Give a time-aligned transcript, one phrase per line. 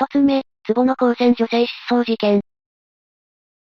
[0.00, 2.40] 一つ目、壺の高専女性失踪事件。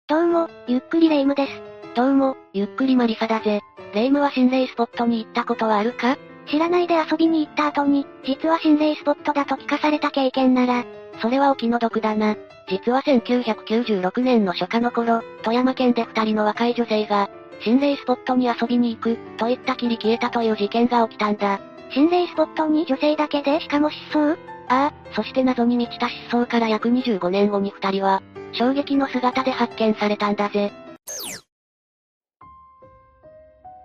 [0.07, 1.53] どうも、ゆっくりレ夢ムです。
[1.97, 3.61] どうも、ゆっくりマリサだぜ。
[3.93, 6.17] レ夢ムは心霊スポットに行ったことはあるか？
[6.49, 10.85] 知らないで遊びに行った後に、実は心霊スポットだと聞かされた経験なら、
[11.21, 12.37] それはお気の毒だな。
[12.69, 17.29] 実は1996年の初夏の頃、富山県で二人の若い女性が、
[17.65, 21.59] 心霊スポットに遊びに行く、と言ったきり消えたという事件が起きたんだ。
[21.93, 24.39] 心霊スポットに女性だけでしかも失踪？
[24.71, 30.73] ああ、そして謎に満ちた失踪から約25年後に二人は、衝撃の姿で発見されたんだぜ。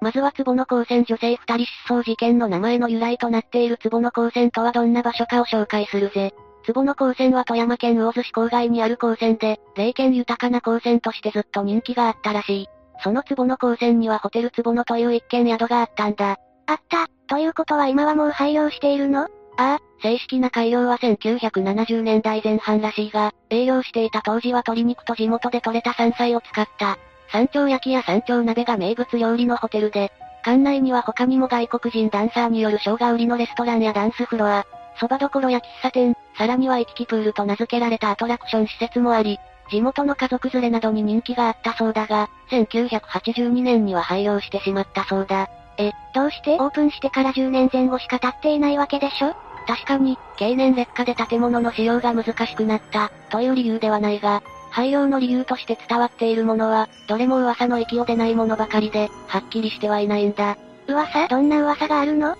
[0.01, 6.33] まずは壺の高専女性二人失踪事件の名前の由来となっている壺の高専とはどんな場所かを紹介するぜ。
[6.67, 12.67] 壺の高専は富山県魚津市郊外にある高専で、霊験豊かな高専としてずっと人気があったらしい。
[13.01, 16.37] その壺の高専にはホテル壺のという一軒宿があったんだ。
[16.67, 19.27] あった、ということは今はもう廃業しているの？
[19.57, 26.97] ああ、正式な開業は1970年代前半らしいが、営業していた当時は鶏肉と地元で採れた山菜を使った、
[27.31, 30.11] 山頂焼きや山頂鍋が名物料理のホテルで、
[30.43, 34.65] 館内には他にも外国人ダンサーによる生姜売りのレストランやダンスフロア、
[34.99, 45.47] 蕎麦どころや喫茶店、さらには行き来プールと名付けられたアトラクション施設もあり、地元の家族連れなどに人気があったそうだが、1982年には廃業してしまったそうだ。
[45.77, 46.55] え、どうして？
[46.55, 49.33] オープンしてから10年前後しか経っていないわけでしょ？
[49.65, 60.57] 確かに、経年劣化で建物の使用が難しくなった、という理由ではないが、廃業の理由として伝わっているものは、どれも噂の域を出ないものばかりで、はっきりしてはいないんだ。
[60.87, 61.27] 噂？
[61.27, 62.35] どんな噂があるの？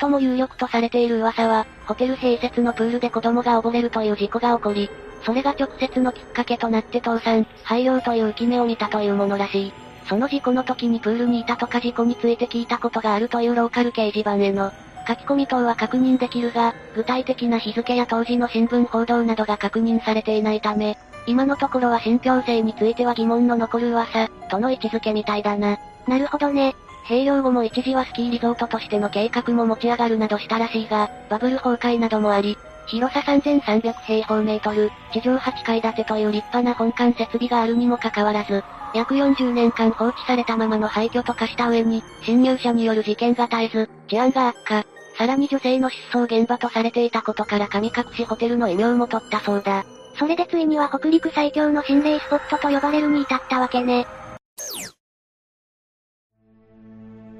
[0.00, 4.90] 最も有力とされている噂は、ホテル併設のプールで子供が溺れるという事故が起こり、
[5.24, 9.72] それが直接のきっかけとなって倒産、廃業という浮き目を見たというものらしい。
[10.08, 14.72] その事故の時にプールにいたとか事故について聞いたことがあるというローカル掲示板への
[15.06, 25.78] 書き込み等は確認できるが、具体的な日付や当時の新聞報道などが確認されていないため、今のところは信憑性については疑問の残る噂、との位置づけみたいだな。
[26.06, 26.74] なるほどね。
[27.08, 38.64] 併用後も一時はスキーリゾートとしての計画も持ち上がるなどしたらしいが、バブル崩壊などもあり、広さ3300平方メートル、地上8階建てという立派な本館設備があるにもかかわらず、
[38.94, 44.91] 約40年間放置されたままの廃墟と化した上に、侵入者による事件が絶えず、治安が悪化。
[45.16, 49.84] さらに女性の失踪現場とされていたことから神隠しホテルの異名も取ったそうだ。
[50.18, 54.06] それでついには北陸最強の心霊スポットと呼ばれるに至ったわけね。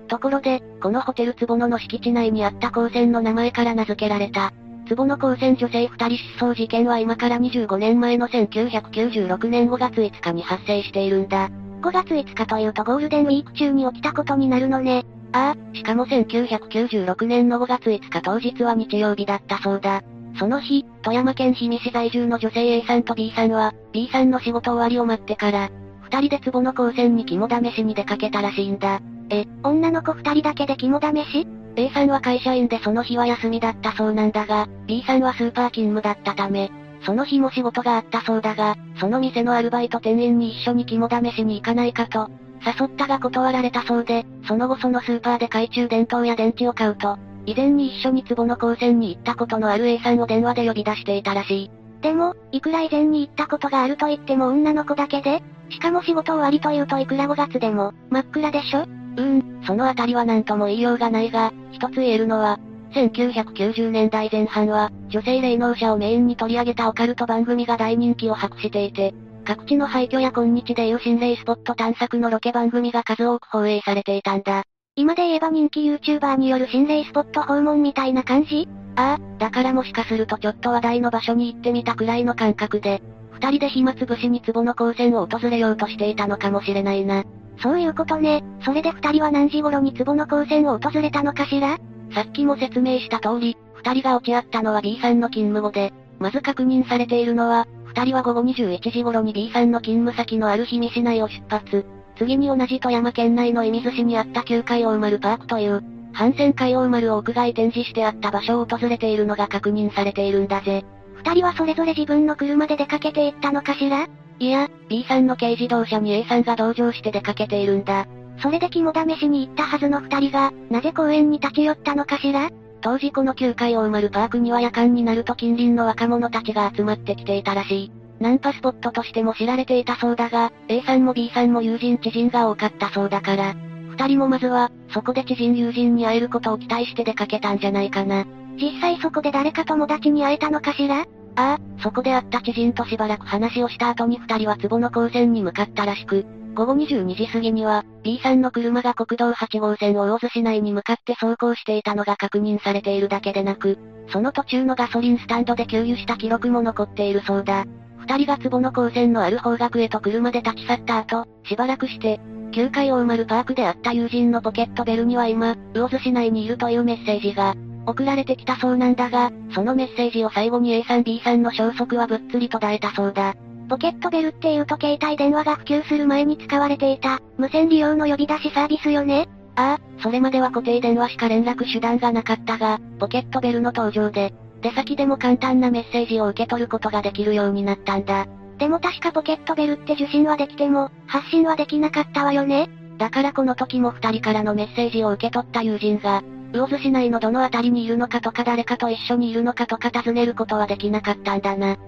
[0.09, 4.53] ところで、このホテル坪野の敷地内にあった高専の名前から名付けられた、
[4.87, 11.49] 坪野高専女性二人失踪事件は今から25年前の1996年5月5日に発生しているんだ。
[11.81, 15.04] 5月5日というとゴールデンウィーク中に起きたことになるのね。
[15.32, 20.03] ああ、しかも1996年の5月5日当日は日曜日だったそうだ。
[20.38, 25.71] その日、富山県氷見市在住の女性 A さんと B さんは、B さんの仕事終わりを待ってから、
[26.03, 29.00] 二人で壺の高専に肝試しに出かけたらしいんだ。
[29.31, 36.71] え、女の子二人だけで肝試し？A さんは会社員でその日は休みだったそうなんだが、B さんはスーパー勤務だったため、
[37.04, 42.31] その日も仕事があったそうだが、その店のアルバイト店員に一緒に肝試しに行かないかと、
[42.65, 51.71] 誘ったが断られたそうで、その後そのスーパーで懐中電灯や電池を買うと、以前に一緒に壺の高専に行ったことのある A さんを電話で呼び出していたらしい。
[52.01, 58.81] でも、いくら以前に行ったことがあると言っても女の子だけでしかも仕事終わりというといくら5月でも、真っ暗でしょ？
[58.81, 62.59] うーん、そのあたりは何とも言いようがないが、一つ言えるのは、
[62.95, 74.62] 1990年代前半は、女性霊能者をメインに取り上げたオカルト番組が大人気を博していて、各地の廃墟や今日でいう心霊スポット探索のロケ番組が数多く放映されていたんだ。
[74.94, 87.24] 今で言えば人気 YouTuber による心霊スポット訪問みたいな感じああ、だからもしかするとちょっと話題の場所に行ってみたくらいの感覚で、二人で暇つぶしに壺の高専を訪れようとしていたのかもしれないな。
[87.62, 88.44] そういうことね。
[88.64, 91.78] それで二人は何時頃に壺の高専を訪れたのかしら？
[92.14, 101.84] さっきも説明した通り、二人が落ち合ったのは B さんの勤務後で、まず確認されているのは、二人は午後21時頃に B さんの勤務先のある日見市内を出発。
[102.16, 105.83] 次に同じ富山県内の射水市にあった旧海大丸パークという、
[106.15, 110.84] 反戦海大丸を屋外展示してあった場所を訪れているのが確認されているんだぜ。
[111.16, 114.09] 二人はそれぞれ自分の車で出かけていったのかしら？
[114.38, 118.06] いや、B さんの軽自動車に A さんが同乗して出かけているんだ。
[118.42, 122.48] それで肝試しに行ったはずの二人が、なぜ公園に立ち寄ったのかしら？
[122.83, 127.93] 当時この旧海大丸パークには夜間になると近隣の若者たちが集まってきていたらしい。
[128.19, 133.55] ナンパスポットとしても知られていたそうだが、A さんも B さんも友人知人が多かったそうだから、
[133.89, 138.25] 二人もまずは、そこで知人友人に会えることを期待して出かけたんじゃないかな。
[138.61, 141.01] 実際そこで誰か友達に会えたのかしら？
[141.01, 153.78] ああ、そこで会った知人としばらく話をした後に二人は壺の高線に向かったらしく、午後22時過ぎには、B さんの車が国道8号線を魚津市内に向かって走行していたのが確認されているだけでなく、
[154.09, 157.65] その途中のガソリンスタンドで給油した記録も残っているそうだ。
[157.99, 162.21] 二人が壺の高線のある方角へと車で立ち去った後、しばらくして、
[162.53, 167.55] 9階大丸パークで会った友人のポケットベルには今、魚津市内にいるというメッセージが、
[167.87, 173.34] 送られてきたそうなんだが、そのメッセージを最後に A さん B さんの消息はぶっつり途絶えたそうだ。
[173.72, 179.30] ポケットベルっていうと携帯電話が普及する前に使われていた、無線利用の呼び出しサービスよね？
[179.57, 188.27] ああ、それまでは固定電話しか連絡手段がなかったが、ポケットベルの登場で、出先でも簡単なメッセージを受け取ることができるようになったんだ。
[188.59, 192.69] でも確かポケットベルって受信はできても、発信はできなかったわよね？
[192.98, 196.22] だからこの時も二人からのメッセージを受け取った友人が、
[196.53, 201.78] 魚津市内のどの辺りにいるのかとか誰かと一緒にいるのかとか尋ねることはできなかったんだな。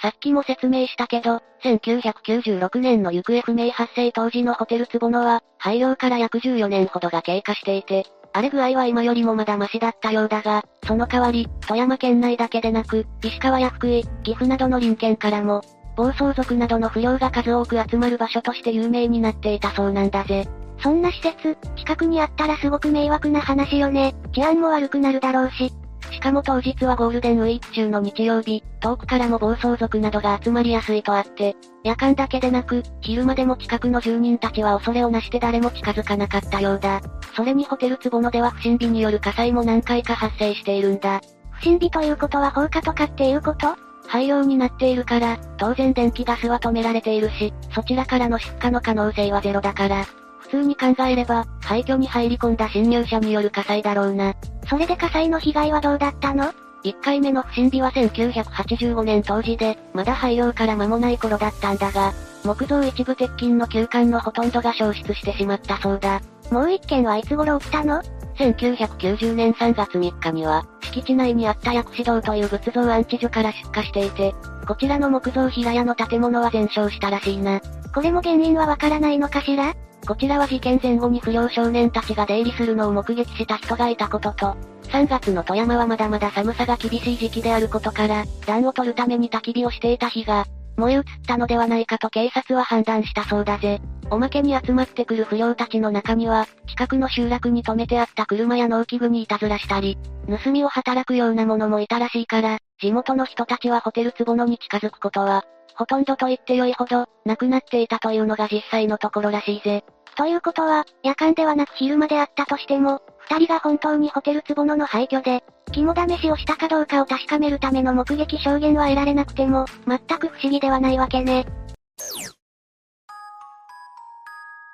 [0.00, 15.62] さっきも説明したけど、1996年の行方不明発生当時のホテル坪野は、廃業から約14年ほどが経過していて、荒れ具合は今よりもまだマシだったようだが、その代わり、富山県内だけでなく、石川や福井、岐阜などの隣県からも、
[15.96, 20.46] 暴走族などの不良が数多く集まる場所として有名になっていたそうなんだぜ。
[20.82, 24.14] そんな施設、近くにあったらすごく迷惑な話よね。
[24.34, 25.72] 治安も悪くなるだろうし。
[26.10, 31.54] しかも当日はゴールデンウィーク中の日曜日、遠くからも暴走族などが集まりやすいとあって、
[31.84, 37.00] 夜間だけでなく、昼間でも近くの住人たちは恐れをなして誰も近づかなかったようだ。
[37.34, 41.20] それにホテル坪野では不審火による火災も何回か発生しているんだ。
[41.50, 43.76] 不審火ということは放火とかっていうこと？
[44.08, 50.04] 廃業になっているから、当然電気ガスは止められているし、そちらからの出火の可能性はゼロだから、
[50.46, 54.34] 普通に考えれば、廃墟に入り込んだ侵入者による火災だろうな。
[54.68, 56.44] それで火災の被害はどうだったの
[56.84, 62.12] ?1 回目の不審火は1985年当時で、まだ廃業から間もない頃だったんだが、
[62.44, 66.20] 木造一部鉄筋の旧館のほとんどが消失してしまったそうだ。
[66.50, 68.00] もう一件はいつ頃起きたの
[68.38, 74.32] ？1990年3月3日には、敷地内にあった薬師堂という仏像安置所から出火していて、
[74.68, 77.60] こちらの木造平屋の建物は全焼したらしいな。
[77.92, 79.74] これも原因はわからないのかしら？
[80.06, 93.80] こちらは事件前後に不良少年たちが出入りするのを目撃した人がいたことと、3月の富山はまだまだ寒さが厳しい時期であることから、暖を取るために焚き火をしていた日が、燃え移ったのではないかと警察は判断したそうだぜ。
[94.10, 99.98] おまけに集まってくる不良たちの中には、近くの集落に止めてあった車や農機具にいたずらしたり、
[100.44, 105.44] 盗みを働くような者もいたらしいから、地元の人たちはホテル坪野に近づくことは、
[105.74, 109.84] ほとんどと言ってよいほど、なくなっていたというのが実際のところらしいぜ。
[110.16, 121.44] ということは、夜間ではなく昼間であったとしても、二人が本当にホテル坪野の廃墟で、肝試しをしたかどうかを確かめるための目撃証言は得られなくても、全く不思議ではないわけね。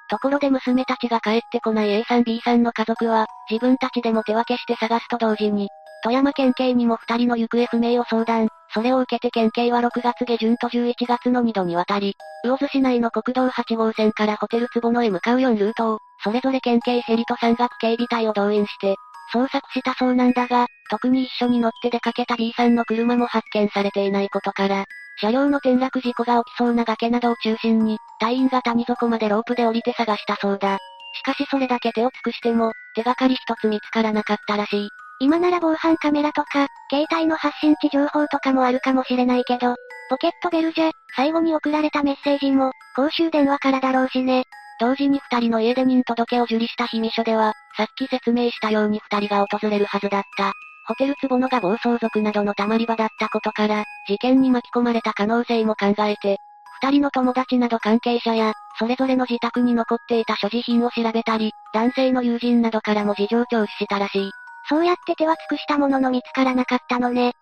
[0.09, 5.69] ところで娘たちが帰ってこない A さん B さんの家族は、自分たちでも手分けして探すと同時に、
[6.05, 8.49] 富山県警にも二人の行方不明を相談。
[8.75, 18.97] それを受けて県警は6月下旬と11月の2度にわたり、魚津市内の国道8号線からホテル坪野へ向かう4ルートを、それぞれ県警ヘリと山岳警備隊を動員して、
[19.35, 24.85] 捜索したそうなんだが、特に一緒に乗って出かけた B さんの車も発見されていないことから、
[25.21, 30.79] 車両の転落事故が起きそうな崖などを中心に、隊員が谷底までロープで降りて探したそうだ。
[31.15, 34.89] しかしそれだけ手を尽くしても、手がかり一つ見つからなかったらしい。
[35.23, 39.77] 今なら防犯カメラとか、携帯の発信地情報とかもあるかもしれないけど、
[40.11, 44.43] ポケットベルじゃ、最後に送られたメッセージも、公衆電話からだろうしね。
[44.81, 50.55] 同時に二人の家出人届を受理した秘密書では、さっき説明したように二人が訪れるはずだった。
[50.89, 56.39] ホテル坪野が暴走族などの溜まり場だったことから、事件に巻き込まれた可能性も考えて、
[56.83, 64.31] 二人の友達など関係者や、それぞれの自宅に残っていた所持品を調べたり、男性の友人などからも事情聴取したらしい。
[64.73, 67.33] そうやって手は尽くしたものの見つからなかったのね。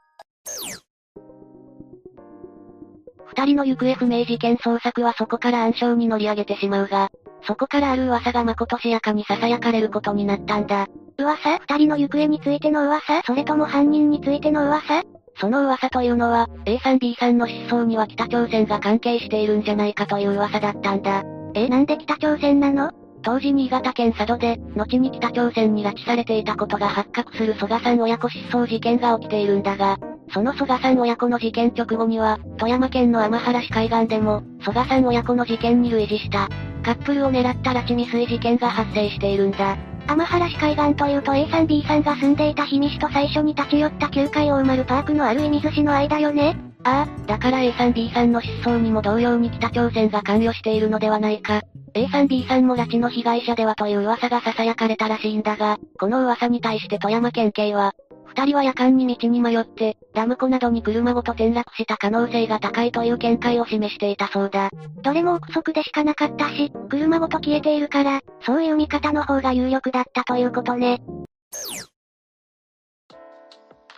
[3.28, 7.08] 二人の行方不明事件捜索はそこから暗礁に乗り上げてしまうが、
[7.46, 10.88] そこからある噂がまことしやかに囁かれることになったんだ。
[11.18, 11.60] 噂？
[11.60, 13.22] 二人の行方についての噂？
[13.22, 15.04] それとも犯人についての噂？
[15.36, 21.22] その噂というのは、A さん B さんの失踪には北朝鮮が関係しているんじゃないかという噂だったんだ。
[21.54, 22.90] え、なんで北朝鮮なの？
[23.22, 29.98] 当時新潟県佐渡で、後に北朝鮮に拉致されていたことが発覚する蘇我さん親子失踪事件が起きているんだが、
[30.32, 36.48] その蘇我さん親子の事件直後には、富山県の天原市海岸でも、蘇我さん親子の事件に類似した、
[36.82, 39.76] カップルを狙った拉致未遂事件が発生しているんだ。
[40.06, 51.62] 天原市海岸というと A さん B さんが住んでいた氷見市と最初に立ち寄った旧海大丸パークのある意味寿司の間よねああ、だから A さん B さんの失踪にも同様に北朝鮮が関与しているのではないか。
[51.94, 57.92] A さん B さんも拉致の被害者ではという噂が囁かれたらしいんだが、この噂に対して富山県警は、
[58.26, 64.70] 二人は夜間に道に迷って、ダム湖などに車ごと転落した可能性が高いという見解を示していたそうだ。
[65.02, 71.02] どれも憶測でしかなかったし、車ごと消えているから、そういう見方の方が有力だったということね。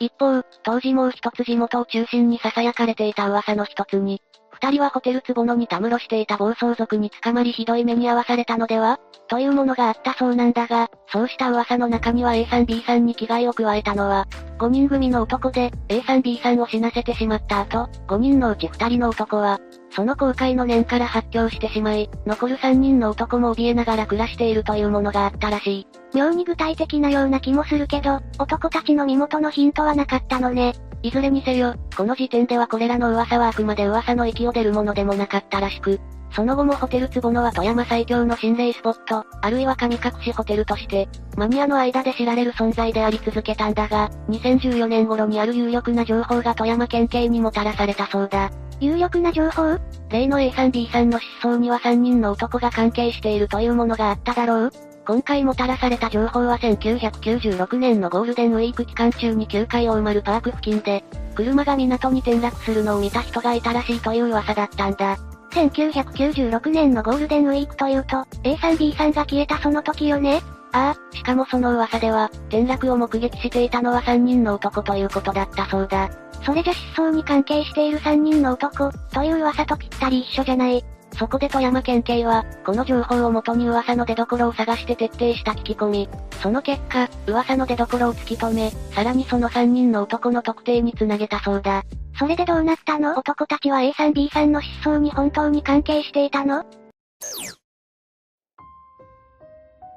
[0.03, 8.99] 一方、当時もう一つ地元を中心に囁かれていた噂の一つに、二人はホテル坪野にたむろしていた暴走族に捕まりひどい目に遭わされたのでは？
[9.29, 14.27] というものがあったそうなんだが、そうした噂の中には A さん B さんに危害を加えたのは、
[14.59, 19.59] 5人組の男で、A さん B さんを死なせてしまった後、5人のうち2人の男は、
[19.95, 25.87] その公開の念から発狂してしまい、残る3人の男も怯えながら暮らしているというものがあったらしい。
[26.15, 30.75] 妙に具体的なような気もするけど、男たちの身元のヒントはなかったのね。
[31.03, 36.01] いずれにせよ、この時点ではこれらの噂はあくまで噂の域を出るものでもなかったらしく、
[36.35, 48.51] その後もホテル坪野は富山最強の心霊スポット、あるいは神隠しホテルとして、マニアの間で知られる存在であり続けたんだが、2014年頃にある有力な情報が富山県警にもたらされたそうだ。
[48.81, 49.79] 有力な情報？
[50.09, 54.73] 例の A さん B さんの失踪には3人の男が関係しているというものがあっただろう？
[55.07, 65.19] 今回もたらされた情報は1996年のゴールデンウィーク期間中に9回大丸パーク付近で、車が港に転落するのを見た人がいたらしいという噂だったんだ。
[65.53, 70.41] 1996年のゴールデンウィークというと、A さん B さんが消えたその時よね？
[70.73, 76.11] ああ、しかもその噂では、転落を目撃していたのは3人の男ということだったそうだ。
[76.45, 80.85] それじゃ失踪に関係している3人の男、という噂とぴったり一緒じゃない。
[81.19, 86.09] そこで富山県警は、この情報をもとに噂の出所を探して徹底した聞き込み。
[86.43, 91.83] その結果、噂の出所を突き止め、さらにその3人の男の特定につなげたそうだ。
[92.19, 93.19] それでどうなったの？
[93.19, 96.65] 男たちは A さん B さんの失踪に本当に関係していたの？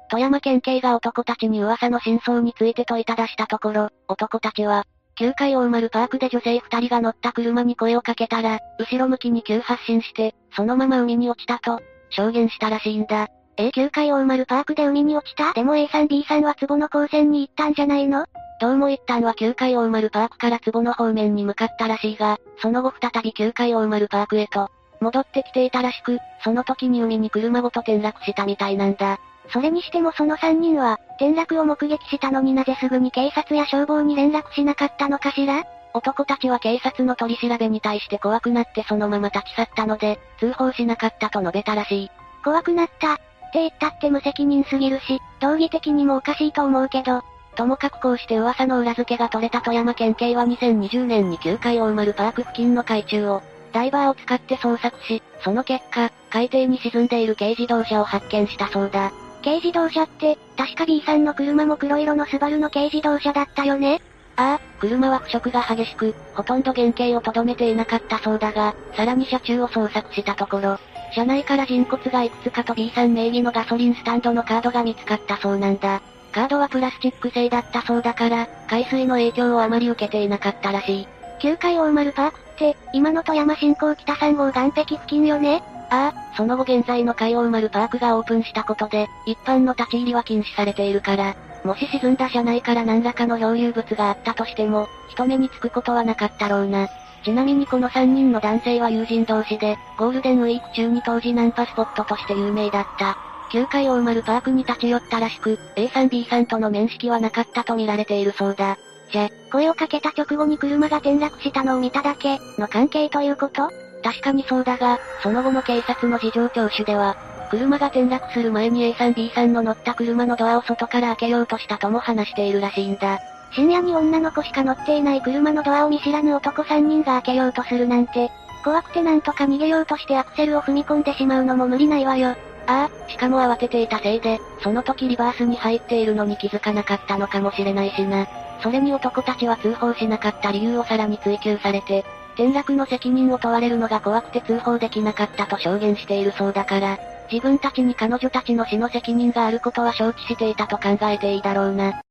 [0.08, 4.84] 富山県警が男たちに噂の真相について問いただしたところ、男たちは、
[5.18, 11.80] 9階大丸パークで女性2人が乗った車に声をかけたら、後ろ向きに急発進して、そのまま海に落ちたと、
[12.10, 13.28] 証言したらしいんだ。
[13.56, 15.54] A9 階大丸パークで海に落ちた？
[15.54, 18.26] でも A さん B さんは壺の高専に行ったんじゃないの？
[18.60, 24.70] どうも一旦は9階大丸パークから壺の方面に向かったらしいが、その後再び9階大丸パークへと、
[25.00, 29.18] 戻ってきていたらしく、その時に海に車ごと転落したみたいなんだ。
[29.50, 35.64] それにしてもその3人は、転落を目撃したのになぜすぐに警察や消防に連絡しなかったのかしら？
[35.94, 42.10] 男たちは警察の取り調べに対して怖くなってそのまま立ち去ったので、通報しなかったと述べたらしい。
[42.44, 43.14] 怖くなった。
[43.14, 47.22] って言ったって無責任すぎるし、道義的にもおかしいと思うけど、
[47.54, 53.42] ともかくこうして噂の裏付けが取れた富山県警は2020年に9階大丸パーク付近の海中を、
[53.72, 59.12] ダイバーを使って捜索し、その結果、海底に沈んでいる軽自動車を発見したそうだ。
[59.46, 64.02] 軽自動車って、確か B さんの車も黒色のスバルの軽自動車だったよね？
[64.34, 70.80] ああ、車は腐食が激しく、ほとんど原型をとどめていなかったそうだが、さらに車中を捜索したところ、
[71.14, 76.02] 車内から人骨がいくつかと B さん名義のガソリンスタンドのカードが見つかったそうなんだ。
[76.32, 81.08] カードはプラスチック製だったそうだから、海水の影響をあまり受けていなかったらしい。
[81.40, 85.62] 9階大丸パークって、今の富山新港北3号岸壁付近よね？
[85.90, 96.88] ああ、その後現在の海王丸パークがオープンしたことで、一般の立ち入りは禁止されているから、もし沈んだ車内から何らかの漂流物があったとしても、人目につくことはなかったろうな。
[97.24, 103.16] ちなみにこの3人の男性は友人同士で、ゴールデンウィーク中に当時ナンパスポットとして有名だった。
[103.50, 108.76] 9階大丸パークに立ち寄ったらしく、A さん B さんとの面識はなかったと見られているそうだ。
[109.10, 113.70] じゃ、声をかけた直後に車が転落したのを見ただけ、の関係ということ？
[114.06, 117.16] 確かにそうだが、その後の警察の事情聴取では、
[117.50, 123.18] 車が転落する前に A さん B さんの乗った車のドアを外から開けようとしたとも話しているらしいんだ。
[123.50, 128.30] 深夜に女の子しか乗っていない車のドアを見知らぬ男3人が開けようとするなんて、
[128.62, 132.36] 怖くてなんとか逃げようとしてアクセルを踏み込んでしまうのも無理ないわよ。
[132.68, 138.28] ああ、しかも慌てていたせいで、その時リバースに入っているのに気づかなかったのかもしれないしな。
[138.62, 142.04] それに男たちは通報しなかった理由をさらに追及されて、
[142.36, 146.98] 転落の責任を問われるのが怖くて通報できなかったと証言しているそうだから、
[147.32, 152.02] 自分たちに彼女たちの死の責任があることは承知していたと考えていいだろうな。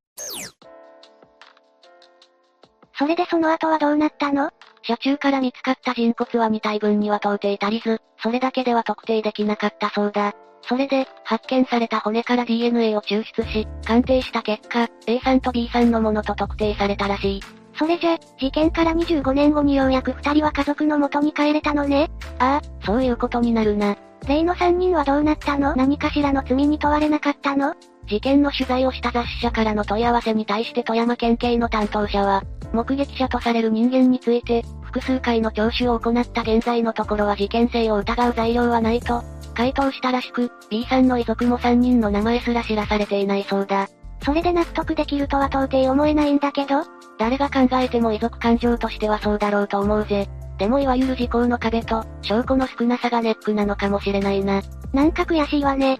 [2.97, 4.49] それでその後はどうなったの？
[4.81, 10.33] 車中から見つかった人骨は2体分には到底足りず、それだけでは特定できなかったそうだ。
[10.67, 17.41] それで、発見された骨から DNA を抽出し、鑑定した結果、A さんと B さんのものと特定されたらしい。
[17.77, 23.95] それじゃ、事件から25年後にようやく二人は家族の元に帰れたのねああ、そういうことになるな。
[24.27, 25.75] 例の三人はどうなったの？
[25.75, 27.75] 何かしらの罪に問われなかったの？
[28.07, 39.21] 事件の取材をした雑誌社からの問い合わせに対して富山県警の担当者は、目撃者とされる人間について、複数回の聴取を行った現在のところは事件性を疑う材料はないと、
[39.53, 43.87] 回答したらしく、B さんの遺族も3人の名前すら知らされていないそうだ。
[44.23, 46.83] それで納得できるとは到底思えないんだけど
[47.17, 50.27] 誰が考えても遺族感情としてはそうだろうと思うぜ。
[50.57, 54.61] でもいわゆる時効の壁と、証拠の少なさがネックなのかもしれないな。
[54.93, 55.99] なんか悔しいわね。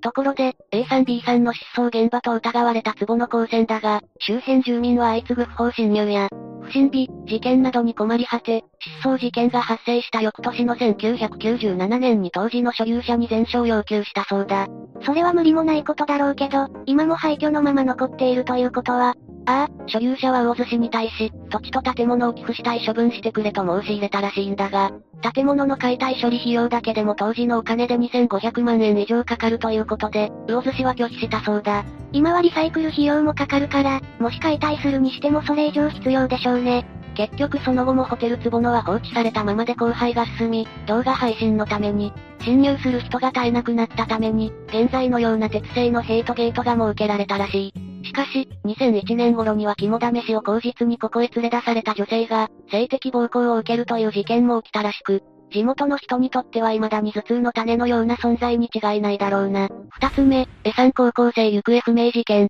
[0.00, 6.28] ところで、A さん B さんの失踪現場と疑われた坪野高専だが、周辺住民は相次ぐ不法侵入や、
[6.72, 8.64] 身日、事件などに困り果て、
[9.02, 14.68] 失踪事件が発生した翌年の1997年に当時の所有者に全焼要求したそうだ。
[15.04, 19.14] それは無理もないことだろうけど、今も廃墟のまま残っているということは、
[19.46, 24.92] ああ、所有者は魚津市に対し、土地と建物を寄付したい処分してくれと申し入れたらしいんだが、
[25.34, 31.84] 建物の解体処理費用だけでも当時のお金で2500万円以上かかるということで、魚津市は拒否したそうだ。
[32.12, 36.84] 今はリサイクル費用もかかるから、もし解体するにしてもそれ以上必要でしょうね。
[37.14, 47.91] 結局その後もホテル坪野は放置されたままで荒廃が進み、動画配信のために、侵入する人が絶えなくなったために、現在のような鉄製のヘイトゲートが設けられたらしい。
[48.12, 59.70] しかし、2001年頃には肝試しを口実にここへ連れ出された女性が、性的暴行を受けるという事件も起きたらしく、地元の人にとっては未だに頭痛の種のような存在に違いないだろうな。
[59.90, 62.48] 二つ目、エサン高校生行方不明事件。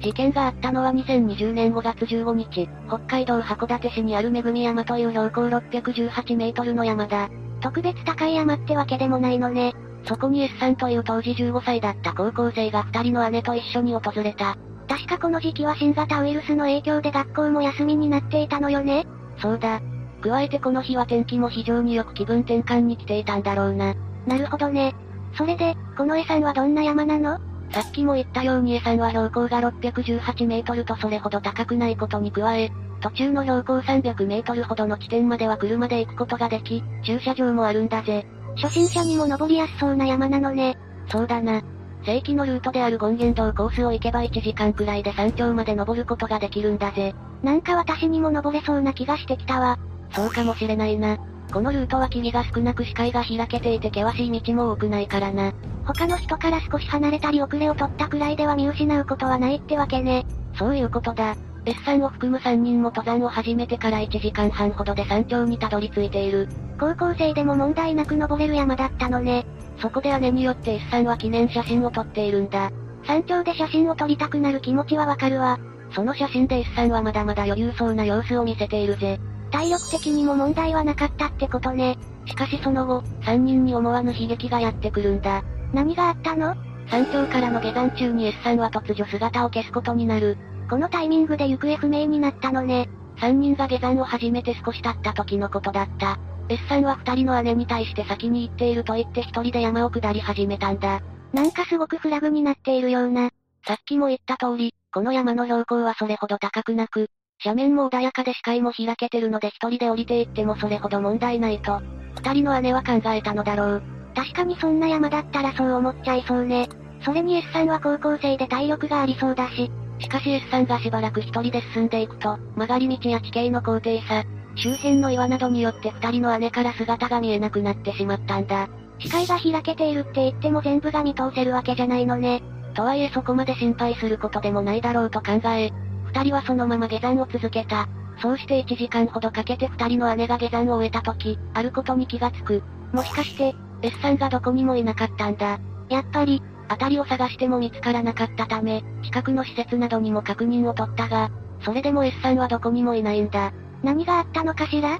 [0.00, 7.28] 事件があったのは2020年5月15日、北海道函館市にある恵山という標高618メートルの山だ。
[7.60, 9.74] 特別高い山ってわけでもないのね。
[10.08, 14.56] そこに S さんという当時15歳だった高校生が二人の姉と一緒に訪れた。
[14.88, 19.82] 確かこの時期は新型ウイルスの影響で学校も休みになっていたのよねそうだ。
[20.22, 23.94] 加えてこの日は天気も非常によく気分転換に来ていたんだろうな。
[24.26, 24.94] なるほどね。
[25.36, 27.38] それで、この A さんはどんな山なの？
[27.70, 38.26] さっきも言ったように A さんは標高が618メートルとそれほど高くないことに加え、途中の標高300メートルほどの地点までは車で行くことができ、駐車場もあるんだぜ。
[38.60, 40.76] 初心者にも登りやすそうな山なのね。
[41.10, 41.62] そうだな。
[42.04, 47.14] 正規のルートである権現道コースを行けば1時間くらいで山頂まで登ることができるんだぜ。
[47.42, 49.78] なんか私にも登れそうな気がしてきたわ。
[50.12, 51.18] そうかもしれないな。
[51.52, 55.52] このルートは霧が少なく視界が開けていて険しい道も多くないからな。
[55.86, 60.26] 他の人から少し離れたり遅れを取ったくらいでは見失うことはないってわけね。
[60.58, 61.36] そういうことだ。
[61.68, 66.48] S さんを含む3人も登山を始めてから1時間半ほどで山頂にたどり着いている。
[66.80, 69.44] 高校生でも問題なく登れる山だったのね。
[69.82, 72.70] そこで姉によって S さんは記念写真を撮っているんだ。
[73.06, 75.58] 山頂で写真を撮りたくなる気持ちはわかるわ。
[75.94, 79.20] その写真で S さんはまだまだ余裕そうな様子を見せているぜ。
[79.50, 81.98] 体力的にも問題はなかったってことね。
[82.24, 85.42] しかしその後、3人に思わぬ悲劇がやってくるんだ。
[85.74, 86.54] 何があったの？
[86.90, 90.38] 山頂からの下山中に S さんは突如姿を消すことになる。
[90.68, 92.88] このタイミングで行方不明になったのね。
[93.16, 96.18] 3人が下山を始めて少し経った時のことだった。
[96.48, 101.00] S さんは2人の姉に対して先に行っていると言って1人で山を下り始めたんだ。
[101.32, 103.30] なんかすごくフラグになっているような。
[103.66, 107.08] さっきも言った通り、この山の標高はそれほど高くなく、
[107.44, 111.80] 斜面も穏やかで視界も開けてるので1人で降りていってもそれほど問題ないと、
[112.16, 113.82] 2人の姉は考えたのだろう。
[114.14, 116.68] 確かにそんな山だったらそう思っちゃいそうね。
[117.04, 119.70] それに S さんは高校生で体力がありそうだし。
[120.00, 128.68] しかし S さんがしばらく一人で進んでいくと、曲がり道や地形の高低差、周辺の岩などによって二人の姉から姿が見えなくなってしまったんだ。
[128.98, 132.42] 視界が開けているって言っても全部が見通せるわけじゃないのね。
[132.74, 135.70] とはいえそこまで心配することでもないだろうと考え、
[136.06, 137.88] 二人はそのまま下山を続けた。
[138.20, 142.62] そうして1時間ほどかけて二人の姉が下山を終えた時、あることに気がつく。
[142.92, 145.60] もしかして、S さんがどこにもいなかったんだ。
[145.88, 151.30] やっぱり、辺りを探しても見つからなかったため、近くの施設などにも確認を取ったが、
[151.64, 153.52] それでも S さんはどこにもいないんだ。
[153.82, 154.98] 何があったのかしら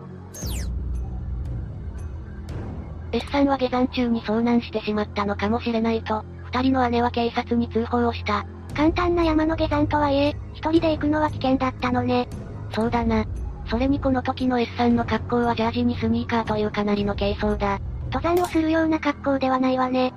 [3.12, 8.46] ?S さんは下山中に遭難してしまったのかもしれないと、二人の姉は警察に通報をした。
[8.74, 12.28] 簡単な山の下山とはいえ、一人で行くのは危険だったのね。
[12.72, 13.24] そうだな。
[13.70, 17.80] それにこの時の S さんの格好はジャージにスニーカーというかなりの軽装だ。
[18.10, 20.14] 登山をするような格好ではないわね。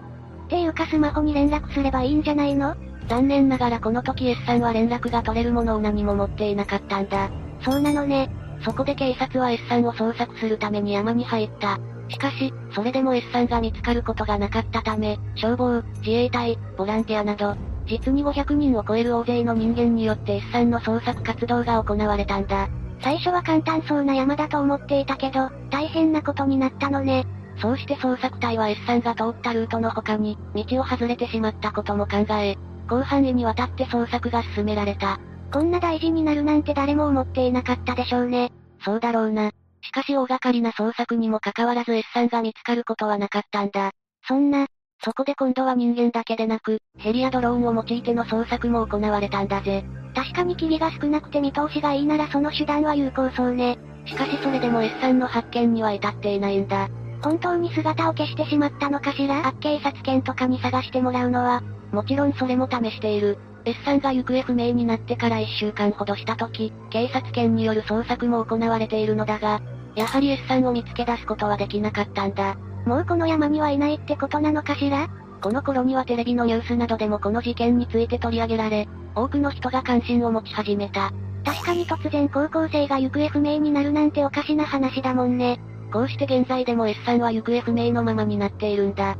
[0.52, 2.76] っていうかスマホに連絡すればいいんじゃないの？
[3.08, 7.32] 残念ながらこの時 S さんは連絡が取れるものを何も持っていなかったんだ。
[7.64, 8.30] そうなのね。
[8.66, 11.80] そこで警察は S さんを捜索するために山に入った。
[12.10, 17.56] しかし、それでも S さんが見つかることがなかったため、消防、自衛隊、ボランティアなど、
[17.88, 22.68] 実に500人を超える大勢の人間によって S さんの捜索活動が行われたんだ。
[23.00, 27.26] 最初は簡単そうな山だと思っていたけど、大変なことになったのね。
[27.62, 32.58] そうして捜索隊は S さんが通ったルートの他に、道を外れてしまったことも考え、
[32.90, 35.20] 広範囲にわたって捜索が進められた。
[35.54, 38.52] こんな大事になるなんて誰も思っていなかったでしょうね。
[38.84, 39.52] そうだろうな。
[39.84, 43.92] しかし大掛かりな捜索にもかかわらず S さんが見つかることはなかったんだ。
[44.28, 44.68] そんな、
[45.04, 49.84] そこで今度は人間だけでなく、ヘリやドローンを用いての捜索も行われたんだぜ。
[50.16, 53.78] 確かに霧が少なくて見通しがいいならその手段は有効そうね。
[54.06, 56.90] しかしそれでも S さんの発見には至っていないんだ。
[57.24, 59.48] 本当に姿を消してしまったのかしら？
[59.48, 63.38] あ警察犬とかに探してもらうのは、もちろんそれも試している。
[63.64, 69.62] S さんが行方不明になってから1週間ほどした時、警察犬による捜索も行われているのだが、
[69.96, 72.56] やはり S さんを見つけ出すことはできなかったんだ。
[72.86, 75.08] もうこの山にはいないってことなのかしら？
[75.42, 81.12] この頃にはテレビのニュースなどでもこの事件について取り上げられ、多くの人が関心を持ち始めた。
[81.44, 85.60] 確かに突然高校生が行方不明になるなんておかしな話だもんね。
[85.92, 89.18] こうして現在でも S さんは行方不明のままになっているんだ。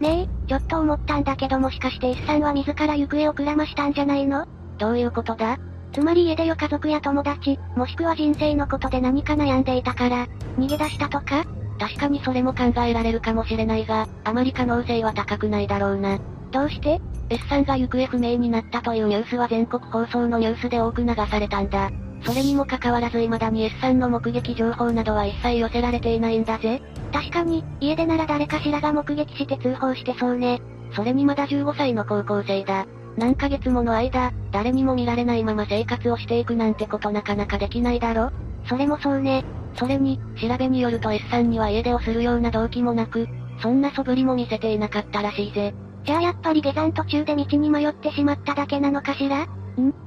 [0.00, 4.46] ねえ、ちょっと思ったんだけどもしかして S さんは自ら行方をくらましたんじゃないの？
[4.78, 5.58] どういうことだ？
[5.92, 10.26] つまり家でよ家族や友達、もしくは人生のことで何か悩んでいたから、
[10.58, 11.44] 逃げ出したとか？
[11.78, 16.18] 確かにそれも考えられるかもしれないが、あまり可能性は高くないだろうな。
[16.50, 21.90] どうして ?S さんが行方不明になったというニュースは全国放送のニュースで多く流されたんだ。
[22.24, 26.80] それにもかかわらず未だに S さんの目撃情報などは一切寄せられていないんだぜ。
[27.12, 30.60] 確かに、家でなら誰かしらが目撃して通報してそうね。
[30.94, 32.86] それにまだ15歳の高校生だ。
[33.16, 38.30] 何ヶ月もの間、誰にも見られないまま生活をしていくなんてことなかなかできないだろ
[38.68, 39.44] それもそうね。
[39.76, 43.28] それに、調べによると S さんには家出をするような動機もなく、
[43.60, 45.74] そんな素振りも見せていなかったらしいぜ。
[46.04, 49.44] じゃあやっぱり下山途中で道に迷ってしまっただけなのかしら？
[49.44, 49.48] ん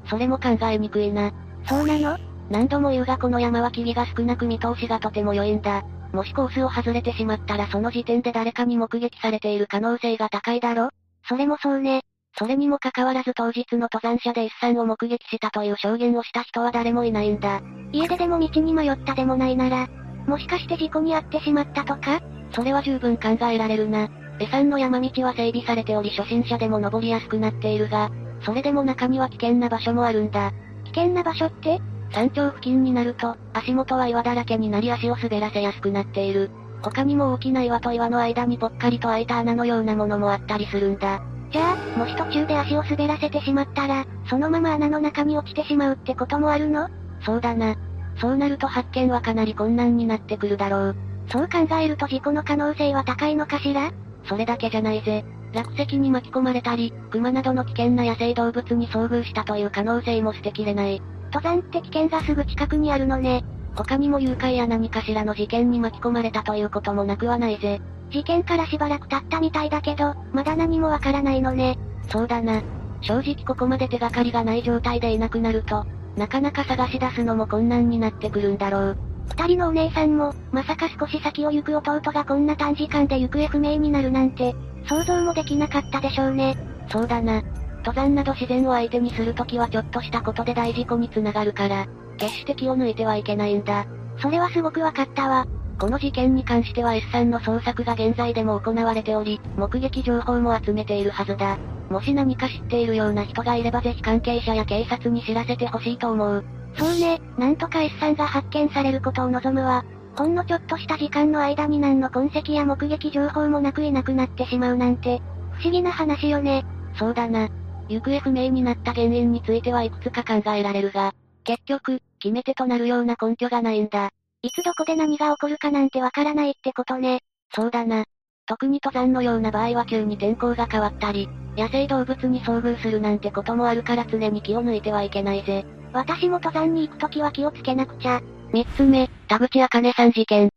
[0.09, 1.31] それも考えにくいな。
[1.67, 2.17] そうなの？
[2.49, 5.83] 何度も言うがこの山は霧が少なく見通しがとても良いんだ。
[6.13, 10.89] もしコースを外れてしまったらその時点で誰かに目撃されている可能性が高いだろ？
[11.27, 12.01] それもそうね。
[12.37, 17.61] それにもかかわらず当日の登山者でさんを目撃したという証言をした人は誰もいないんだ。
[17.91, 19.87] 家ででも道に迷ったでもないなら、
[20.27, 22.21] もしかして事故に遭ってしまったとか？
[22.51, 24.09] それは十分考えられるな。
[24.51, 28.11] さんの山道は整備されており初心者でも登りやすくなっているが、
[28.45, 30.51] それでも中には危険な場所もあるんだ。
[30.95, 31.81] 危険な場所って？
[32.13, 36.49] 山頂付近になると、足元は岩だらけになり足を滑らせやすくなっている。
[36.81, 41.21] 他にも大きな岩と岩の間にぽっかりと開いた穴のようなものもあったりするんだ。
[41.51, 46.87] じゃあ、もし途中で足を滑らせてしまったら、そのまま穴の中に落ちてしまうってこともあるの？
[47.25, 47.75] そうだな。
[48.21, 50.95] そうなると発見はかなり困難になってくるだろう。
[51.29, 53.91] そう考えると事故の可能性は高いのかしら？
[54.27, 55.23] それだけじゃないぜ。
[55.53, 61.01] 落石に巻き込まれたり、熊などの危険な野生動物に遭遇したという可能性も捨てきれない。
[61.33, 63.43] 登山って危険がすぐ近くにあるのね。
[63.75, 67.81] 他にも誘拐や何かしらの事件に巻き込まれたということもなくはないぜ。
[68.09, 71.77] 事件からしばらく経ったみたいだけど、まだ何もわからないのね。
[72.09, 72.61] そうだな。
[73.01, 75.85] 正直ここまで手がかりがない状態でいなくなると、
[76.15, 78.97] なかなか探し出すのも困難になってくるんだろう。
[79.29, 84.55] 二人のお姉さんも、まさか少し先を行く弟がこんな短時間で行方不明になるなんて、
[84.87, 86.55] 想像もできなかったでしょうね。
[86.89, 87.41] そうだな。
[87.79, 91.85] 登山など自然を相手にするときはちょっとしたことで大事故につながるから、
[92.17, 93.85] 決して気を抜いてはいけないんだ。
[94.19, 95.45] それはすごくわかったわ。
[95.77, 101.57] この事件に関しては S さんの捜索が現在でも行われており、目撃情報も集めているはずだ。
[101.89, 106.45] もし何か知っているような人がいればぜひ関係者や警察に知らせてほしいと思う。
[106.77, 109.85] そうね、なんとか S さんが発見されることを望むわ。
[110.17, 115.21] ほんのちょっとした時間の間に何の痕跡や目撃情報もなくいなくなってしまうなんて、
[115.53, 116.65] 不思議な話よね。
[116.97, 117.49] そうだな。
[117.87, 124.09] 行方不明になった原因についてはいくつか考えられるが、結局、決め手となるような根拠がないんだ。
[124.41, 127.19] いつどこで何が起こるかなんてわからないってことね。
[127.53, 128.05] そうだな。
[128.47, 135.65] 特に登山のような場合は急に天候が変わったり、野生動物に遭遇するなんてこともあるから常に気を抜いてはいけないぜ。
[135.95, 138.21] 私も登山に行くときは気をつけなくちゃ。
[138.51, 140.49] 三つ目、田口茜さん事件。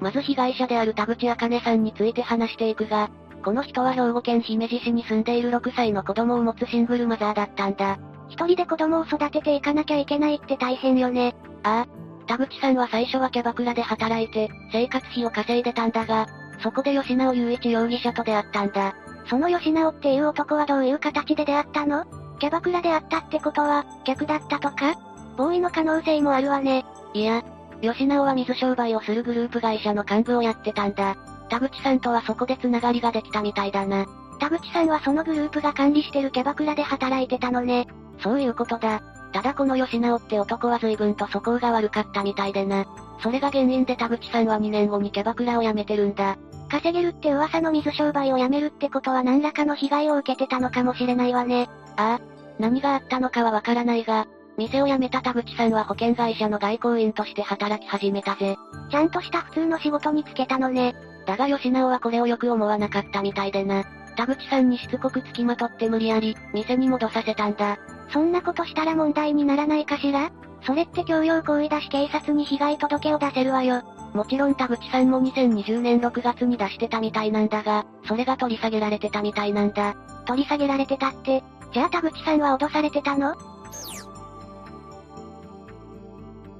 [0.00, 3.10] まず被害者である田口茜さんについて話していくが、
[3.44, 7.96] この人は兵庫県姫路市に住んでいる6歳の子供を持つシングルマザーだったんだ。
[8.28, 11.36] 一人で子供を育てていかなきゃいけないって大変よね。
[11.62, 12.26] ああ。
[12.26, 16.26] 田口さんは最初はキャバクラで働いて、生活費を稼いでたんだが、
[16.60, 18.96] そこで吉直雄一容疑者と出会ったんだ。
[19.28, 22.04] その吉直っていう男はどういう形で出会ったの？
[22.38, 24.94] キャバクラであったってことは、客だったとか？
[25.36, 26.84] ボーイの可能性もあるわね。
[27.12, 27.42] いや、
[27.82, 31.16] 吉直は水商売をするグループ会社の幹部をやってたんだ。
[31.48, 34.06] 田口さんとはそこで繋がりができたみたいだな。
[34.38, 37.86] 田口さんはそのグループが管理してるキャバクラで働いてたのね。
[38.22, 39.02] そういうことだ。
[39.32, 42.86] ただこの吉直って男は随分と素行が悪かったみたいでな。
[43.22, 46.36] それが原因で田口さんは2年後にキャバクラを辞めてるんだ。
[46.68, 51.68] 稼げるって噂の水商売をやめるってことは何らかの被害を受けてたのかもしれないわね。
[51.96, 52.20] ああ、
[52.58, 54.26] 何があったのかはわからないが、
[54.56, 58.56] 店を辞めた田口さんは保険会社の外交員として働き始めたぜ。
[58.90, 60.94] ちゃんとした普通の仕事に就けたのね。
[61.26, 63.84] だが吉直はこれをよく思わなかったみたいでな。
[64.16, 67.76] 田口さんにしつこく付きまとって無理やり、店に戻させたんだ。
[68.10, 70.30] そんなことしたら問題にならないかしら？
[70.62, 73.82] それって強要行為だし警察に被害届を出せるわよ。
[74.16, 79.94] もちろん田口さんも2020年6月に出してたみたいなんだが、それが取り下げられてたみたいなんだ。
[80.24, 83.36] 取り下げられてたって、じゃあ田口さんは脅されてたの？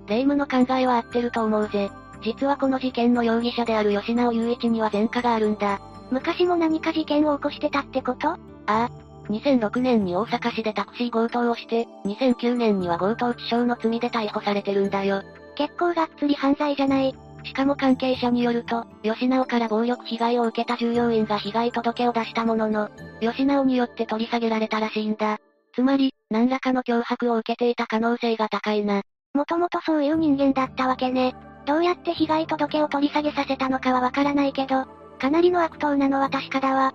[0.06, 1.90] 霊夢の考えは合ってると思うぜ。
[2.22, 5.80] 実はこの事件の容疑者である吉直雄一には前科があるんだ。
[6.10, 8.28] 昔も何か事件を起こしてたってこと？
[8.28, 8.90] ああ。
[9.30, 15.22] 2006年に大阪市でタクシー強盗をして、2009年には強盗致傷の罪で逮捕されてるんだよ。
[15.56, 17.14] 結構がっつり犯罪じゃない。
[17.46, 25.38] しかも関係者によると、吉直から暴力被害を受けた従業員が被害届を出したものの、吉直によって取り下げられたらしいんだ。
[25.72, 29.02] つまり、何らかの脅迫を受けていた可能性が高いな。
[29.32, 31.34] もともとそういう人間だったわけね。
[31.66, 34.86] どうやって被害届を取り下げさせたのかはわからないけど、
[35.18, 36.94] かなりの悪党なのは確かだわ。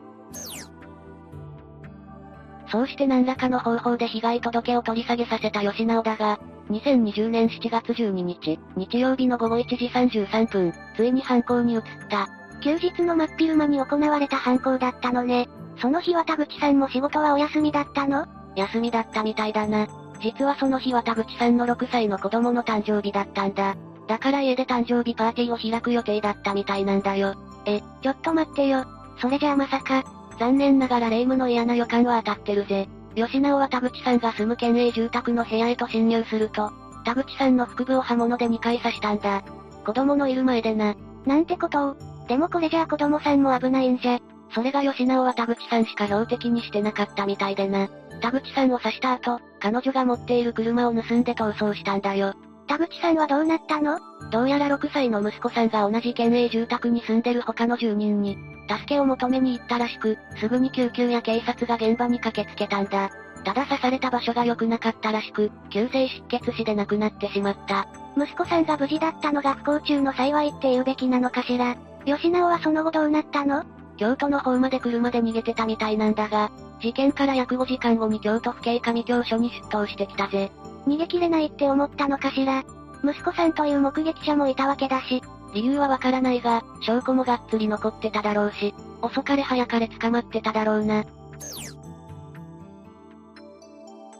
[2.72, 6.40] そうして何らかの方法で被害届を取り下げさせた吉直だが、
[6.72, 12.30] 2020年7月12日、日曜日の午後1時33分、ついに犯行に移った。
[12.62, 15.50] 休日の真っ昼間に行われた犯行だったのね。
[15.82, 18.26] その日は田口さんも仕事はお休みだったの？
[18.56, 19.88] 休みだったみたいだな。
[20.22, 23.76] 実はその日は田口さんの6歳の子供の誕生日だったんだ。
[24.08, 27.36] だから家で誕生日パーティーを開く予定だったみたいなんだよ。
[27.66, 28.86] え、ちょっと待ってよ。
[29.20, 30.04] それじゃあまさか。
[30.40, 32.88] 残念ながら霊夢の嫌な予感は当たってるぜ。
[33.16, 36.72] 吉直は田口さんが住む県営住宅の部屋へと侵入すると、
[37.04, 39.44] 田口さんの腹部を刃物で2回刺したんだ。
[39.86, 40.96] 子供のいる前でな。
[41.26, 41.96] なんてことを。
[42.28, 44.20] でもこれじゃあ子供さんも危ないんじゃ。
[44.54, 47.90] それが吉直は田口さんしか標的にしてなかったみたいでな。
[48.22, 52.34] 田口さんを刺した後、彼女が持っている車を盗んで逃走したんだよ。
[52.68, 54.00] 田口さんはどうなったの？
[54.32, 58.38] どうやら6歳の息子さんが同じ県営住宅に住んでる他の住人に、
[58.70, 63.10] 助けを求めに行ったらしく、すぐに救急や警察が現場に駆けつけたんだ。
[63.44, 67.88] ただ刺された場所が良くなかったらしく、急性失血死で亡くなってしまった。
[68.16, 71.76] 息子さんが無事だったのが不幸中の幸いって言うべきなのかしら？
[72.06, 73.66] 吉直はその後どうなったの？
[73.98, 80.52] 京都の方まで車で逃げてたみたいなんだが、事件から約5時間後に京都府警上京署に出頭してきたぜ。
[80.88, 82.64] 逃げ切れないって思ったのかしら。
[83.04, 85.22] 息子さんという目撃者もいたわけだし。
[85.54, 91.04] 理由はわからないが、証拠もがっつり残ってただろうし、遅かれ早かれ捕まってただろうな。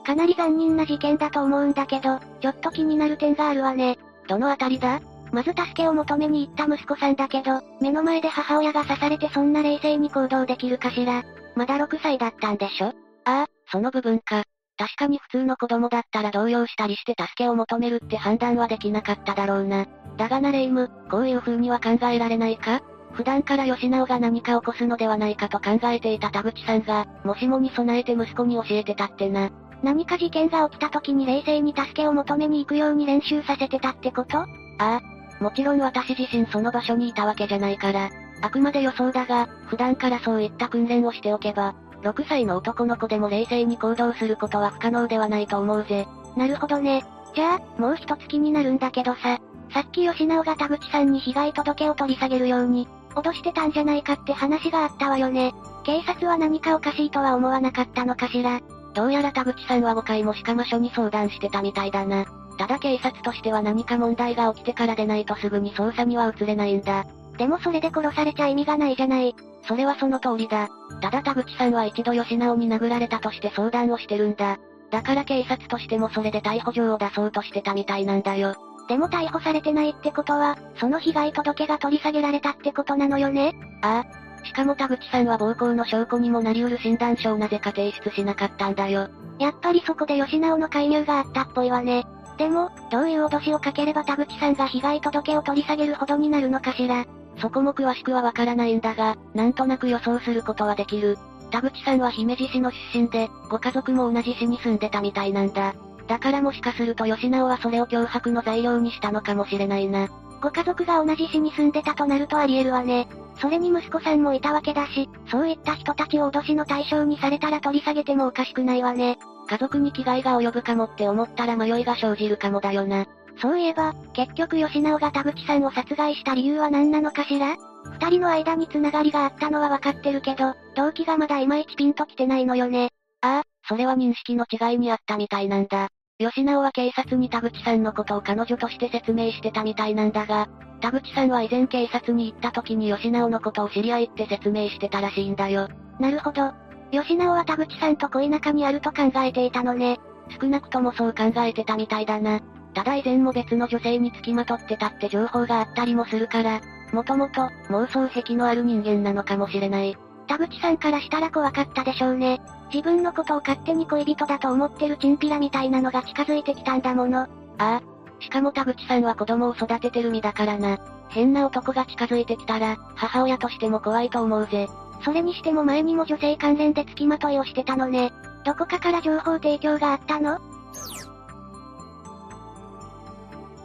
[0.04, 3.98] かなり残忍な事件だと思うんだけど、ちょっと気になる点があるわね。
[4.28, 5.00] どのあたりだ？
[5.32, 11.24] まず助けを求めに行った息子さんだけど、目の前で母親が刺されてそんな冷静に行動できるかしら。
[11.56, 12.88] まだ6歳だったんでしょ？
[12.88, 14.44] ああ、その部分か。
[14.82, 19.86] 確かに普通の子供だったら動揺したりして助けを求めるって判断はできなかっただろうな。
[20.18, 22.82] だがなレイム、こういう風には考えられないか？
[23.12, 29.52] 普段から吉直が何か起こすのではないかと考えていた田口さんが、もしもに備えて息子に教えてたってな。
[29.84, 34.40] 何か事件が起きた時に冷静に助けを求めに行くように練習させてたってこと？
[34.40, 34.48] あ
[34.80, 35.02] あ。
[35.44, 38.10] もちろん私自身その場所にいたわけじゃないから。
[38.42, 46.08] あくまで予想だが、普段からそういった訓練をしておけば、6歳の男の子でも冷静に行動することは不可能ではないと思うぜ。
[46.36, 47.04] なるほどね。
[47.36, 49.40] じゃあ、もう一つ気になるんだけどさ。
[49.74, 55.54] さっき吉直が田口さんに被害届を取り下げるように、脅してたんじゃないかって話があったわよね。
[55.84, 58.60] 警察は何かおかしいとは思わなかったのかしら。
[58.94, 62.26] どうやら田口さんは5回もしかま署に相談してたみたいだな。
[62.58, 67.06] ただ警察としては何か問題が起きてからでないとすぐに捜査には移れないんだ。
[67.38, 69.34] でもそれで殺されちゃ意味がないじゃない。
[69.64, 70.70] それはその通りだ。
[71.02, 74.58] ただ田口さんは一度吉直に殴られたとして相談をしてるんだ。
[74.92, 78.56] だから警察としてもそれで逮捕状を出そうとしてたみたいなんだよ。
[78.90, 83.54] でも逮捕されてないってことは、その被害届が取り下げられたってことなのよね？
[83.82, 84.46] ああ。
[84.46, 89.08] しかも田口さんは暴行の証拠にもなり得る診断書をなぜか提出しなかったんだよ。
[89.40, 92.06] やっぱりそこで吉直の介入があったっぽいわね。
[92.38, 97.06] でも、どういう脅しをかければ田口さんが被害届を取り下げるほどになるのかしら。
[97.42, 101.18] そこも詳しくはわからないんだが、なんとなく予想することはできる。
[101.50, 105.74] 田口さんは姫路市の出身で、ご家族も同じ市に住んでたみたいなんだ。
[106.08, 110.08] だからもしかすると吉直はそれを脅迫の材料にしたのかもしれないな。
[110.42, 113.08] ご家族が同じ市に住んでたとなるとあり得るわね。
[113.40, 119.18] それに息子さんもいたわけだし、そういった人たちを脅しの対象にされたら取り下げてもおかしくないわね。
[119.48, 123.06] 家族に危害が及ぶかもって思ったら迷いが生じるかもだよな。
[123.38, 127.56] そういえば、結局吉直が田口さんを殺害した理由は何なのかしら？
[128.00, 132.90] 二人の間に繋がりがあったのはわかってるけど、動機がまだいまいちピンと来てないのよね。
[133.22, 135.88] ああ、それは認識の違いにあったみたいなんだ。
[136.20, 140.48] 吉直は警察に田口さんのことを彼女として説明してたみたいなんだが、
[140.80, 145.68] 田口さんは以前警察に行った時に吉直のことを知り合いって説明してたらしいんだよ。
[146.00, 146.54] なるほど。
[146.92, 150.00] 吉直は田口さんと恋仲にあると考えていたのね。
[150.40, 152.40] 少なくともそう考えてたみたいだな。
[152.74, 156.62] ただ以前も別の女性に付きまとってたって情報があったりもするから、
[156.94, 159.98] もともと、妄想癖のある人間なのかもしれない。
[160.28, 162.40] 田口さんからしたら怖かったでしょうね。
[162.74, 167.22] 自分のことを勝手に恋人だと思ってるチンピラみたいなのが近づいてきたんだもの。
[167.22, 167.82] ああ。
[168.20, 170.80] しかも田口さんは子供を育ててる身だからな。
[171.10, 174.70] 変な男が近づいてきたら、母親としても怖いと思うぜ。
[175.04, 178.14] それにしても前にも女性関連で付きまといをしてたのね。
[178.46, 180.40] どこかから情報提供があったの？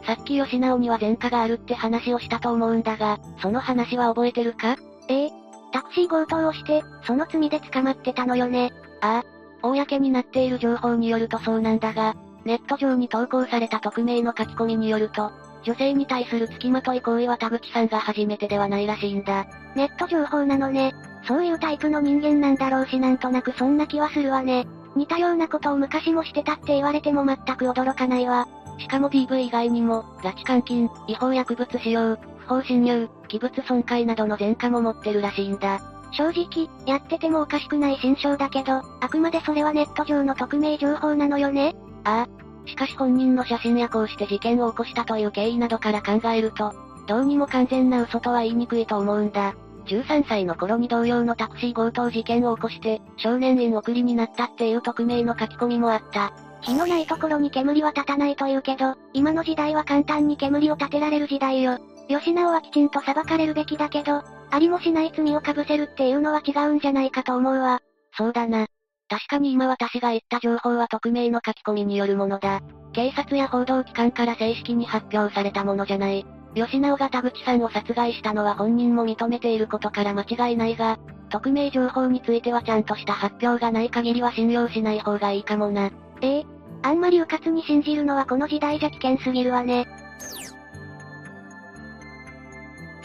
[0.07, 4.77] さっき吉直には前科があるって話をしたと思うんだが、その話は覚えてるか？
[5.09, 5.31] ええ。
[5.73, 8.71] タクシー強盗をして、その罪で捕まってたのよね。
[9.01, 9.21] あ
[9.61, 9.67] あ。
[9.67, 12.15] 公になっている情報によるとそうなんだが、
[12.45, 15.29] ネット上に投稿された匿名の書き込みによると、
[15.63, 19.45] 女性に対する付きまとい行為は田口さんが初めてではないらしいんだ。
[19.75, 20.93] ネット情報なのね。
[21.27, 24.65] そういうタイプの人間なんだろうしなんとなくそんな気はするわね。
[24.95, 28.47] 似たようなことを昔もしてたって言われても全く驚かないわ。
[28.77, 35.81] しかも DV 以外にも、拉致監禁、違法薬物使用、不法侵入、器物損壊などの前科も持ってるらしいんだ。
[36.11, 42.67] 正直、やっててもおかしくない心象だけど、あくまでそれはネット上の匿名情報なのよねああ。
[42.67, 46.73] しかし本人の写真やこうして事件を起こしたという経緯などから考えると、
[47.07, 49.55] どうにも完全な嘘とは言いにくいと思うんだ。
[49.85, 56.33] 13歳の頃に同様のタクシー強盗事件を起こして、少年院送りになったっていう匿名の書き込みもあった。
[56.61, 61.79] 火のないところに煙は立たないと言うけど、今の時代は簡単に煙を立てられる時代よ。
[62.07, 67.81] 吉直はきちんと裁かれるべきだけど、ありもしない罪を被せるっていうのは違うんじゃないかと思うわ。
[68.17, 68.67] そうだな。
[69.09, 72.61] 確かに今私が言った情報は匿名の書き込みによるものだ。
[72.93, 76.25] 警察や報道機関から正式に発表されたものじゃない。
[76.55, 80.97] 吉直が田口さんを殺害したのは本人も認めていることから間違いないが、
[81.29, 85.91] 匿名情報についてはちゃんとした発表がない限りは信用しない方がいいかもな。
[86.21, 86.45] ええ
[86.83, 89.87] あんまり迂闊に信じるのはこの時代じゃ危険すぎるわね。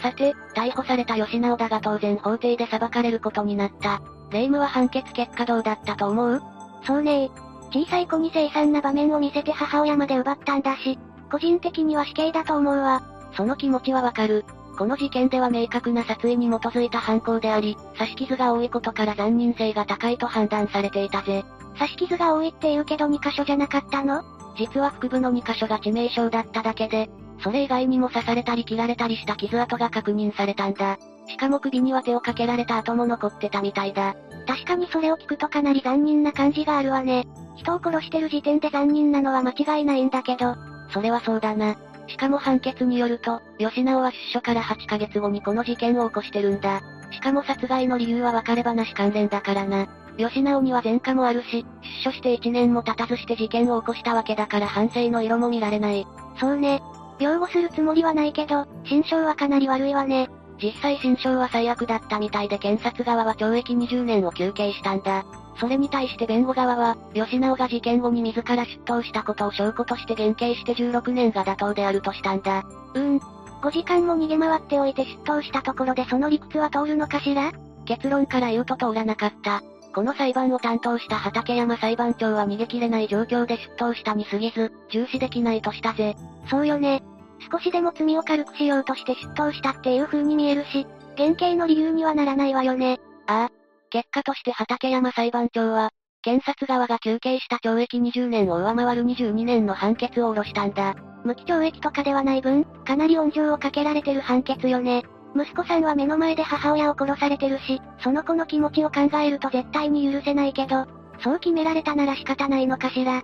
[0.01, 4.01] さて、逮捕された吉直だが当然法廷で裁かれることになった。
[4.31, 6.41] 霊夢は判決結果どうだったと思う？
[6.85, 7.29] そうね
[7.71, 10.99] 小さい子に凄惨な場面を見せて母親まで奪ったんだし、
[11.31, 13.01] 個人的には死刑だと思うわ。
[13.35, 14.45] その気持ちはわかる。
[14.77, 21.45] この事件では明確な殺意に基づいた犯行であり、刺し傷が多いことから残忍性が高いと判断されていたぜ。
[21.77, 24.23] 刺し傷が多いって言うけど2箇所じゃなかったの？
[24.57, 27.09] 実は腹部の2箇所が致命傷だっただけで、
[27.43, 30.97] それ以外にも刺されたり切られたりした傷跡が確認されたんだ。
[31.27, 34.15] しかも首には手をかけられた跡も残ってたみたいだ。
[34.45, 37.25] 確かにそれを聞くとかなり残忍な感じがあるわね。
[37.55, 40.55] 人を殺してる時点で残忍なのは間違いないんだけど。
[40.89, 41.75] それはそうだな。
[42.07, 46.81] しかも判決によると、吉直は出所から8ヶ月後にこの事件を起こしてるんだ。
[47.11, 49.87] しかも殺害の理由は別れ話関連だからな。
[50.17, 51.65] 吉直には前科もあるし、
[52.03, 56.05] 出所して1年も経たずして事件を起こしたわけだから反省の色も見られない。
[56.39, 56.81] そうね。
[57.19, 60.29] 擁護するつもりはないけど、心象はかなり悪いわね。
[60.61, 65.25] 実際心象は最悪だったみたいで検察側は懲役20年を求刑したんだ。
[65.57, 72.63] それに対して弁護側は、吉直が事件後に自ら出頭したことを証拠として減刑して16年が妥当であるとしたんだ。
[72.93, 73.17] うーん。
[73.17, 77.51] 5時間も逃げ回っておいて出頭したところでその理屈は通るのかしら？
[77.85, 79.61] 結論から言うと通らなかった。
[79.93, 86.15] この裁判を担当した畠山裁判長は逃げ切れない状況で出頭したに過ぎず、重視できないとしたぜ。
[86.49, 87.03] そうよね。
[87.51, 92.99] 少しでも罪を軽くしようとして出頭したっていう風に見えるし、減刑の理由にはならないわよね。
[93.27, 93.62] ああ。
[93.93, 95.91] 結果として畠山裁判長は、
[96.23, 100.95] 検察側が求刑した懲役20年を上回る22年の判決を下ろしたんだ。
[101.23, 105.03] 無期懲役とかではない分、かなり温情をかけられてる判決よね。
[105.35, 110.87] 息子さんは目の前で母親を殺されてるし、その子の気持ちを考えると絶対に許せないけど、
[111.23, 113.21] そう決められたなら仕方ないのかしら。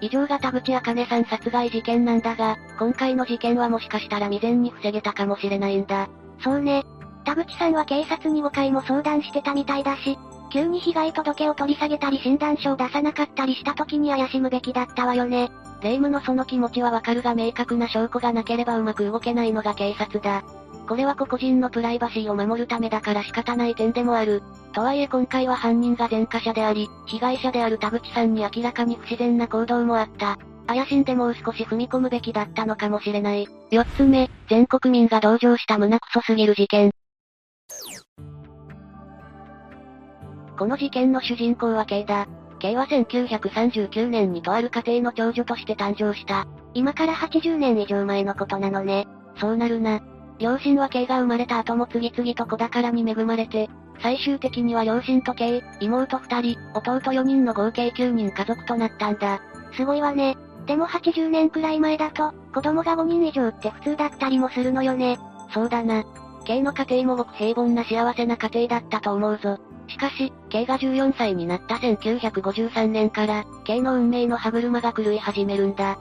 [0.00, 6.08] 以上が田口茜さん殺害事件なんだが、今回の事件はもしかしたら未然に防げたかもしれないんだ。
[6.42, 6.84] そうね。
[7.24, 10.18] 田口さんは警察に5回も相談してたみたいだし、
[10.52, 15.50] 急に被害届を取り下げたり診断書を出さなかったりした時に怪しむべきだったわよね。
[15.80, 20.42] 霊夢のその気持ちはわかるが明確な証拠がなければうまく動けないのが警察だ。
[20.88, 24.42] これは個々人のプライバシーを守るためだから仕方ない点でもある。
[24.72, 30.36] とはいえ今回は犯人が前科者であり、被害者である田口さんに明らかに不自然な行動もあった。
[30.66, 33.46] 怪しんでもう少し踏み込むべきだったのかもしれない。
[33.70, 36.90] 四つ目、全国民が同情した胸クソすぎる事件。
[40.58, 42.26] この事件の主人公は K だ。
[42.58, 46.46] K は1939年にとある家庭の長女として誕生した。
[46.74, 49.08] 今から80年以上前のことなのね。
[49.40, 50.00] そうなるな。
[50.38, 53.70] 両親は K が生まれた後も次々と子宝に恵まれて、
[54.02, 59.40] 最終的には両親と K、妹2人、弟4人の合計9人家族となったんだ。
[59.72, 60.36] すごいわね。
[60.66, 65.18] でも80年くらい前だと、子供が5人以上って普通だったりもするのよね。
[65.52, 66.04] そうだな。
[66.44, 69.58] K の家庭もごく平凡な幸せな家庭だったと思うぞ。
[69.88, 75.98] しかし、K が14歳になった1953年から、K の運命の歯車が狂い始めるんだ。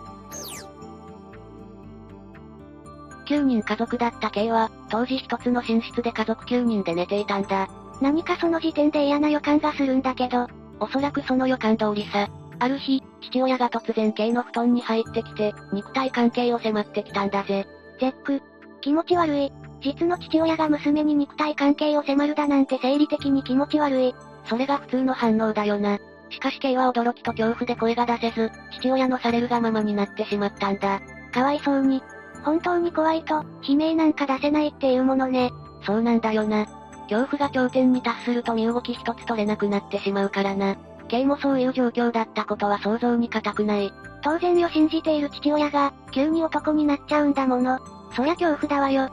[3.26, 7.68] 9人家族だった K は、当時一つの寝室で家族9人で寝ていたんだ。
[8.02, 10.48] 何かその時点で嫌な予感がするんだけど、
[10.80, 12.28] おそらくその予感通りさ。
[12.60, 17.68] ある日、父親が突然 K の布団に入ってきて、肉体関係を迫ってきたんだぜ。
[18.00, 18.42] ゼック、
[18.82, 19.52] 気持ち悪い。
[19.82, 24.16] 実の父親が娘に肉体関係を迫るだなんて生理的に気持ち悪い。
[24.46, 26.00] それが普通の反応だよな。
[26.30, 31.02] しかし K は驚きと恐怖で声が出せず、父親のされるがままになってしまったんだ。
[31.34, 32.04] かわいそうに。
[32.44, 35.52] 本当に怖いと、悲鳴なんか出せないっていうものね。
[35.86, 36.66] そうなんだよな。
[37.10, 40.76] 恐怖が頂点に達すると身動き一つ取れなくなってしまうからな。
[41.08, 43.92] K もそういう状況だったことは想像に難くない。
[44.22, 47.80] 当然よ信じている父親が、急に男になっちゃうんだもの。
[48.16, 49.10] そりゃ恐怖だわよ。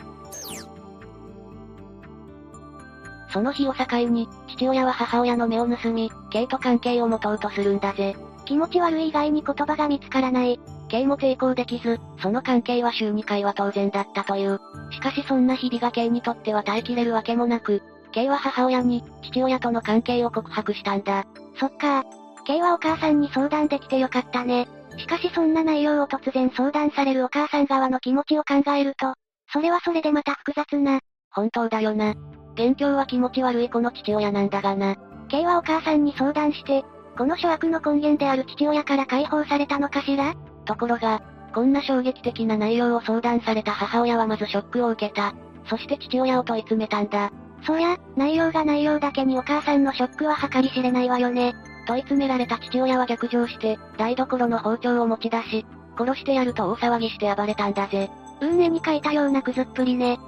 [3.30, 8.16] その日を境に、父親は母親の目を盗み、K と関係を持とうとするんだぜ。
[8.46, 10.58] 気持ち悪い以外に言葉が見つからない。
[10.88, 14.60] K も抵抗できず、その関係は週2回は当然だったという。
[14.90, 21.24] しかしそんな日々が K にとっては耐えきれるわけもなく、K は母親に、父親との関係を告白したんだ。
[21.58, 22.04] そっか。
[22.46, 24.68] K はお母さんに相談できてよかったね。
[24.96, 29.14] しかしそんな内容を突然相談されるお母さん側の気持ちを考えると、
[29.56, 31.00] それはそれでまた複雑な。
[31.30, 32.12] 本当だよな。
[32.56, 34.96] 勉強は気持ち悪いこの父親なんだがな。
[35.28, 36.84] K はお母さんに相談して、
[37.16, 40.34] この諸悪の根源である父親から解放されたのかしら？
[40.66, 41.22] ところが、
[41.54, 45.32] こんな衝撃的な内容を相談された母親はまずショックを受けた。
[45.70, 47.32] そして父親を問い詰めたんだ。
[47.66, 51.54] そりゃ、内容が内容だけにお母さんのショックは計り知れないわよね。
[51.88, 55.64] 問い詰められた父親は逆上して、台所の包丁を持ち出し、
[55.96, 58.10] 殺してやると大騒ぎして暴れたんだぜ。
[58.40, 60.18] うーねに書いたようなくずっぷりね。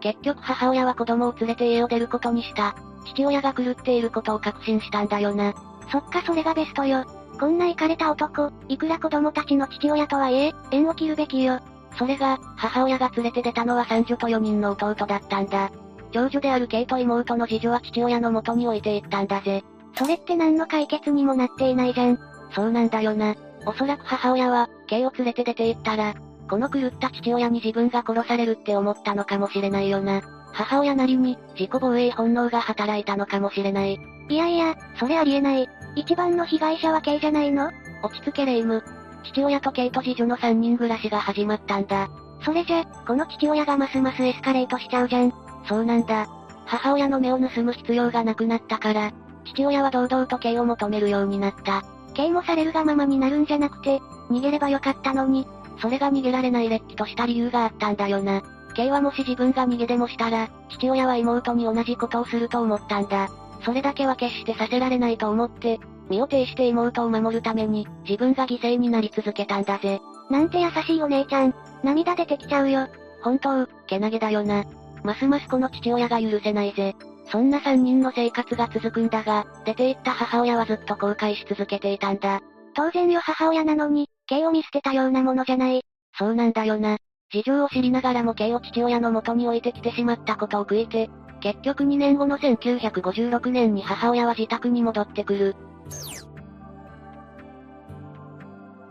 [0.00, 2.74] 結局母親は子供を連れて家を出ることにした。
[3.06, 5.54] 父親が狂っていることを確信したんだよな。
[5.90, 7.04] そっかそれがベストよ。
[7.38, 11.60] こんなイカれた男、いくら子供たちの父親とはいえ、縁を切るべきよ。
[11.96, 15.70] それが、母親が連れて出たのは三女と4人の弟だったんだ。
[16.12, 19.62] 長女であるケイと妹の次女は父親の元に置いていったんだぜ。
[19.96, 22.18] それって何の解決にもなっていないじゃん。
[22.52, 23.34] そうなんだよな。
[23.66, 26.14] おそらく母親は、ケイを連れて出て行ったら、
[26.50, 30.22] この狂った父親に自分が殺されるって思ったのかもしれないよな。
[30.52, 34.00] 母親なりに、自己防衛本能が働いたのかもしれない。
[34.28, 35.68] いやいや、それありえない。
[35.94, 37.70] 一番の被害者はケイじゃないの？
[38.02, 38.82] 落ち着けレイム。
[39.24, 42.08] 父親とケイと次女の3人暮らしが始まったんだ。
[42.42, 45.32] それじゃ、この父親がますますエスカレートしちゃうじゃん。
[45.68, 46.26] そうなんだ。
[46.64, 49.12] 母親の目を盗む必要がなくなったから、
[49.44, 51.82] 父親は堂々と刑を求めるようになった。
[52.18, 55.46] 刑もされるがままになるんじゃなくて、逃げればよかったのに。
[55.80, 58.42] それが逃げられない劣気とした理由があったんだよな。
[58.74, 63.28] K はもし自分が逃げでもしたら、父親は妹に同じことをすると思ったんだ。
[63.64, 65.78] それだけは決してさせられないと思って、
[66.10, 70.00] 身を挺して妹を守るために、自分が犠牲になり続けたんだぜ。
[70.28, 71.54] なんて優しいお姉ちゃん。
[71.84, 72.88] 涙出てきちゃうよ。
[73.22, 74.64] 本当、けなげだよな。
[75.04, 76.96] ますますこの父親が許せないぜ。
[77.30, 82.40] そんな三人の生活が続くんだが、出て行った母親はずっと後悔し続けていたんだ。
[82.74, 85.82] 当然よ母親なのに、K を見捨てたようなものじゃない。
[86.16, 86.96] そうなんだよな。
[87.30, 91.10] 事情を知りながらも K を父親の元に置いてきてしまったことを悔いて、
[91.40, 95.56] 結局2年後の1956年に母親は自宅に戻ってくる。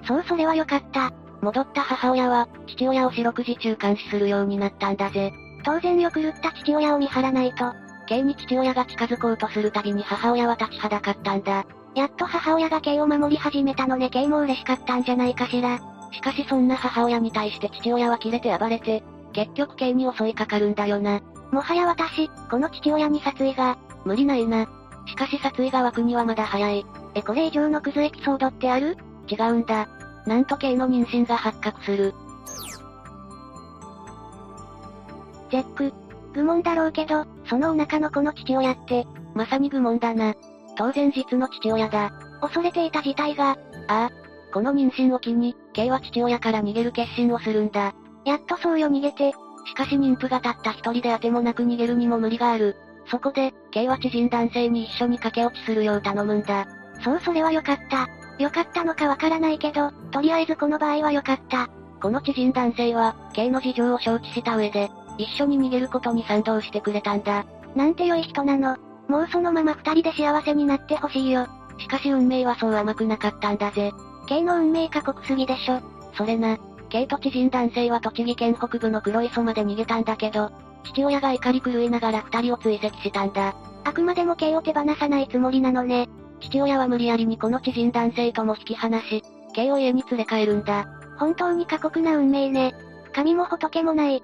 [0.07, 1.11] そうそれはよかった。
[1.41, 5.33] 戻った母親は、父親を四六時中監視するようになったんだぜ。
[5.63, 7.86] 当然よ狂った父親を見張らないと。
[8.07, 11.65] K に父親が近づこうとするたびに母親は立ちはだかったんだ。
[11.93, 15.79] やっと母親が K を守り始めたのね K も嬉しかったんじゃないかしら。
[16.11, 19.03] しかしそんな母親に対して父親は切れて暴れて、
[19.33, 21.21] 結局 K に襲いかかるんだよな。
[21.51, 24.67] もはや私、この父親に殺意が、無理ないな。
[25.05, 26.85] しかし殺意が湧くにはまだ早い。
[27.13, 28.97] え、これ以上のクズエピソードってある？
[29.27, 29.87] 違うんだ。
[30.25, 32.13] なんと K の妊娠が発覚する。
[35.51, 35.93] ゼック。
[36.33, 40.35] 愚問だろうけど、そのお腹の子の父親って、まさに愚問だな。
[40.77, 42.11] 当然実の父親だ。
[42.41, 43.55] 恐れていた事態が、あ
[43.87, 44.09] あ。
[44.53, 47.93] この妊娠を機に、K は父親から逃げる決心をするんだ。
[48.25, 49.33] やっとそうよ逃げて。
[49.65, 52.77] しかし妊婦がたった一人で当てもなく逃げるにも無理がある。
[53.09, 56.65] そこで、K は知人男性に一緒に駆け落ちするよう頼むんだ。
[57.03, 58.07] そうそれはよかった。
[58.41, 61.69] よかったのかわからないけど、とりあえずこの場合はよかった。
[62.01, 67.45] この知人男性は、K の事情を承知した上で、一緒に逃げることに賛同してくれたんだ。
[67.75, 68.77] なんて良い人なの。
[69.07, 71.47] もうそのまま二人で幸せになってほしいよ。
[71.79, 73.91] しかし運命はそう甘くなかったんだぜ。
[74.27, 75.79] K の運命過酷すぎでしょ。
[76.15, 76.57] それな。
[76.89, 80.51] K と知人男性は栃木県北部の黒磯まで逃げたんだけど、
[80.83, 83.55] 父親が怒り狂いながら二人を追跡したんだ。
[83.83, 86.07] あくまでも K を手放さないつもりなのね。
[86.39, 90.85] 父親は無理やりにこの知人男性とも引き離し、K を家に連れ帰るんだ。
[91.17, 92.75] 本当に過酷な運命ね。
[93.13, 94.23] 神も仏もない。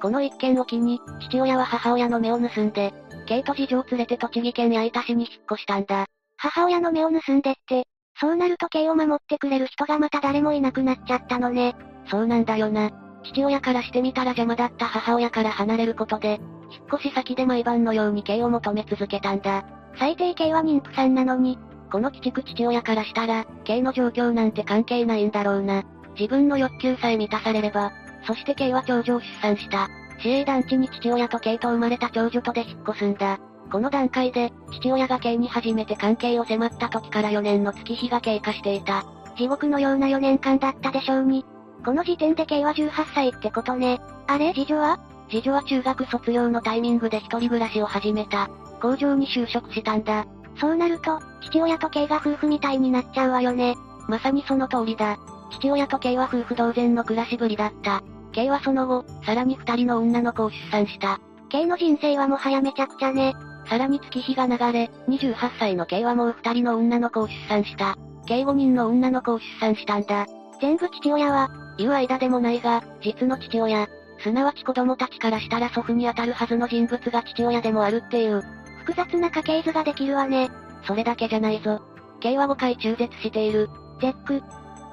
[0.00, 2.92] この一件を機に、父親は母親の目を盗んで、
[3.26, 6.06] ケイと次女を連れて栃木県矢板市に引っ越したんだ。
[6.36, 7.84] 母親の目を盗んでって、
[8.18, 11.76] そうなるとケイを守ってくれる人がまた誰もいなくなっちゃったのね。
[12.10, 12.90] そうなんだよな。
[13.24, 16.40] 父親からしてみたら邪魔だった母親から離れることで、
[16.70, 19.64] 引っ越し先で毎晩のようにケイを求め続けたんだ。
[19.98, 21.58] 最低ケイは妊婦さんなのに。
[21.90, 25.82] この鬼畜父親からしたら、ケイの状況なんて関係ないんだろうな。
[26.18, 27.92] 自分の欲求さえ満たされれば、
[28.24, 29.88] そして K は長女を出産した。
[30.18, 33.38] 市営団地に父親と K と生まれた長女とで引っ越すんだ。
[33.70, 39.04] この段階で、父親が K に初めて関係を迫った時から4年の月日が経過していた。
[39.36, 41.44] 地獄のような4年間だったでしょうに。
[41.84, 44.00] この時点で K は18歳ってことね。
[44.26, 44.98] あれ次女は？
[45.30, 48.50] 次女は中学卒業のタイミングで一人暮らしを始めた。
[48.82, 50.26] 工場に就職したんだ。
[50.60, 53.76] そうなると、父親と K が夫婦みたいになっちゃうわよね。
[54.08, 55.18] まさにその通りだ。
[55.50, 58.02] 父親と K は夫婦同然の暮らしぶりだった。
[58.32, 61.20] K はその後、さらに二人の女の子を出産した。
[61.48, 63.34] K の人生はもはやめちゃくちゃね。
[63.68, 67.96] さらに月日が流れ、28歳の K はもう二人の女の子を出産した。
[68.26, 70.26] 計5人の女の子を出産したんだ。
[70.60, 73.88] 全部父親は、言う間でもないが、実の父親。
[74.22, 78.42] すなわち子供たちからしたら祖父に当たるはずの人物が父親でもあるっていう。
[78.80, 80.50] 複雑な家系図ができるわね。
[80.86, 81.80] それだけじゃないぞ。
[82.20, 83.70] K は5回中絶している。
[84.00, 84.42] ゼック。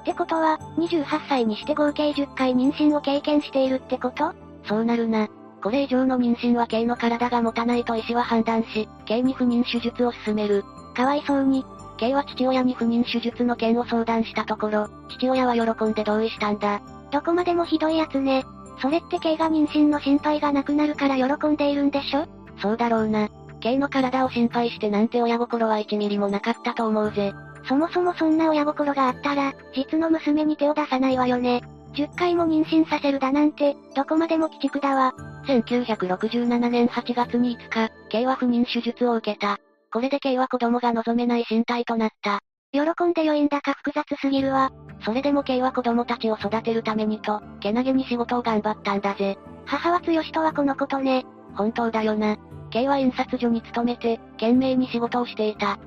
[0.08, 4.32] ってことは、28歳にして合計10回妊娠を経験しているってこと？
[4.66, 5.28] そうなるな。
[5.62, 10.64] これ以上の妊娠は K の体が持たないと医師は判断し、K に不妊手術を進める。
[10.96, 11.66] かわいそうに。
[11.98, 16.80] K は父親に不妊手術の件を相談したところ、父親は喜んで同意したんだ。
[17.10, 18.44] どこまでもひどいやつね。
[18.80, 22.26] それって K が妊娠の心配がなくなるから喜んでいるんでしょ？
[22.62, 23.28] そうだろうな。
[23.60, 27.34] K の体を心配してなんて親心は1ミリもなかったと思うぜ。
[27.68, 31.62] そもそもそんな親心があったら、実の娘に手を出さないわよね。
[31.94, 35.14] 10回も妊娠させるだなんて、どこまでも鬼畜だわ。
[35.46, 39.58] 1967年8月に5日、K は不妊手術を受けた。
[39.92, 42.40] これで K は子供が望めない身体となった。
[42.72, 44.70] 喜んで良いんだか複雑すぎるわ。
[45.04, 49.38] それでも K は子供たちを育てるためにと、けなげに仕事を頑張ったんだぜ。
[49.64, 51.24] 母は強しとはこのことね。
[51.54, 52.36] 本当だよな。
[52.70, 55.78] K は印刷所に勤めて、懸命に仕事をしていた。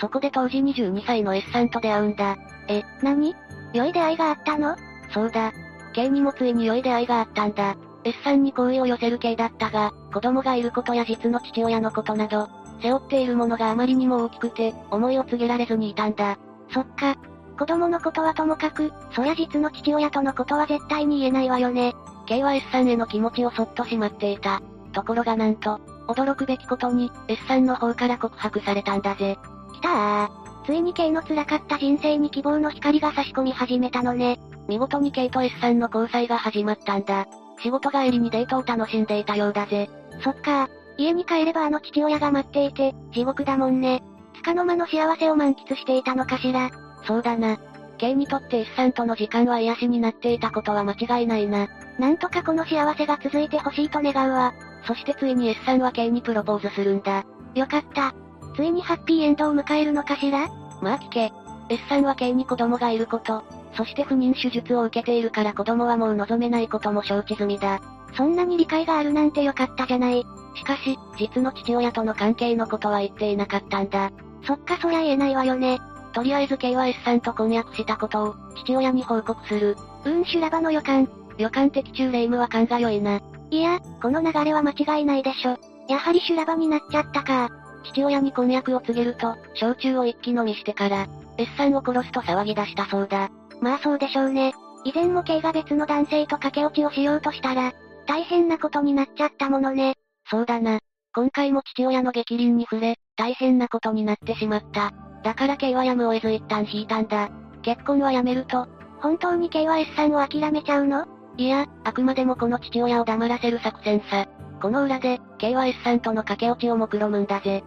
[0.00, 2.36] そこで当時22歳の S さんと出会うんだ。
[2.68, 3.34] え、何？
[3.74, 4.74] 良い出会いがあったの？
[5.12, 5.52] そうだ。
[5.92, 7.76] K にもついに良い出会いがあったんだ。
[8.04, 12.48] S さんに好意を寄せる K だったが、子供がいることや実の父親のことなど、
[12.80, 16.38] 背負っているものがあまりにも大きくて、思いを告げられずにいたんだ。
[16.72, 17.16] そっか。
[17.58, 21.94] 子供のことはともかく、そりゃ実の父親とのことは絶対に言えないわよね。
[22.24, 24.62] K は S さんへの気持ちをそっとしまっていた。
[24.92, 25.78] ところがなんと、
[26.08, 29.36] 驚くべきことに、S さんの方から告白されたんだぜ。
[29.80, 30.30] きたー。
[30.66, 34.38] ついに K の辛かった人生に希望の光が差し込み始めたのね。
[34.68, 37.26] 見事に K と S さんの交際が始まったんだ。
[37.62, 39.90] 仕事帰りにデートを楽しんでいたようだぜ。
[40.22, 44.02] そっか家に帰ればあの父親が待っていて、地獄だもんね。
[44.42, 46.70] 束の間の幸せを満喫していたのかしら。
[47.06, 47.58] そうだな。
[47.98, 51.68] K にとって S さんとの時間は癒しになっていたことは間違いないな。
[51.98, 54.54] なんとかこの幸せが続いてほしいと願うわ。
[54.86, 57.24] そしてついに S さんは K にプロポーズするんだ。
[57.54, 58.14] よかった。
[58.60, 60.50] ついにハッピーエンドを迎えるのかしら？
[60.82, 61.32] まあ聞け。
[61.70, 63.42] S さんは K に子供がいること、
[63.74, 67.80] そして不妊手術を受けているから子供はもう望めないことも承知済みだ。
[68.14, 70.26] そんなに理解があるなんてよかったじゃない。
[70.56, 74.10] しかし、実の父親との関係のことは言っていなかったんだ。
[74.46, 75.78] そっかそりゃ言えないわよね。
[76.12, 79.74] とりあえず K は S さんと婚約したことを、父親に報告する。
[80.04, 81.08] うーん修羅場の予感。
[81.38, 83.22] 予感的中霊夢は勘が良いな。
[83.50, 85.56] いや、この流れは間違いないでしょ。
[85.88, 87.48] やはり修羅場になっちゃったか。
[87.84, 91.06] 父親に婚約を告げると、焼酎を一気飲みしてから、
[91.38, 93.30] S さんを殺すと騒ぎ出したそうだ。
[93.60, 94.52] まあそうでしょうね。
[94.84, 97.72] 以前も K が別の男性と駆け落ちをしようとしたら、
[98.06, 99.94] 大変なことになっちゃったものね。
[100.30, 100.78] そうだな。
[101.14, 104.92] 今回も父親の激鱗に触れ、大変なことになってしまった。
[105.22, 107.30] だから K はやむを得ず一旦引いたんだ。
[107.62, 108.66] 結婚はやめると、
[109.00, 111.06] 本当に K は S さんを諦めちゃうの？
[111.36, 114.26] いや、あくまでもこの父親を黙らせる作戦さ。
[114.60, 117.64] この裏で、K は S さんとの駆け落ちを目論むんだぜ。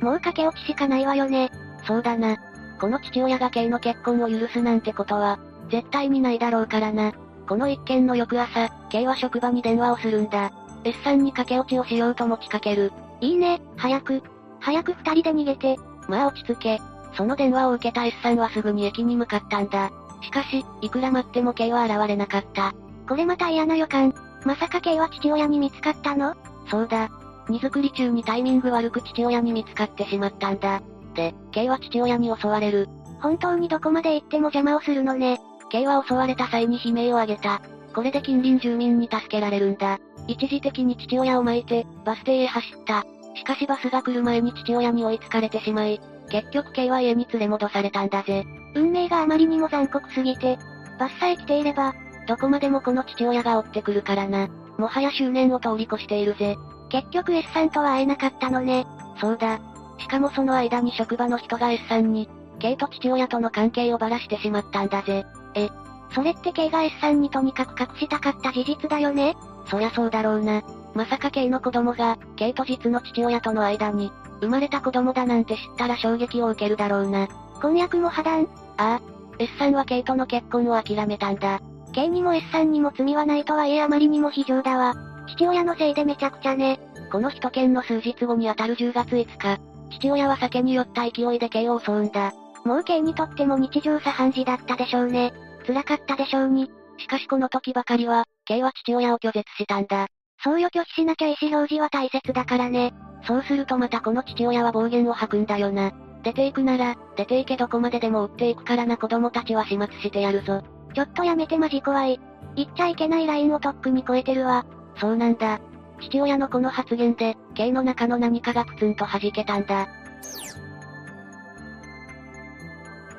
[0.00, 1.50] もう駆け落ちしかないわよね。
[1.86, 2.36] そうだな。
[2.80, 5.38] この父親が K の結婚を許すなんてことは、
[5.70, 7.12] 絶対にないだろうからな。
[7.46, 10.50] この一件の翌朝、K は職場に電話をするんだ。
[10.84, 12.92] S さんに駆け落ちをしようと持ちかける。
[13.20, 14.22] いいね、早く。
[14.60, 15.76] 早く二人で逃げて。
[16.08, 16.80] まあ落ち着け。
[17.14, 19.90] その電話を受けた S さんはすぐに駅に向かったんだ。
[20.22, 22.72] しかし、いくら待っても K は現れなかった。
[23.10, 24.14] これまた嫌な予感。
[24.44, 26.36] まさか K は父親に見つかったの？
[26.70, 27.10] そうだ。
[27.48, 30.80] 荷造り中にタイミング悪く父親に見つかってしまったんだ。
[31.16, 32.88] で、K は父親に襲われる。
[33.20, 35.40] 本当にどこまで行っても邪魔をするのね。
[35.70, 37.60] K は襲われた際に悲鳴を上げた。
[37.96, 39.98] これで近隣住民に助けられるんだ。
[40.28, 43.04] 一時的に父親を巻いて、バス停へ走った。
[43.34, 46.00] しかしバスが来る前に父親に追いつかれてしまい、
[46.30, 48.44] 結局 K は家に連れ戻されたんだぜ。
[48.76, 50.58] 運命があまりにも残酷すぎて、
[51.00, 51.92] バスさえ来ていれば、
[52.30, 54.46] どこまでもこの父親が追ってくるからな。
[54.78, 56.56] もはや執念を通り越しているぜ。
[56.88, 58.86] 結局 S さんとは会えなかったのね。
[59.20, 59.58] そうだ。
[59.98, 62.28] しかもその間に職場の人が S さんに、
[62.60, 65.26] K と父親との関係をばらしてしまったんだぜ。
[65.56, 65.70] え、
[66.14, 69.34] それって K が S さんにとにかく隠したかった事実だよね？
[69.66, 70.62] そりゃそうだろうな。
[70.94, 77.26] まさか K の子供が、K と実の父親との間に、生まれた子供だなんて知ったら衝撃を受けるだろうな。
[77.60, 78.46] 婚約も破談？
[78.76, 79.00] ああ。
[79.40, 81.60] S さんは K との結婚を諦めたんだ。
[81.92, 84.94] K にも S さんにも罪はないとはいえあまりにも非常だわ。
[85.28, 86.78] 父親のせいでめちゃくちゃね。
[87.10, 89.60] この一件の数日後にあたる10月5日、
[89.90, 92.32] 父親は酒に酔った勢いで K を襲うんだ。
[92.64, 95.32] もう K にとっても日常茶飯事だったでしょうね。
[95.66, 96.70] 辛かったでしょうに。
[96.98, 100.06] しかしこの時ばかりは、K は父親を拒絶したんだ。
[100.42, 102.92] そうよ拒否しなきゃ意思表示は大切だからね。
[103.26, 105.92] そうするとまたこの父親は暴言を吐くんだよな。
[106.22, 110.62] 出ていくなら、出ていけどこまででも追っていくからな子供たちは始末してやるぞ。
[110.94, 112.20] ちょっとやめてマジ怖い。
[112.56, 114.66] 言っちゃいけないラインをとっくに超えてるわ。
[115.00, 115.60] そうなんだ。
[116.00, 119.88] 父親のこの発言で、K の中の何かがプツンと弾けたんだ。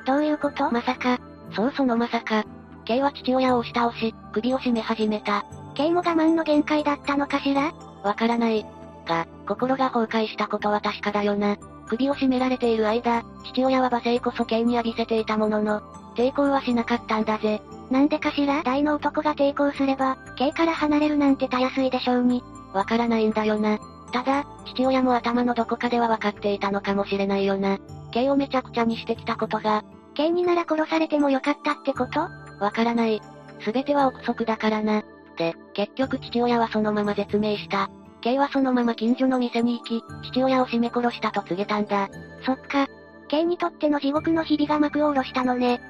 [0.04, 0.70] どういうこと？
[0.70, 1.18] まさか。
[1.54, 2.44] そうそのまさか。
[2.84, 5.44] K は父親を押し倒し、首を絞め始めた。
[5.74, 7.72] K も我慢の限界だったのかしら？
[8.02, 8.66] わからない。
[9.06, 11.56] が、心が崩壊したことは確かだよな。
[11.92, 15.82] 首を絞められている間、父親は罵声こそ K に浴びせていたものの、
[16.16, 17.60] 抵抗はしなかったんだぜ。
[17.90, 18.62] なんでかしら？
[18.62, 22.42] 大の男が抵抗すれば、K から離れるなんてたやすいでしょうに。
[22.72, 23.78] わからないんだよな。
[24.10, 27.78] ただ、父親も頭のどこかでは分かっていたのかもしれないよな。
[28.10, 29.84] K をめちゃくちゃにしてきたことが、
[30.14, 32.20] K になら殺されてもよかったってこと？
[32.20, 33.20] わからない。
[33.60, 35.02] すべては憶測だからな。
[35.36, 37.90] で、結局父親はそのまま絶命した。
[38.22, 42.08] K はそのまま近所の店に行き、父親を絞め殺したと告げたんだ。
[42.46, 42.88] そっか。
[43.28, 45.80] K にとっての地獄の日々が幕を下ろしたのね。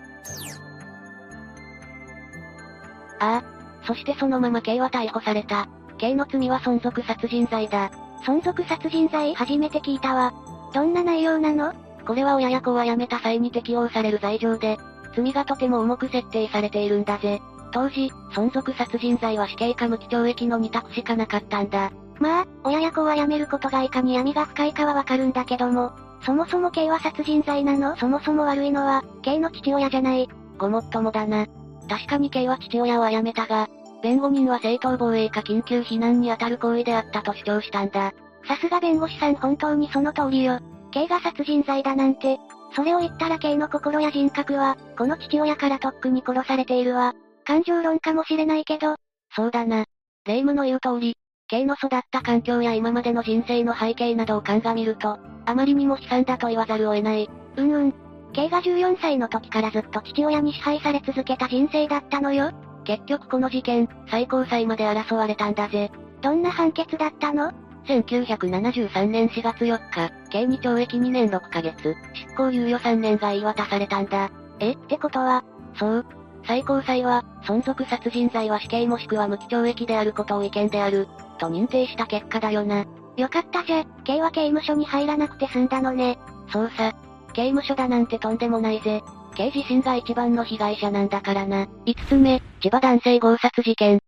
[3.20, 3.44] ああ。
[3.86, 5.68] そしてそのまま K は逮捕された。
[5.98, 7.90] K の罪は存続殺人罪だ。
[8.24, 9.34] 存続殺人罪？
[9.34, 10.32] 初めて聞いたわ。
[10.72, 11.74] どんな内容なの？
[12.06, 14.78] これは親や子を辞めた際に適用される罪状で、
[15.14, 17.40] 罪がとても重く設定されているんだぜ。
[17.72, 21.92] 当時、存続殺人罪は死刑か無期懲役の2択しかなかったんだ。
[22.18, 25.92] まあ、親や子は辞めることがいかに闇が深いかはわかるんだけども、
[26.24, 27.96] そもそも K は殺人罪なの？
[27.96, 30.28] そもそも悪いのは、K の父親じゃない。
[30.58, 31.46] ごもっともだな。
[31.88, 33.68] 確かに K は父親を殺めたが、
[34.02, 38.12] 弁護人は正当防衛か緊急避難に当たる行為であったと主張したんだ。
[38.46, 40.60] さすが弁護士さん本当にその通りよ。
[40.92, 42.38] K が殺人罪だなんて、
[42.74, 47.14] それを言ったら K の心や人格は、この父親からとっくに殺されているわ。
[47.44, 48.96] 感情論かもしれないけど。
[49.34, 49.84] そうだな。
[50.24, 51.16] 霊夢の言う通り、
[51.52, 57.28] K の育った環境や今までの人生の背景などを鑑みると、あまりにも悲惨だと言わざるを得ない。
[57.56, 57.94] うんうん。
[58.32, 62.52] K が14歳の時からずっと父親に支配され続けた人生だったのよ。
[62.84, 65.90] 結局この事件、最高裁まで争われたんだぜ。
[66.22, 67.52] どんな判決だったの
[67.84, 74.30] ?1973 年4月4日、刑に懲役2年6ヶ月、執行猶予3年が言い渡されたんだ。
[74.58, 74.72] え？
[74.72, 75.44] ってことは、
[75.78, 76.06] そう。
[76.46, 81.08] 最高裁は、存続殺人罪は死刑もしくは無期懲役であることを違憲である、
[81.42, 82.86] と認定した結果だよな。
[83.16, 86.18] よかったじゃ、K は刑務所に入らなくて済んだのね。
[86.52, 86.92] そうさ。
[87.32, 89.02] 刑務所だなんてとんでもないぜ。
[89.34, 91.66] K 自身が一番の被害者なんだからな。
[91.86, 93.98] 5つ目、千葉男性強殺事件。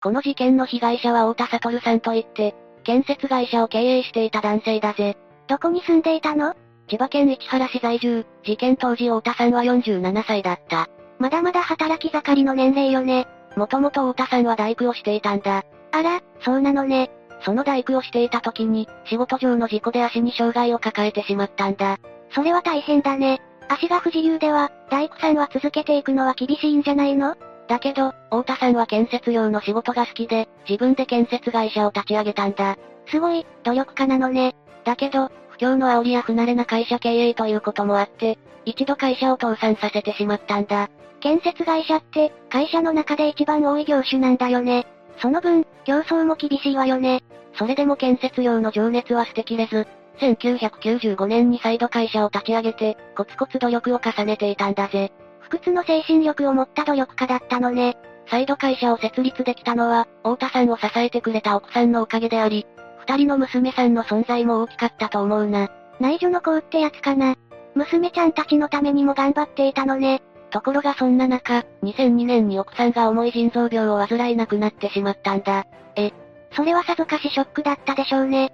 [0.00, 2.54] この事件の被害者は太田悟さんといって、
[2.84, 5.16] 建設会社を経営していた男性だぜ。
[5.48, 6.54] どこに住んでいたの？
[6.86, 10.88] 千葉県市原市在住、事件当時太田さんは47歳だった。
[11.18, 13.26] まだまだ働き盛りの年齢よね。
[13.56, 15.64] もともと太田さんは大工をしていたんだ。
[15.90, 17.10] あら、そうなのね。
[17.40, 21.98] その大工をしていた時に、仕事上の事故で足に障害を抱えてしまったんだ。
[22.30, 23.40] それは大変だね。
[23.68, 27.36] 足が不自由では、大工さんは続けていくのは厳しいんじゃないの？
[27.68, 32.76] だけど、太田さんは建設用の仕事が好きで、自分で建設会社を立ち上げたんだ。
[33.06, 34.54] すごい、努力家なのね。
[34.84, 40.88] だけど、不況の煽りや不慣れな会社経営ということもあって、一度会社を倒産させてしまったんだ。
[41.20, 44.86] 建設会社って、会社の中で一番多い業種なんだよね。
[45.20, 47.22] その分、競争も厳しいわよね。
[47.54, 49.86] それでも建設用の情熱は捨てきれず、
[50.20, 55.12] 1995年に再度会社を立ち上げて、コツコツ努力を重ねていたんだぜ。
[55.40, 57.96] 不屈の精神力を持った努力家だったのね。
[58.30, 62.66] 再度会社を設立できたのは、太田さんを支えてくれた奥さんのおかげであり、
[63.00, 65.70] 二人の娘さんの存在も大きかったと思うな。
[65.98, 67.36] 内助の子ってやつかな。
[67.74, 70.20] 娘ちゃんたちのためにも頑張っていたのね。
[70.50, 75.66] ところがそんな中、2002年に奥さんが重い腎臓病を患いなくなってしまったんだ。
[75.96, 76.12] え、
[76.52, 78.52] それはさぞかしショックだったでしょうね。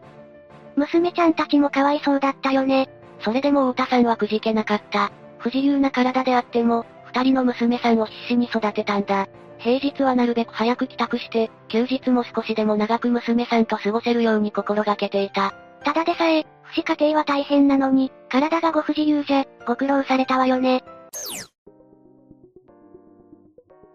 [0.76, 2.88] 娘ちゃんたちもかわいそうだったよね。
[3.20, 5.12] それでも太田さんはくじけなかった。
[5.38, 9.28] 不自由な体であっても、二人の娘さんを必死に育てたんだ。
[9.58, 15.54] 平日はなるべく早く帰宅して、休日も少しでも長く娘さんと過ごせるように心がけていた。
[15.84, 20.82] ただでさえ、不死家庭は大変なのに、体がご不自由じゃ、ご苦労されたわよね。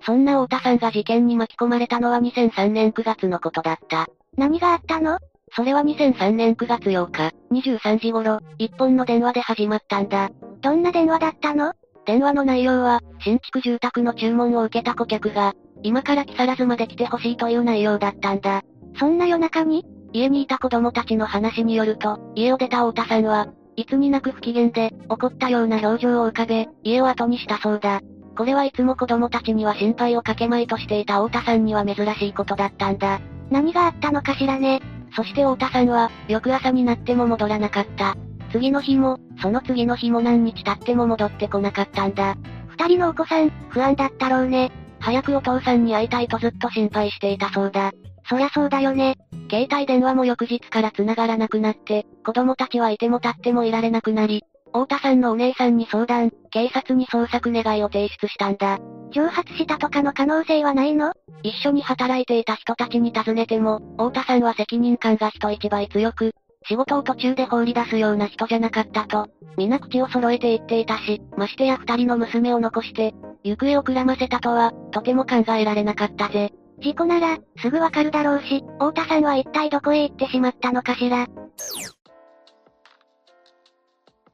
[0.06, 4.08] そんな太田さんが事件に巻き込まれたのは2003年9月のことだった。
[4.38, 5.20] 何があったの？
[5.56, 10.30] それは2003年9月8日、23時頃、一本の電話で始まったんだ。
[10.62, 11.74] どんな電話だったの？
[12.06, 18.62] 電話の内容は、新築住宅の注文を受けた顧客が、今から木更津まで来てほしいという内容だったんだ。
[19.00, 19.86] そんな夜中に？
[20.12, 28.02] 家にいた子供たちの話によると、家を出た太田さんは、いつになく不機嫌で、怒ったような表情を浮かべ、家を後にしたそうだ。
[28.40, 33.20] これはいつも子供たちには心配をかけまいとしていた太田さんには珍しいことだったんだ。
[33.52, 34.82] 何があったのかしらね。
[35.14, 38.16] そして太田さんは、翌朝になっても戻らなかった。
[38.54, 42.38] 次の日も、その次の日も何日経っても戻ってこなかったんだ。
[42.70, 44.72] 二人のお子さん、不安だったろうね。
[45.02, 47.92] 早くお父さんに会いたいとずっと心配していたそうだ。
[48.30, 49.18] そりゃそうだよね。
[49.52, 58.80] 携帯電話も翌日から繋がらなくなって、子供たちはいても立ってもいられなくなり、太田さんのお姉さんに相談、警察に捜索願いを提出したんだ。
[59.11, 61.13] 蒸発したとかの可能性はないの？
[61.41, 66.34] 一緒に働いていた人たちに尋ねても、太田さんは責任感が人一倍強く、
[66.67, 73.13] 仕事を途中で放り出すような人じゃなかったと、皆口を揃えて言っていたし、ましてや二人の娘を残して、
[73.43, 76.51] 行方をくらませたとは、とても考えられなかったぜ。
[76.82, 81.28] 事故なら、すぐわかるだろうし、太田さんは一体どこへ行ってしまったのかしら。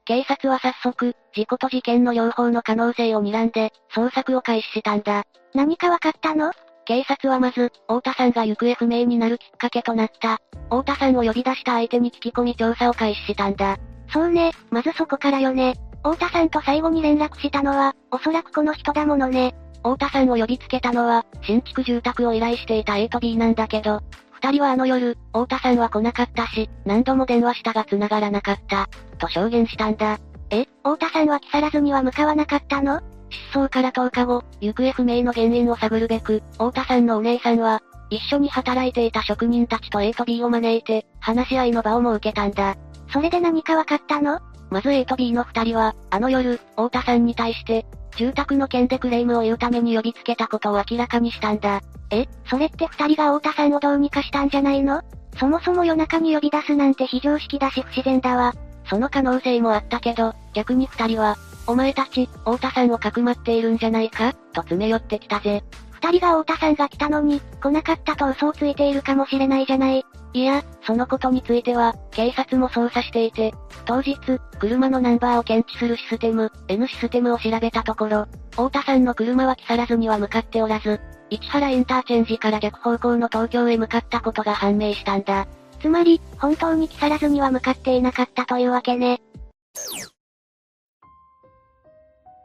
[0.06, 5.24] 警察は早速、事故と事件の両方の可能性を睨んで、捜索を開始したんだ。
[5.52, 6.52] 何かわかったの？
[6.84, 13.78] 警察はまず、太田さんが行方不明になるきっかけとなった、太田さんを呼び出した相手に聞き込み調査を開始したんだ。
[14.12, 15.74] そうね、まずそこからよね。
[16.04, 19.56] 太田さんと最後に連絡したのは、おそらくこの人だものね。
[19.78, 24.00] 太田さんを呼びつけたのは、新築住宅を依頼していた A と B なんだけど、
[24.42, 30.18] 二人はあの夜、太田さんは来なかったし、何度も電話したが繋がらなかった、と証言したんだ。
[30.50, 33.00] え、太田さんは木更津には向かわなかったの？
[33.52, 42.76] 失踪から10日後、行方不明の原因を探るべく、太田さんのお姉さんは、一緒に働いていた職人たちと A と B を招いて、話し合いの場を設けたんだ。
[43.12, 44.38] それで何か分かったの？
[44.70, 47.86] まず A と B の二人は、あの夜、太田さんに対して、
[48.16, 51.80] 住宅の件でクレームを言うために呼びつけたことを明らかにしたんだ。
[52.10, 55.02] え、それって二人が太田さんをどうにかしたんじゃないの？
[55.38, 58.54] そもそも夜中に呼び出すなんて非常識だし不自然だわ。
[58.88, 61.36] その可能性もあったけど、逆に二人は、
[61.66, 64.32] お前たち、太田さんをかくまっているんじゃないか？
[64.52, 65.64] と詰め寄ってきたぜ。
[65.90, 70.06] 二人が太田さんが来たのに、来なかったと嘘をついているかもしれないじゃない。
[70.36, 73.54] いや、そのことについては、警察も捜査していて、
[73.86, 74.18] 当日、
[74.60, 85.46] 車のナンバーを検知するシステム、N システムを調べたところ、太田さんの車は木更津には向かっておらず、市原インターチェンジから逆方向の東京へ向かったことが判明したんだ。
[85.80, 89.22] つまり、本当に木更津には向かっていなかったというわけね。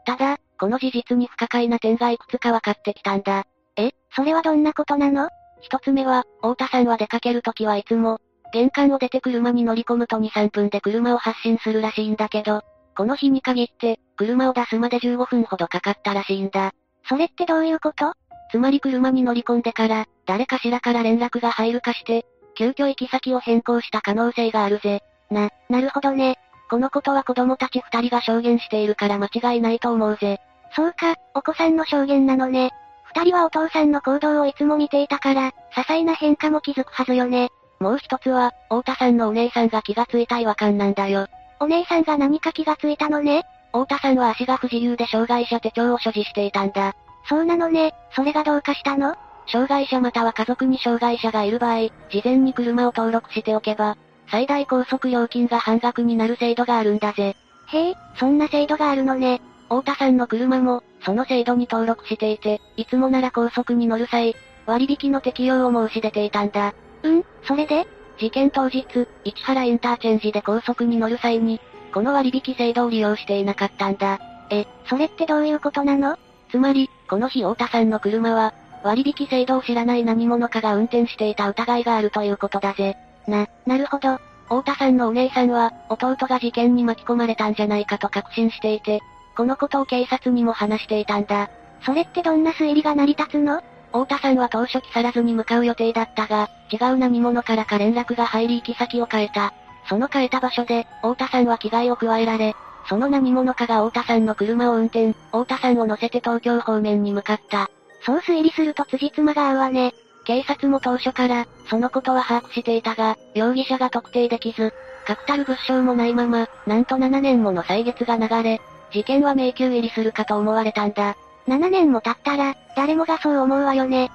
[0.06, 3.44] ただ、この事実に不可解な点がいくつか分かってきたんだ。
[3.76, 5.28] え、それはどんなことなの？
[5.62, 8.20] 一つ目は、太田さんは出かけるときはいつも、
[8.52, 12.62] 玄関を出て車に乗り込むと2、3分で車を発進するらしいんだけど、
[12.94, 16.72] この日に限って、車を出すまで15分ほどかかったらしいんだ。
[17.08, 18.12] それってどういうこと？
[18.50, 25.00] つまり車に乗り込んでから、誰かしらから連絡が入るかして、急遽行き先を変更した可能性があるぜ。
[25.30, 26.36] な、なるほどね。
[26.68, 30.38] このことは子供たち二人が証言しているから間違いないと思うぜ。
[30.74, 32.70] そうか、お子さんの証言なのね。
[33.14, 37.50] 二人はお父さんの行動をいつも見ていたから、些細な変化も気づくはずよね。
[37.80, 41.26] もう一つは、太田さんのお姉さんが気がついた違和感なんだよ。
[41.60, 43.44] お姉さんが何か気がついたのね？
[43.72, 46.94] 太田さんは足が不自由で障害者手帳を所持していたんだ。
[47.28, 49.14] そうなのね、それがどうかしたの？
[49.46, 53.96] 障害者または家族に障害者がいる場合、事前に車を登録しておけば、
[54.30, 57.36] 最大高速料金が半額になる制度があるんだぜ。
[57.68, 59.40] へえ、そんな制度があるのね。
[59.64, 64.34] 太田さんの車も、その制度に登録していて、いつもなら高速に乗る際、
[64.66, 66.74] 割引の適用を申し出ていたんだ。
[67.02, 67.86] うん、それで？
[68.18, 68.84] 事件当日、
[69.24, 71.60] 市原インターチェンジで高速に乗る際に、
[71.92, 74.20] この割引制度を利用していなかったんだ。
[74.50, 76.16] え、それってどういうことなの？
[76.50, 82.96] つまり、この日太田さんの車は、割引制度を知らない何者かが運転していた疑いがあるということだぜ。
[83.26, 84.18] な、なるほど。
[84.44, 89.00] 太田さんのお姉さんは、弟が事件に巻き込まれたんじゃないかと確信していて、
[89.36, 91.50] このことを警察にも話していたんだ。
[91.84, 93.62] それってどんな推理が成り立つの？
[93.88, 99.52] 太田さんは当初木更津に向かう予定だったが、違う何者からか連絡が入り行き先を変えた。
[99.88, 102.54] その変えた場所で、太田さんは危害を加えられ、
[102.88, 107.68] その何者かが太田さんの車を運転、太田さんを乗せて東京方面に向かった。
[108.04, 109.92] そう推理すると辻褄が合うわね。
[110.24, 114.72] 警察も当初から、そのことは把握していたが、容疑者が特定できず、
[115.04, 118.60] 確たる物証もないまま、なんと7年もの歳月が流れ、
[118.92, 121.16] 事件は迷宮入りするかと思われたんだ。
[121.48, 124.10] 7年も経ったら、誰もがそう思うわよね。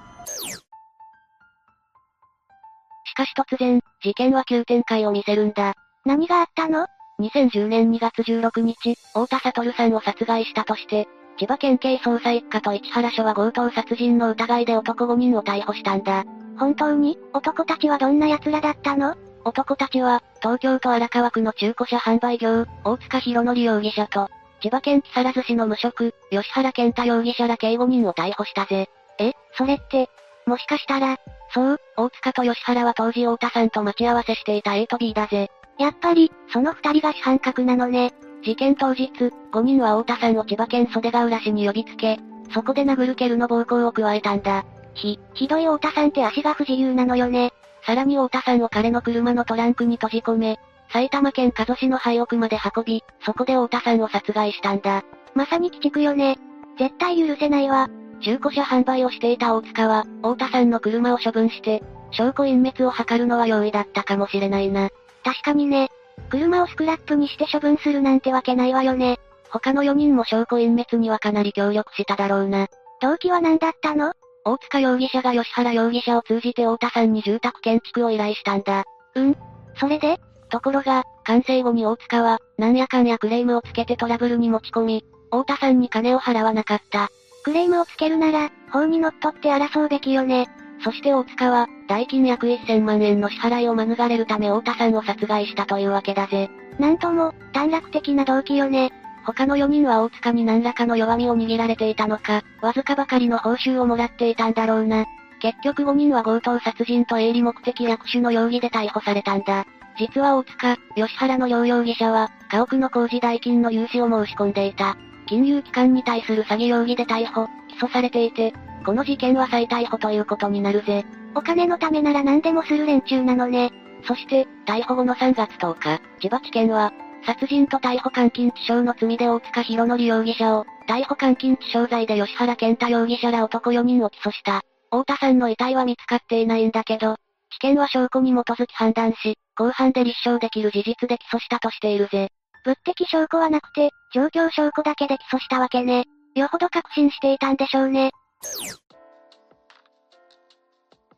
[3.05, 5.73] しかし突然、事件は急展開を見せるんだ。
[6.05, 6.87] 何があったの
[7.19, 11.07] ?2010 年2月16日、太田悟さんを殺害したとして、
[11.37, 16.23] 千葉県警捜査一課と市原署は強盗殺人の疑いで男5人を逮捕したんだ。
[16.57, 17.17] 本当に？
[17.33, 19.15] 男たちはどんな奴らだったの？
[19.43, 24.29] 男たちは、東京都荒川区の中古車販売業、大塚博則容疑者と、
[24.61, 28.89] 千葉県木更津市の無職、吉原健太容疑者ら計5人を逮捕したぜ。
[29.19, 30.09] え、それって、
[30.45, 31.17] もしかしたら、
[31.53, 35.49] そう、大塚と吉原は当時太田さんと待ち合わせしていた A と B だぜ。
[35.77, 38.13] やっぱり、その二人が主犯格なのね。
[38.43, 39.11] 事件当日、
[39.51, 42.17] 5人は太田さんを千葉県袖ヶ浦市に呼びつけ、
[42.53, 44.65] そこで殴る蹴るの暴行を加えたんだ。
[44.93, 47.51] ひ、ひどい太田さんって足が不自由なのよね。
[47.85, 50.59] さらに太田さんを彼の車のトランクに閉じ込め、
[50.91, 55.03] 埼玉県加須市の廃屋まで運び、そこで太田さんを殺害したんだ。
[55.33, 56.37] まさに鬼畜よね。
[56.79, 57.89] 絶対許せないわ。
[58.21, 64.89] 中古車販売をしていた大塚は、太田さんの車を処分して、証拠隠滅を図るのは容易だったかもしれないな。
[65.23, 65.89] 確かにね。
[66.29, 69.19] 車をスクラップにして処分するなんてわけないわよね。
[69.49, 72.67] 他の4人も証拠隠滅にはかなり協力しただろうな。
[73.01, 74.13] 動機は何だったの？
[74.43, 78.83] 大塚容疑者が吉原容疑者を通じて太田さんに住宅建築を依頼したんだ。
[79.15, 79.37] うん。
[79.75, 80.19] それで？
[80.47, 87.09] ところが、完成後に大塚は、なんやかんやクレームをつけてトラブルに持ち込み、太田さんに金を払わなかった。
[87.43, 90.47] クレームをつけるなら、法にのっとって争うべきよね。
[90.83, 96.49] そして大塚は、代金約1000万円の支払いを免れるため太田さんを殺害したというわけだぜ。
[96.79, 98.91] なんとも、短絡的な動機よね。
[99.25, 105.05] 他の4人は大塚に何らかの弱みを握られていたのか、わずかばかりの報酬をもらっていたんだろうな。
[105.39, 109.65] 結局5人は強盗殺人と営利目的略取の容疑で逮捕されたんだ。
[109.97, 114.95] 実は大塚、吉原の両容疑者は、家屋の工事代金の融資を申し込んでいた。
[115.27, 118.53] 金融機関に対する詐欺容疑で逮捕、起訴されていて、
[118.85, 121.05] この事件は再逮捕ということになるぜ。
[121.35, 123.71] お金のためなら何でもする連中なのね。
[124.07, 126.93] そして、逮捕後の3月10日、千葉地検は、
[127.25, 134.61] 殺人と逮捕監禁致傷の罪で大塚博則容疑者を、逮捕監禁致傷罪で吉原健太容疑者ら男4人を起訴した。
[134.89, 137.17] 太田さんの遺体は見つかっていないんだけど、
[137.51, 142.29] 地検は証拠に基づき判断し、公判で立証できる事実で起訴したとしているぜ。
[142.65, 146.05] 物的証拠はなくて、状況証拠だけで起訴したわけね。
[146.35, 148.11] よほど確信していたんでしょうね。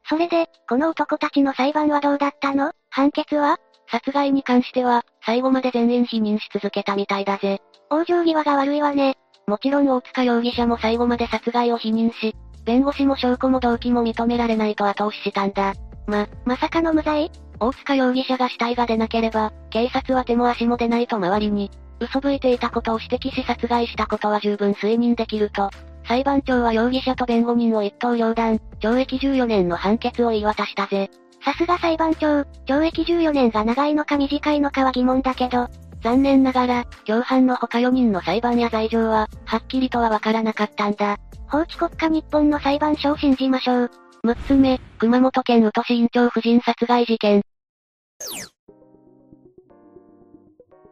[0.08, 2.72] それで、この男たちの裁判はどうだったの？
[2.90, 3.58] 判決は？
[3.92, 7.60] 殺害に関しては、最後まで全員否認し続けたみたいだぜ。
[7.92, 9.18] 往生際が悪いわね。
[9.48, 15.74] もちろん大塚容疑者も最後まで殺害を否認し、弁護士も証拠も動機も認められないと後押ししたんだ。
[16.10, 17.32] ま、まさかの無罪？
[17.60, 25.70] 大塚容疑者が死体が出なければ、警察は手も足も出ないと周りに、嘘吹いていたことを指摘し殺害したことは十分推認できると、
[26.08, 31.12] 裁判長は容疑者と弁護人を一刀両断、懲役14年の判決を言い渡したぜ。
[31.44, 35.68] さすが裁判長、懲役14年が長いのか短いのかは疑問だけど、
[36.02, 41.18] 残念ながら、共犯の他4人の裁判や罪状は、はっきりとはわからなかったんだ。
[41.48, 43.92] 法治国家日本の裁判所を信じましょう。
[44.26, 47.42] 6つ目、熊本県宇土市院長夫人殺害事件。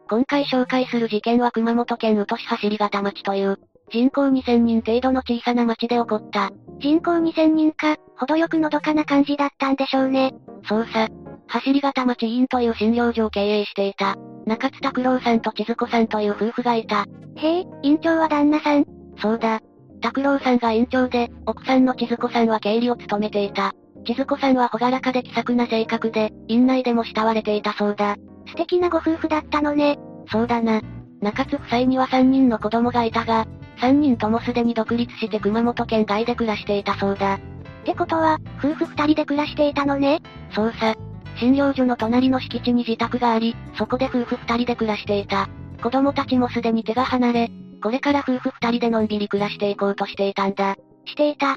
[0.08, 3.58] 今回紹介する事件は熊本県宇土市走方町という、
[3.90, 6.50] 人口2000人程度の小さな町で起こった。
[6.80, 10.34] 人口2000人か、程よくのどかな感じだったんでしょうね。
[10.66, 11.08] そうさ。
[11.48, 14.16] 走方町院という診療所を経営していた。
[14.46, 17.04] 中津拓郎さんと千鶴子さんという夫婦がいた。
[17.36, 18.86] へえ、院長は旦那さん
[19.18, 19.60] そうだ。
[20.00, 23.72] 拓郎さんが院長で、奥さんの千鶴子さんは経理を務めていた。
[24.06, 28.16] 千鶴子さんは朗らかで気さくな性格で、院内でも慕われていたそうだ。
[28.46, 29.98] 素敵なご夫婦だったのね。
[30.30, 30.80] そうだな。
[31.20, 33.46] 中津夫妻には3人の子供がいたが、
[33.80, 37.34] 3人ともすでに独立して熊本県外で暮らしていたそうだ。
[37.34, 37.38] っ
[37.84, 40.20] てことは、夫婦2人で暮らしていたのね
[40.52, 40.94] そうさ。
[41.36, 45.48] 診療所の隣の敷地に自宅があり、そこで夫婦2人で暮らしていた。
[45.82, 47.50] 子供たちもすでに手が離れ、
[47.82, 50.76] これから夫婦2人でのんびり暮らしていこうとしていたんだ。
[51.06, 51.52] していた。
[51.52, 51.56] っ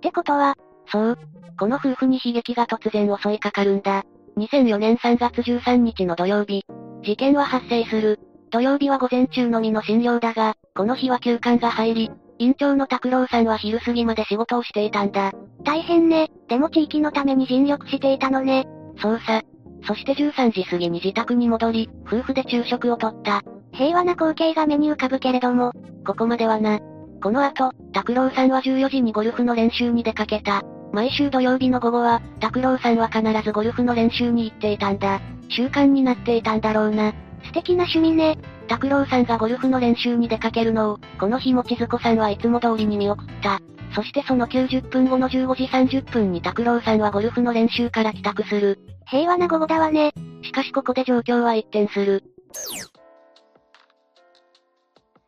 [0.00, 0.54] てことは、
[0.86, 1.18] そう。
[1.58, 4.04] この夫婦に悲劇が突然襲いかかるんだ。
[4.36, 6.64] 2004年3月13日の土曜日、
[7.02, 8.20] 事件は発生する。
[8.50, 15.32] 土曜日は午前中のみの診療だが、この日は休館が入り、院長の拓郎さんは昼過ぎまで仕事をしていたんだ。
[15.64, 16.30] 大変ね。
[16.48, 18.66] でも地域のために尽力していたのね。
[19.00, 19.42] そうさ。
[19.86, 23.42] そして13時過ぎに自宅に戻り、夫婦で昼食をとった。
[23.78, 25.72] 平和な光景が目に浮かぶけれども、
[26.04, 26.80] ここまではな。
[27.22, 30.64] この後、拓郎さんは14時にゴルフの練習に出かけた。
[30.92, 35.20] 毎週土曜日の午後は、拓郎さんは必ずゴルフの練習に行っていたんだ。
[35.48, 37.12] 習慣になっていたんだろうな。
[37.44, 38.36] 素敵な趣味ね。
[38.66, 43.60] 拓郎さんがゴルフの練習に出かけるのを、この日も千鶴子さんはいつも通りに見送った。
[43.94, 48.80] そしてその90分後の15時30分に拓郎さんはゴルフの練習から帰宅する。
[49.06, 50.12] 平和な午後だわね。
[50.42, 52.24] しかしここで状況は一転する。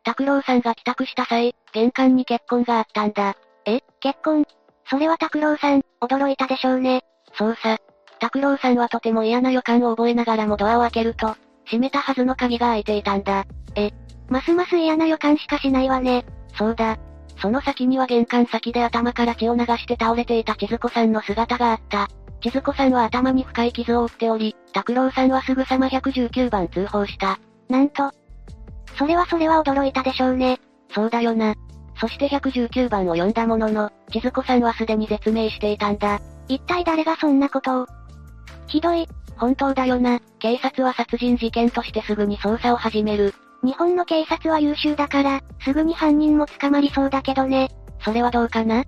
[0.03, 3.35] 拓郎さんが帰宅した際、玄関に血痕があったんだ。
[3.65, 4.45] え血痕
[4.89, 7.03] それは拓郎さん、驚いたでしょうね。
[7.33, 7.77] そうさ。
[8.19, 11.35] 拓郎さんはとても嫌な予感を覚えながらもドアを開けると、
[11.65, 13.45] 閉めたはずの鍵が開いていたんだ。
[13.75, 13.91] え、
[14.27, 16.25] ますます嫌な予感しかしないわね。
[16.57, 16.97] そうだ。
[17.41, 22.07] その先には玄関先で頭から血を流して倒れていた千鶴子さんの姿があった。
[22.41, 27.39] 千鶴子さんは頭に深い傷を負っており、拓郎さんはすぐさま119番通報した。
[27.69, 28.11] なんと。
[28.97, 30.59] それはそれは驚いたでしょうね。
[30.93, 31.55] そうだよな。
[31.99, 36.19] そして119番を呼んだものの、千鶴子さんはすでに絶命していたんだ。
[36.47, 37.87] 一体誰がそんなことを？
[38.67, 39.07] ひどい。
[39.37, 40.19] 本当だよな。
[40.39, 43.33] 警察は殺人事件としてすぐに捜査を始める。
[43.63, 47.69] 日本の警察は優秀だから、すぐに犯人も捕まりそうだけどね。
[48.03, 48.83] それはどうかな？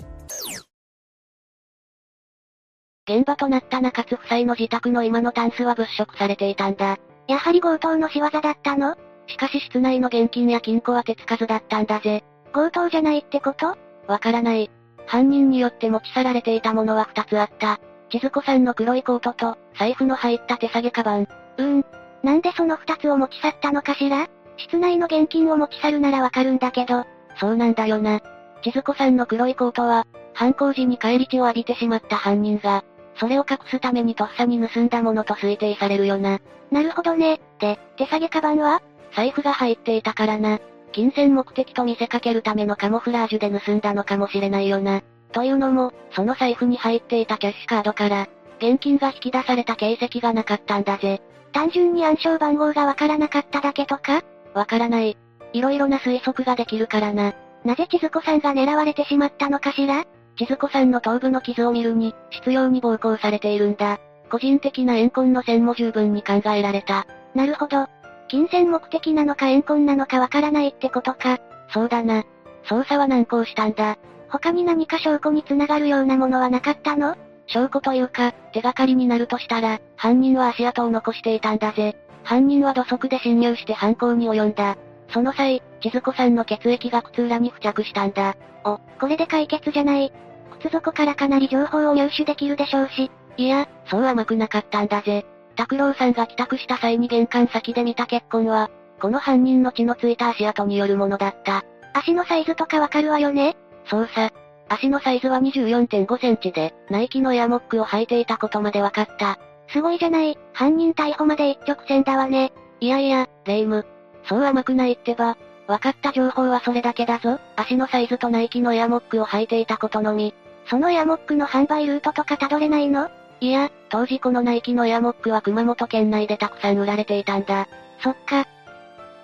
[3.07, 6.97] 現場となった中津夫妻の自宅の今のタンスは物色されていたんだ。
[7.27, 8.95] やはり強盗の仕業だったの？
[9.27, 12.23] しかし室内の現金や金庫は手つかずだったんだぜ。
[12.53, 13.77] 強盗じゃないってこと？
[14.07, 14.69] わからない。
[15.05, 17.79] 犯人によって持ち去られていたものは二つあった。
[18.09, 21.23] 千鶴子さんの黒いコートと、財布の入った手提げカバン。
[21.23, 21.85] うーん。
[22.21, 24.27] なんでその二つを持ち去ったのかしら？
[24.57, 27.05] 室内の現金を持ち去るならわかるんだけど。
[27.39, 28.21] そうなんだよな。
[28.61, 32.83] 千鶴子さんの黒いコートは、犯行時に返り血を浴びてしまった犯人が、
[33.15, 36.39] それを隠すためにとっさに盗んだものと推定されるよな。
[36.71, 37.41] なるほどね。
[37.59, 38.81] で、手提げカバンは？
[39.15, 40.59] 財布が入っていたからな。
[40.91, 45.01] 金銭目的と見せかけるためのカモフラージュで盗んだのかもしれないよな。
[45.31, 48.27] というのも、その財布に入っていたキャッシュカードから、
[48.59, 51.21] 現金が引き出された形跡がなかったんだぜ。
[51.51, 54.23] 単純に暗証番号がわからなかっただけとか？
[54.53, 55.17] わからない。
[55.53, 57.33] いろいろな推測ができるからな。
[57.65, 60.05] なぜ千鶴子さんが狙われてしまったのかしら？
[60.37, 63.99] 千鶴子さんの頭部の傷を見るに、執拗に暴行されているんだ。
[64.31, 67.05] 個人的な怨恨の線も十分に考えられた。
[67.35, 67.87] なるほど。
[68.33, 71.37] 金銭目的なのか怨恨なのかわからないってことか。
[71.71, 72.23] そうだな。
[72.65, 73.99] 捜査は難航したんだ。
[74.27, 77.15] 他に何か証拠につながるようなものはなかったの？
[77.45, 81.95] 証拠というか、手がかりになるとしたら、犯人は足跡を残していたんだぜ。
[82.23, 84.77] 犯人は土足で侵入して犯行に及んだ。
[85.09, 88.35] その際、千鶴子さんの血液が靴裏に付着したんだ。
[88.65, 90.11] お、これで解決じゃない。
[90.59, 93.11] 靴底からかなり情報を入手できるでしょうし。
[93.37, 95.23] いや、そう甘くなかったんだぜ。
[95.55, 101.63] 拓郎さんが帰宅した際に玄関先で見た血痕は、この犯人の血のついた足跡によるものだった。
[101.93, 103.55] 足のサイズとかわかるわよね？
[103.85, 104.31] そうさ。
[104.69, 109.37] 足のサイズは24.5センチで、ナイキのエアモックを履いていたことまでわかった。
[109.67, 112.53] すごいじゃない、犯人逮捕まで一直線だわね。
[112.79, 113.85] いやいや、レイム。
[114.27, 115.37] そう甘くないってば。
[115.67, 117.39] 分かった情報はそれだけだぞ。
[117.55, 120.33] 足のサイズとナイキのエアモックを履いていたことのみ。
[120.69, 123.09] そのエアモックの販売ルートとかたどれないの？
[123.43, 127.67] いや、当時このナイキのエアモックは熊本県内でたくさん売られていたんだ。
[128.01, 128.47] そっか。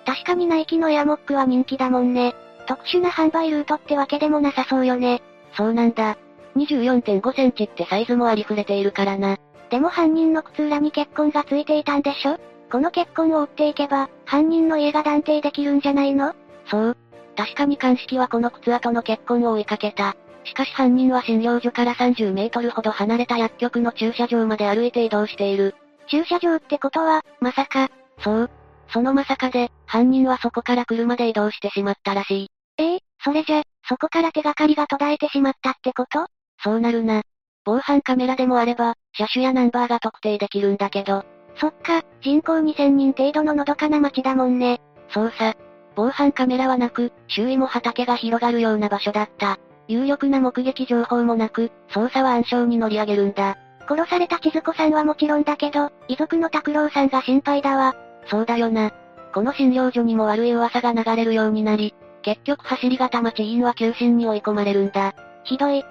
[0.04, 2.34] 確かにナイキのエアモックは人気だもんね。
[2.66, 5.22] 特殊な販売ルートってわけでもなさそうよね。
[5.56, 6.18] そうなんだ。
[6.54, 9.38] 24.5センチってサイズもありふれているからな。
[9.70, 12.38] でも犯人の靴裏に血痕がついていたんでしょ？
[12.70, 16.34] この血痕を追っていけば、犯人の家が断定できるんじゃないの？
[16.66, 16.96] そう。
[17.38, 20.14] 確かに鑑識はこの靴跡の血痕を追いかけた。
[20.44, 25.74] しかし犯人は診療所から30メートルほど離れた薬局の駐車場まで歩いて移動している。
[26.08, 27.88] 駐車場ってことは、まさか。
[28.18, 28.50] そう。
[28.92, 32.46] そのまさかで、犯人はそこから車で移動してしまったらしい。
[32.78, 36.26] ええー、それじゃ、そこから手がかりが途絶えてしまったってこと？
[36.62, 37.22] そうなるな。
[37.64, 41.24] 防犯カメラでもあれば、車種やナンバーが特定できるんだけど。
[41.56, 44.80] そっか、人口2000人程度ののどかな町だもんね。
[45.10, 45.54] そうさ。
[45.94, 49.58] 防犯カメラはなく、周囲も畑が広がるような場所だった。
[49.90, 53.58] 有力な目撃情報もなく、捜査は暗礁に乗り上げるんだ。
[53.88, 57.96] 殺された千鶴子さんはもちろんだけど、遺族の拓郎さんが心配だわ。
[58.26, 58.92] そうだよな。
[59.34, 65.14] この診療所にも悪い噂が流れるようになり、結局走り型町員は急進に追い込まれるんだ。
[65.42, 65.84] ひどい。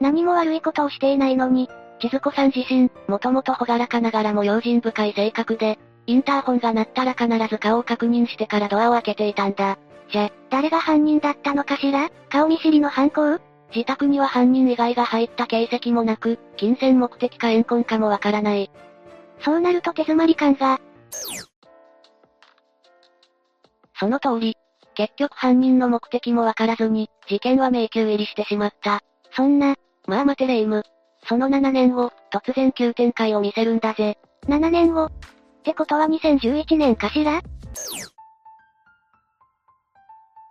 [0.00, 1.68] 何も悪いことをしていないのに、
[1.98, 9.78] 千鶴子さん自身、もともと朗らかながらも用心深い性格で、インターホンが鳴ったら必ず顔を確認してからドアを開けていたんだ。
[10.10, 12.10] じゃ、誰が犯人だったのかしら？
[12.30, 13.40] 顔見知りの犯行？
[13.74, 18.70] 自宅には犯人以外が入った形跡もなく、金銭目的か怨恨かもわからない。
[19.40, 20.80] そうなると手詰まり感が。
[23.98, 24.56] その通り。
[24.94, 29.02] 結局犯人の目的もわからずに、事件は迷宮入りしてしまった。
[29.32, 29.74] そんな、
[30.06, 30.84] まあ待てレイム。
[31.28, 34.16] その7年後、突然急展開を見せるんだぜ。
[34.46, 35.12] 7年後っ
[35.64, 37.42] てことは2011年かしら？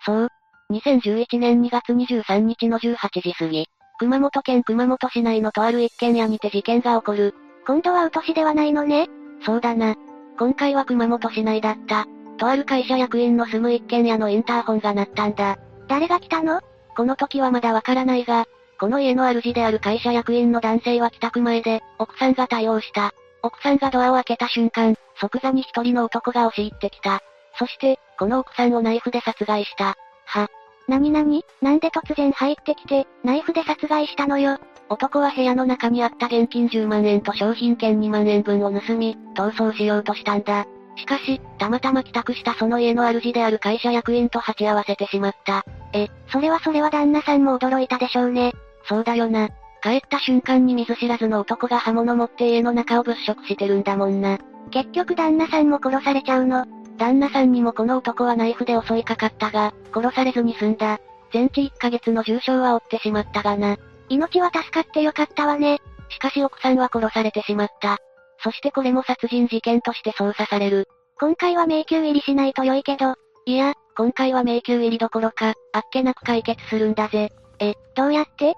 [0.05, 0.29] そう。
[0.71, 3.67] 2011年2月23日の18時過ぎ、
[3.99, 7.33] 熊本県熊本市内のとある一軒家にて事件が起こる。
[7.67, 9.07] 今度はう年ではないのね
[9.45, 9.95] そうだな。
[10.37, 12.05] 今回は熊本市内だった。
[12.37, 15.57] とある会社役員の住む一軒家のインターホンが鳴ったんだ。
[15.87, 16.61] 誰が来たの？
[16.95, 18.45] この時はまだわからないが、
[18.79, 23.13] この家の主である会社役員の男性は帰宅前で、奥さんが対応した。
[23.41, 27.21] 奥さんがドアを開けた瞬間、即座に一人の男が押し入ってきた。
[27.57, 29.95] そして、この奥さんをナイフで殺害した。
[30.25, 30.49] は。
[30.87, 34.57] なになになんで突然入ってきて、ナイフで殺害したのよ。
[34.89, 40.65] 男は部屋の中にあった現金10万円と商品券2万円分を盗み、逃走しようとしたんだ。
[40.95, 45.65] しかし、たまたま帰宅したその家の主である会社役員と鉢合わせてしまった。
[45.93, 48.53] え、それはそれは旦那さんも驚いたでしょうね。
[48.87, 49.49] そうだよな。
[49.81, 54.37] 帰った瞬間に見ず知らずの男が刃物持って家の中を物色してるんだもんな。
[54.71, 56.65] 結局旦那さんも殺されちゃうの。
[56.97, 60.99] 旦那さんにもこの男はナイフで襲いかかったが、殺されずに済んだ。
[61.33, 63.77] 全治1ヶ月の重傷は負ってしまったがな。
[64.09, 65.81] 命は助かってよかったわね。
[66.09, 67.97] しかし奥さんは殺されてしまった。
[68.43, 70.87] そしてこれも殺人事件として捜査される。
[71.19, 73.15] 今回は迷宮入りしないと良いけど。
[73.45, 77.31] いや、今回は迷宮入りどころか、あっけなく解決するんだぜ。
[77.59, 78.53] え、どうやって？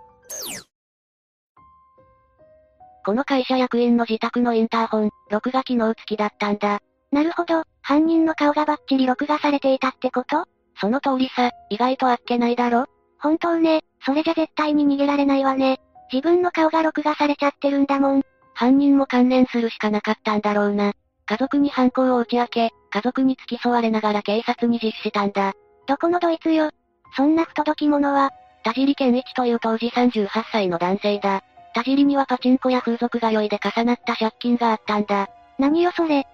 [3.05, 6.81] この会社役員の自宅のインターホン、録画機能付きだったんだ。
[7.11, 10.45] なるほど、犯人の顔がバッチリ録画されていたってこと？
[10.79, 12.85] その通りさ、意外とあっけないだろ？
[13.19, 15.79] 本当ね、それじゃ絶対に逃げられないわね。
[16.11, 18.21] 自分の顔が録画されちゃってるんだもん。
[18.53, 20.93] 犯人も関連するしかなかったんだろうな。
[21.25, 25.53] 家族に犯行を打ち明け、家族に付き添われながら警察に実施したんだ。
[25.87, 26.69] どこのドイツよ？
[27.15, 28.31] そんな不届き者は、
[28.63, 31.43] 田尻健一という当時38歳の男性だ。
[31.73, 35.29] 田尻にはパチンコや風俗が酔いで重なった借金があったんだ。
[35.57, 36.27] 何よそれ。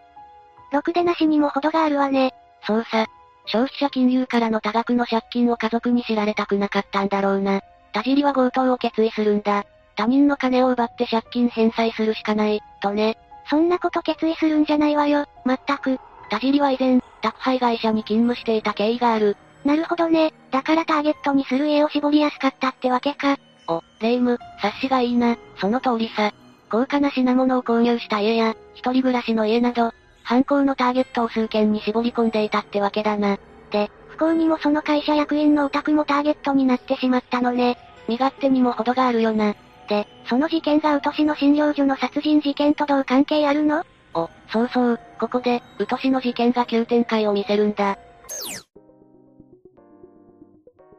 [0.74, 2.34] ろくでなしにも程があるわね。
[2.66, 3.06] そうさ。
[3.46, 7.62] 消費者金融からの多額の借金を家族に知られたくなかったんだろうな。
[7.94, 9.66] 田尻は強盗を決意するんだ。
[9.96, 13.18] 他人の金を奪って借金返済するしかない、とね。
[13.50, 16.00] そんなこと決意するんじゃないわよ、まったく。
[16.30, 19.38] 田尻は以前、宅配会社に勤務していた経緯がある。
[19.64, 20.34] なるほどね。
[20.52, 23.38] だからターゲットにする家を絞りやすかったってわけか。
[23.68, 26.32] お、レイム、察しがいいな、その通りさ。
[26.70, 29.92] 高価な品物を購入した家や、一人暮らしの家など、
[30.24, 33.38] 犯行のターゲットを数件に絞り込んでいたってわけだな。
[33.72, 37.78] で、不幸にもその会社役員のお宅もターゲットになってしまったのね。
[38.08, 39.56] 身勝手にも程があるよな。
[39.90, 43.84] で、その事件がウト市の診療所の殺人事件とどう関係あるの？
[44.14, 47.98] お、そうそう、ここで、ウト市の事件が急展開を見せるんだ。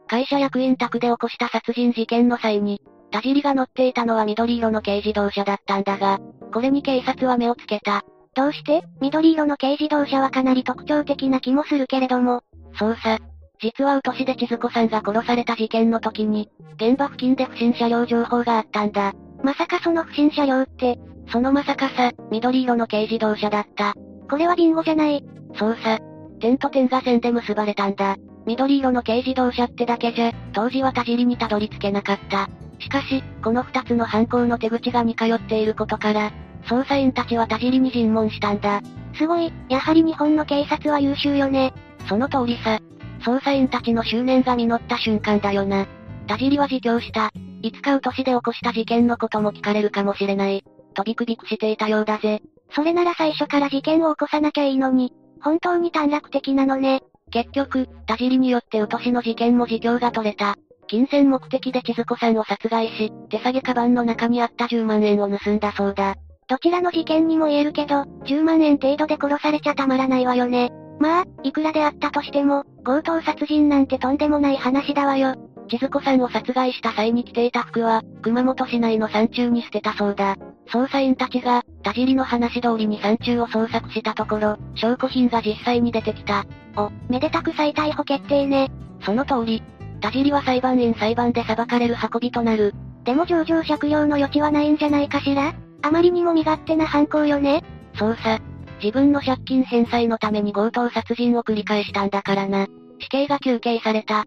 [0.07, 2.81] 会社役員宅で起こした殺人事件の際に、
[3.11, 6.19] 田尻が乗っていたのは緑色の軽自動車だったんだが、
[6.53, 8.03] これに警察は目をつけた。
[8.35, 8.83] どうして？
[9.01, 12.41] 緑色の軽自動車はかなり特徴的な気もするけれども。
[12.77, 13.17] そうさ、
[13.61, 19.13] 実はう年で千鶴子さんが殺された事件の時に、現場付近で不審車両情報があったんだ。
[19.41, 20.99] まさかその不審車両って、
[21.31, 23.93] そのまさかさ、緑色の軽自動車だった。
[24.29, 25.23] これはビンゴじゃない。
[25.55, 25.99] そうさ。
[26.41, 28.17] 点と点が線で結ばれたんだ。
[28.45, 32.49] 緑色の軽自動車ってだけじゃ、当時は田尻にたどり着けなかった。
[32.79, 36.31] しかし、この二つの犯行の手口が似通っていることから、
[36.67, 38.81] 捜査員たちは田尻に尋問したんだ。
[39.15, 41.73] すごい、やはり日本の警察は優秀よね。
[42.07, 42.79] その通りさ。
[43.21, 45.87] 捜査員たちの執念が実った瞬間だよな。
[46.27, 47.31] 田尻は自供した。
[47.61, 50.63] いつかう年で起こした事件のことも聞かれるかもしれない。
[50.93, 52.41] とビクビクしていたようだぜ。
[52.71, 57.01] それなら最初から事件を起こさなきゃいいのに、本当に短絡的なのね。
[57.31, 60.55] 結局、田尻によってう年の事件も自供が取れた。
[60.87, 66.15] 金銭目的で千鶴子さんを殺害し、手提げカバンの中にあった10万円を盗んだそうだ。
[66.47, 70.71] どちらの事件にも言えるけど、10万円程度で殺されちゃたまらないわよね。
[70.99, 75.35] まあ、いくらであったとしても、強盗殺人なんてとんでもない話だわよ。
[75.67, 80.35] 千鶴子さんを殺害した際に着ていた服は、熊本市内の山中に捨てたそうだ。
[80.71, 86.45] 捜査員たちが、田尻の話通りに山中を捜索したところ、証拠品が実際に出てきた。
[86.77, 88.69] お、めでたく再逮捕決定ね。
[89.03, 89.63] その通り。
[89.99, 92.75] 田尻は裁判員裁判で裁かれる運びとなる。
[93.03, 95.55] でも上場借用の余地はないんじゃないかしら？
[95.85, 97.63] あまりにも身勝手な犯行よね。
[97.93, 98.39] そうさ。
[98.81, 102.65] 自分の借金返済のために強盗殺人を繰り返したんだからな。
[102.99, 104.25] 死刑が求刑された。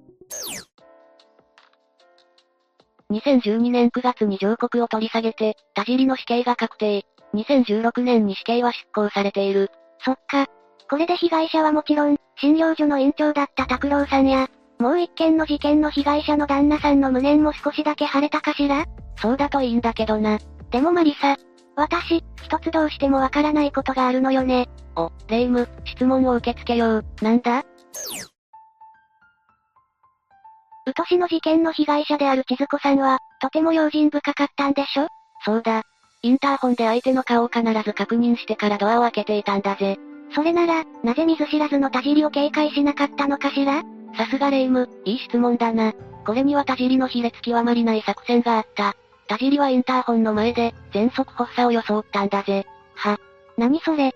[3.10, 7.04] 2012年9月に上告を取り下げて、田尻の死刑が確定。
[7.34, 9.72] 2016年に死刑は執行されている。
[10.04, 10.46] そっか。
[10.88, 14.46] これで被害者はもちろん、診療所の院長だった拓郎さんや、
[14.78, 18.84] もう一件の事件の被害者の旦那さんの無念も少しだけ晴れたかしら？
[19.16, 20.38] そうだといいんだけどな。
[20.70, 21.36] でもマリサ、
[21.78, 24.68] 私、一つどうしてもわからないことがあるのよね。
[24.96, 27.04] お、レイム、質問を受け付けよう。
[27.22, 27.60] なんだ？
[30.86, 35.06] うとしの事件の被害者である千鶴子さんは、とても用心深かったんでしょ？
[35.44, 35.84] そうだ。
[36.22, 39.98] インターホンで相手の顔を必ず確認してからドアを開けていたんだぜ。
[40.34, 43.84] それなら、なぜ見ず知らずの田尻を警戒しなかったのかしら？
[44.16, 45.92] さすがレイム、いい質問だな。
[46.26, 48.96] これには田尻の卑劣極まりない作戦があった。
[49.28, 52.66] 田尻はインターホンの前で、全速発作を装ったんだぜ。
[52.94, 53.18] は、
[53.56, 54.14] 何それ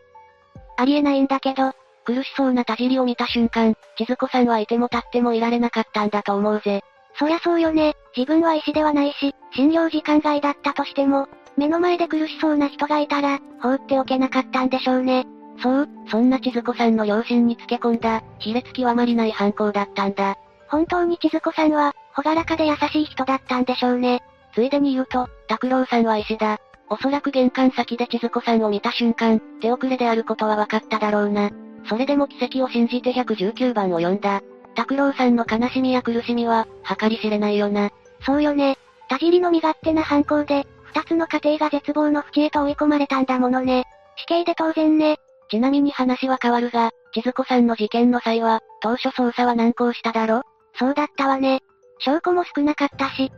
[0.77, 1.73] ありえないんだけど、
[2.05, 6.83] 苦しそうな田尻を見た瞬間、千鶴子さんはいても立ってもいられなかったんだと思うぜ。
[7.19, 15.27] そりゃそうよね、自分は医師ではないし、診療時間外だったとしても、目の前で苦しそうな人がいたら、放っておけなかったんでしょうね。
[15.63, 20.37] そう、そんな千鶴子さんの両親につけ込んだ、卑劣極まりない犯行だったんだ。
[20.69, 24.23] 本当に千鶴子さんは、ほがらかで優しい人だったんでしょうね。
[24.55, 26.59] ついでに言うと、拓郎さんは医師だ。
[26.91, 31.51] おそらく玄関先で千鶴子さんを見た瞬間、手遅れであることは分かっただろうな。
[31.89, 34.43] それでも奇跡を信じて119番を呼んだ。
[34.75, 36.67] 拓郎さんの悲しみや苦しみは、
[36.99, 37.91] 計り知れないよな。
[38.25, 38.77] そうよね。
[39.09, 43.85] 田尻の身勝手な犯行で、二つの家庭が絶望の淵へと追い込まれたんだものね。
[44.17, 45.17] 死刑で当然ね。
[45.51, 50.43] ちなみに話は変わるが、千鶴子さんの事件の際は、当初捜査は難航しただろ
[50.79, 51.61] そうだったわね。
[51.99, 53.31] 証拠も少なかったし。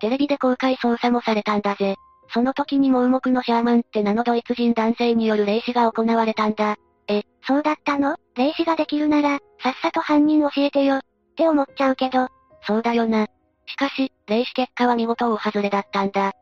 [0.00, 1.96] テレビで公開捜査もされたんだぜ。
[2.32, 6.76] その時に盲目のシャーマンって名のドイツ人男性による霊視が行われたんだ。
[7.08, 8.16] え、そうだったの？
[8.36, 10.96] 霊視ができるなら、さっさと犯人教えてよ。
[10.96, 11.00] っ
[11.36, 12.28] て思っちゃうけど。
[12.66, 13.26] そうだよな。
[13.66, 16.32] しかし、霊視結果は見事大外れだったんだ。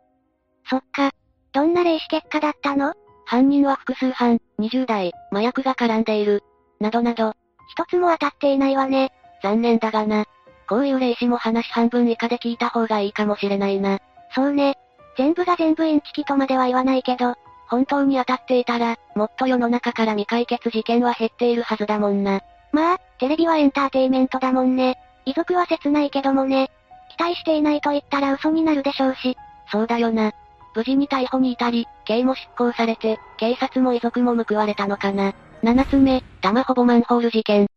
[0.68, 1.10] そっか。
[1.52, 2.94] どんな霊視結果だったの？
[3.24, 6.42] 犯人は複数犯、20代、麻薬が絡んでいる。
[6.80, 7.32] などなど。
[7.70, 9.10] 一つも当たっていないわね。
[9.42, 10.24] 残念だがな。
[10.68, 13.98] こういう霊視も話半分以下で聞いた方がいいかもしれないな。
[14.34, 14.76] そうね。
[15.16, 17.34] 全部が全部インチキとまでは言わないけど、
[17.68, 22.40] 本当に当たっていたら、もっと世の中から未解決事件は減っているはずだもんな。
[22.72, 24.98] まあ、テレビはエンターテイメントだもんね。
[25.24, 26.70] 遺族は切ないけどもね。
[27.16, 29.36] 期待していないと言ったら嘘になるでしょうし。
[29.70, 30.32] そうだよな。
[30.74, 35.34] 無事に逮捕に至り、刑も執行されて、警察も遺族も報われたのかな。
[35.62, 37.68] 7つ目、玉ほぼマンホール事件。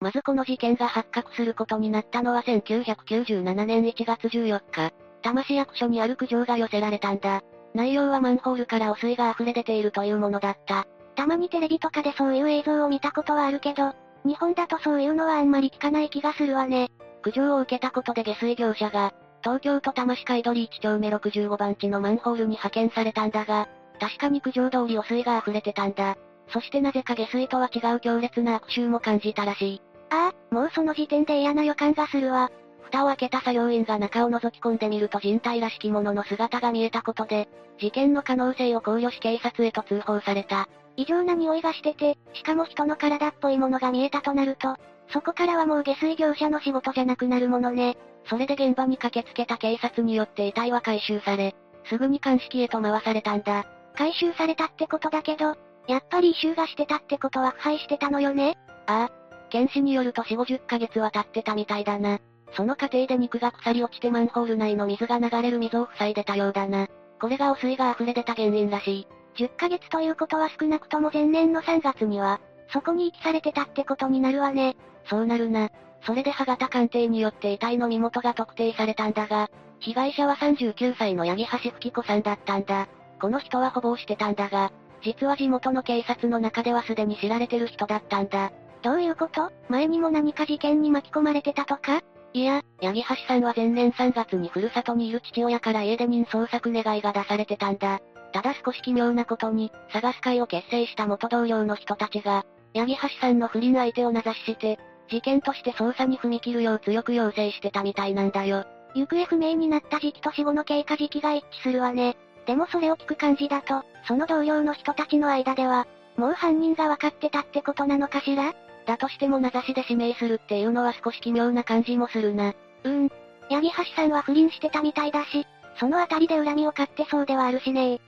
[0.00, 4.92] まずこの事件が発覚することになったのは1997年1月14日、
[5.22, 7.42] 多摩市役所にある苦情が寄せられたんだ。
[7.74, 10.86] 内容はマンホールから汚水が溢れ出ているというものだった。
[11.14, 13.94] たまにテレビとかでそういう映像を見たことはあるけど、
[14.24, 16.90] 日本だとそういうのはあんまり聞かない気がするわね。
[17.22, 23.68] 苦情を受けたことで下水業者が、東京都多摩市海鳥1丁目65番地のマンホールに派遣されたんだが、
[23.98, 26.16] 確かに苦情通り汚水が溢れてたんだ。
[26.48, 29.82] そしてなぜか下水とは違う強烈な悪臭も感じたらしい。
[30.10, 32.50] ああ、もうその時点で嫌な予感がするわ。
[32.82, 37.48] 蓋を開けた作業員が中を覗き込んでみると人体らしきものの姿が見えたことで、
[37.78, 40.68] 事件の可能性を考慮し警察へと通報された。
[40.96, 44.76] 異常な匂いがしてて、しかも人の体っぽいものが見えたとなると、
[45.12, 47.96] そこからはもう下水業者の仕事じゃなくなるものね。
[48.28, 51.54] それで現場に駆けつけた警察によって遺体は回収され、
[51.84, 53.66] すぐに鑑識へと回されたんだ。
[53.94, 55.56] 回収されたってことだけど、
[55.88, 58.56] やっぱり異臭がしてたってことは腐敗してたのよね？
[58.86, 59.10] ああ。
[59.50, 62.18] 検視によると4、50ヶ月は経ってたみたいだな。
[62.56, 66.88] その過程で肉が腐り落ちてマンホール内の水が流れる溝を塞いでたようだな。
[67.20, 69.06] これが汚水が溢れ出た原因らしい。
[69.36, 72.40] 10ヶ月ということは少なくとも前年の3月には、
[72.72, 74.76] そこに遺棄されてたってことになるわね。
[75.08, 75.70] そうなるな。
[76.04, 82.88] それで歯型鑑定によって遺体の身元が特定されたんだが、被害者は39歳の八木橋吹子さんだったんだ。
[83.20, 84.72] この人はほぼしてたんだが、
[85.06, 88.50] 実は地元の警察の中ではすでに知られてる人だったんだ。
[88.82, 89.52] どういうこと？
[89.68, 92.00] 前にも何か事件に巻き込まれてたとか？
[92.32, 98.00] いや、八木橋さんは前年3月にふるさとにいる父親から家出人捜索願いが出されてたんだ。
[98.32, 104.78] ただ少し奇妙なことに、探す会を結成した元同僚の人たちが、八木橋さんの不倫相手を名指しして、
[105.08, 108.64] 事件として捜査に踏み切るよう強く要請してたみたいなんだよ。
[108.94, 112.16] 行方不明になった時期と死後の経過時期が一致するわね。
[112.46, 115.86] でもそれを聞く感じだと、その同僚の人たちの間では、
[116.16, 118.54] もう犯人が分かってたってことなのかしら？
[118.86, 122.54] だとしても名指しで指名するっていうのは少し奇妙な感じもするな。
[122.84, 123.08] うーん。
[123.50, 125.44] 八木橋さんは不倫してたみたいだし、
[125.78, 128.00] そのあたりで恨みを買ってそうではあるしね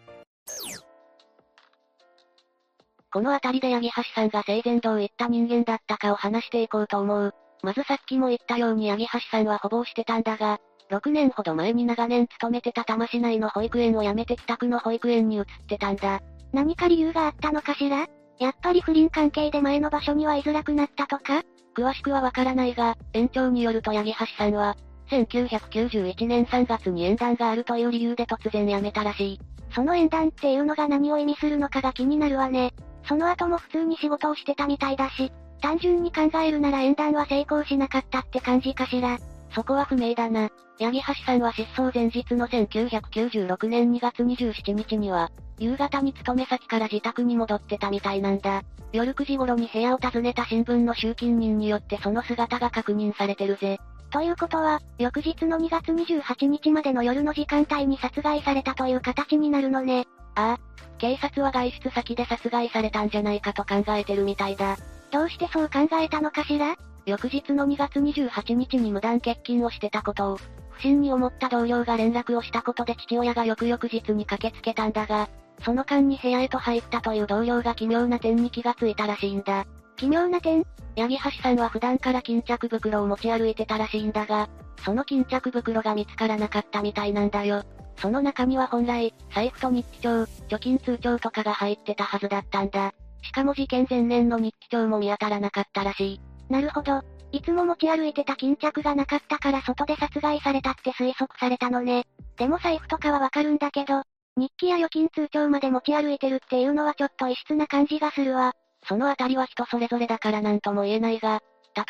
[3.13, 7.35] このあたりで八木橋さんが生前どういった人間だったかを話していこうと思う。
[7.63, 10.61] まずさっきも言ったように八木橋さんはほぼしてたんだが、
[10.91, 16.21] 6年ほど前に長年勤めてた多摩市内の保育園を辞めて帰宅の保育園に移ってたんだ。
[16.53, 18.07] 何か理由があったのかしら？
[18.39, 21.43] やっぱり不倫関係で前の場所には居づらくなったとか？
[21.77, 24.77] 詳しくはわからないが、園長によると八木橋さんは、
[25.11, 29.41] 1991年3月に縁談があるという理由で突然辞めたらしい。
[29.75, 32.73] その縁談っていうのが何を意味するのかが気になるわね。
[33.07, 39.19] その後も普通に仕事をしてたみたいだし、単純に考えるなら縁談は成功しなかったって感じかしら？
[39.55, 40.51] そこは不明だな。
[40.79, 48.63] 八木橋さんは失踪前日の1996年2月27日には、夕方に勤め先から自宅に戻ってたみたいなんだ。
[48.93, 53.79] 夜9時頃に部屋を訪ねた新聞の集金人によってその姿が確認されてるぜ。
[54.11, 60.07] ということは、翌日の2月28日までの夜の時間帯に殺害されたという形になるのね。
[60.35, 60.59] ああ。
[60.99, 64.77] 警察は外出先で殺害されたんじゃないかと考えてるみたいだ。
[65.11, 66.77] どうしてそう考えたのかしら？
[67.09, 70.39] 翌日の2月28日に無断欠勤をしてたことを、
[70.71, 75.29] 不審に思った同僚が連絡をしたことで父親が翌々日に駆けつけたんだが、
[75.65, 79.67] その間に部屋へと入ったという同僚が奇妙な点に気がついたらしいんだ。
[79.97, 80.65] 奇妙な点？
[80.97, 84.49] 八木橋さんは普段から巾着袋を持ち歩いてたらしいんだが、
[84.85, 87.65] その巾着袋が見つからなかったみたいなんだよ。
[87.97, 92.93] その中には本来、財布と日記帳、貯金通帳とかが入ってたはずだったんだ。
[93.23, 96.21] しかも事件前年の日記帳も見当たらなかったらしい。
[96.49, 97.03] なるほど。
[97.31, 102.05] いつも持ち歩いてた巾着がなかったから外で殺害されたって推測されたのね。
[102.39, 104.03] でも財布とかはわかるんだけど、
[104.37, 108.53] 日記や預金通帳まで持ち歩いてるっていうのはちょっと異質な感じがするわ。
[108.89, 111.41] そのあたりは人それぞれだからなんとも言えないが、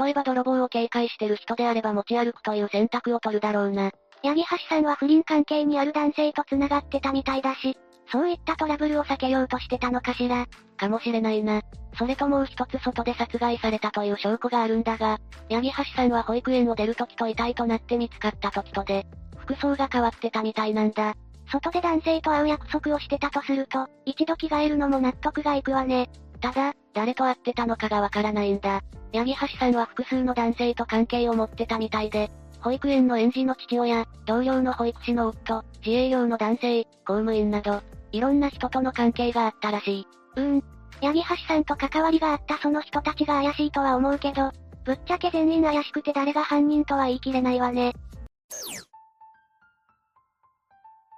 [0.01, 3.93] 例えば泥棒を警戒してる人であれば持ち歩くという選択を取るだろうな。
[4.25, 7.77] 八木橋さんは不倫関係にある男性と繋がってたみたいだし、
[8.11, 10.47] そういったトラブルを避けようとしてたのかしら。
[10.77, 11.63] かもしれないな。
[11.99, 15.19] それともう一つ外で殺害されたという証拠があるんだが、
[15.51, 19.07] 八木橋さんは保育園を出る時と遺体となって見つかった時とで、
[19.37, 21.15] 服装が変わってたみたいなんだ。
[21.51, 26.09] 外で男性と会う約束をしてたとすると、一度着替えるのも納得がいくわね。
[26.41, 28.83] ただ、誰と会ってたのかがわからないんだ。
[29.13, 32.31] 八木橋さんは複数の男性と関係を持ってたみたいで、
[32.61, 37.81] 保育園の園児の父親、同僚の保育士の夫、自営業の男性、公務員など、
[38.13, 40.07] いろんな人との関係があったらしい。
[40.37, 40.65] うーん。
[41.01, 44.51] 八木橋さんと関わりがあったその人たちが怪しいとは思うけど、
[44.85, 47.93] ぶっちゃけ全員怪しくて誰が犯人とは言い切れないわね。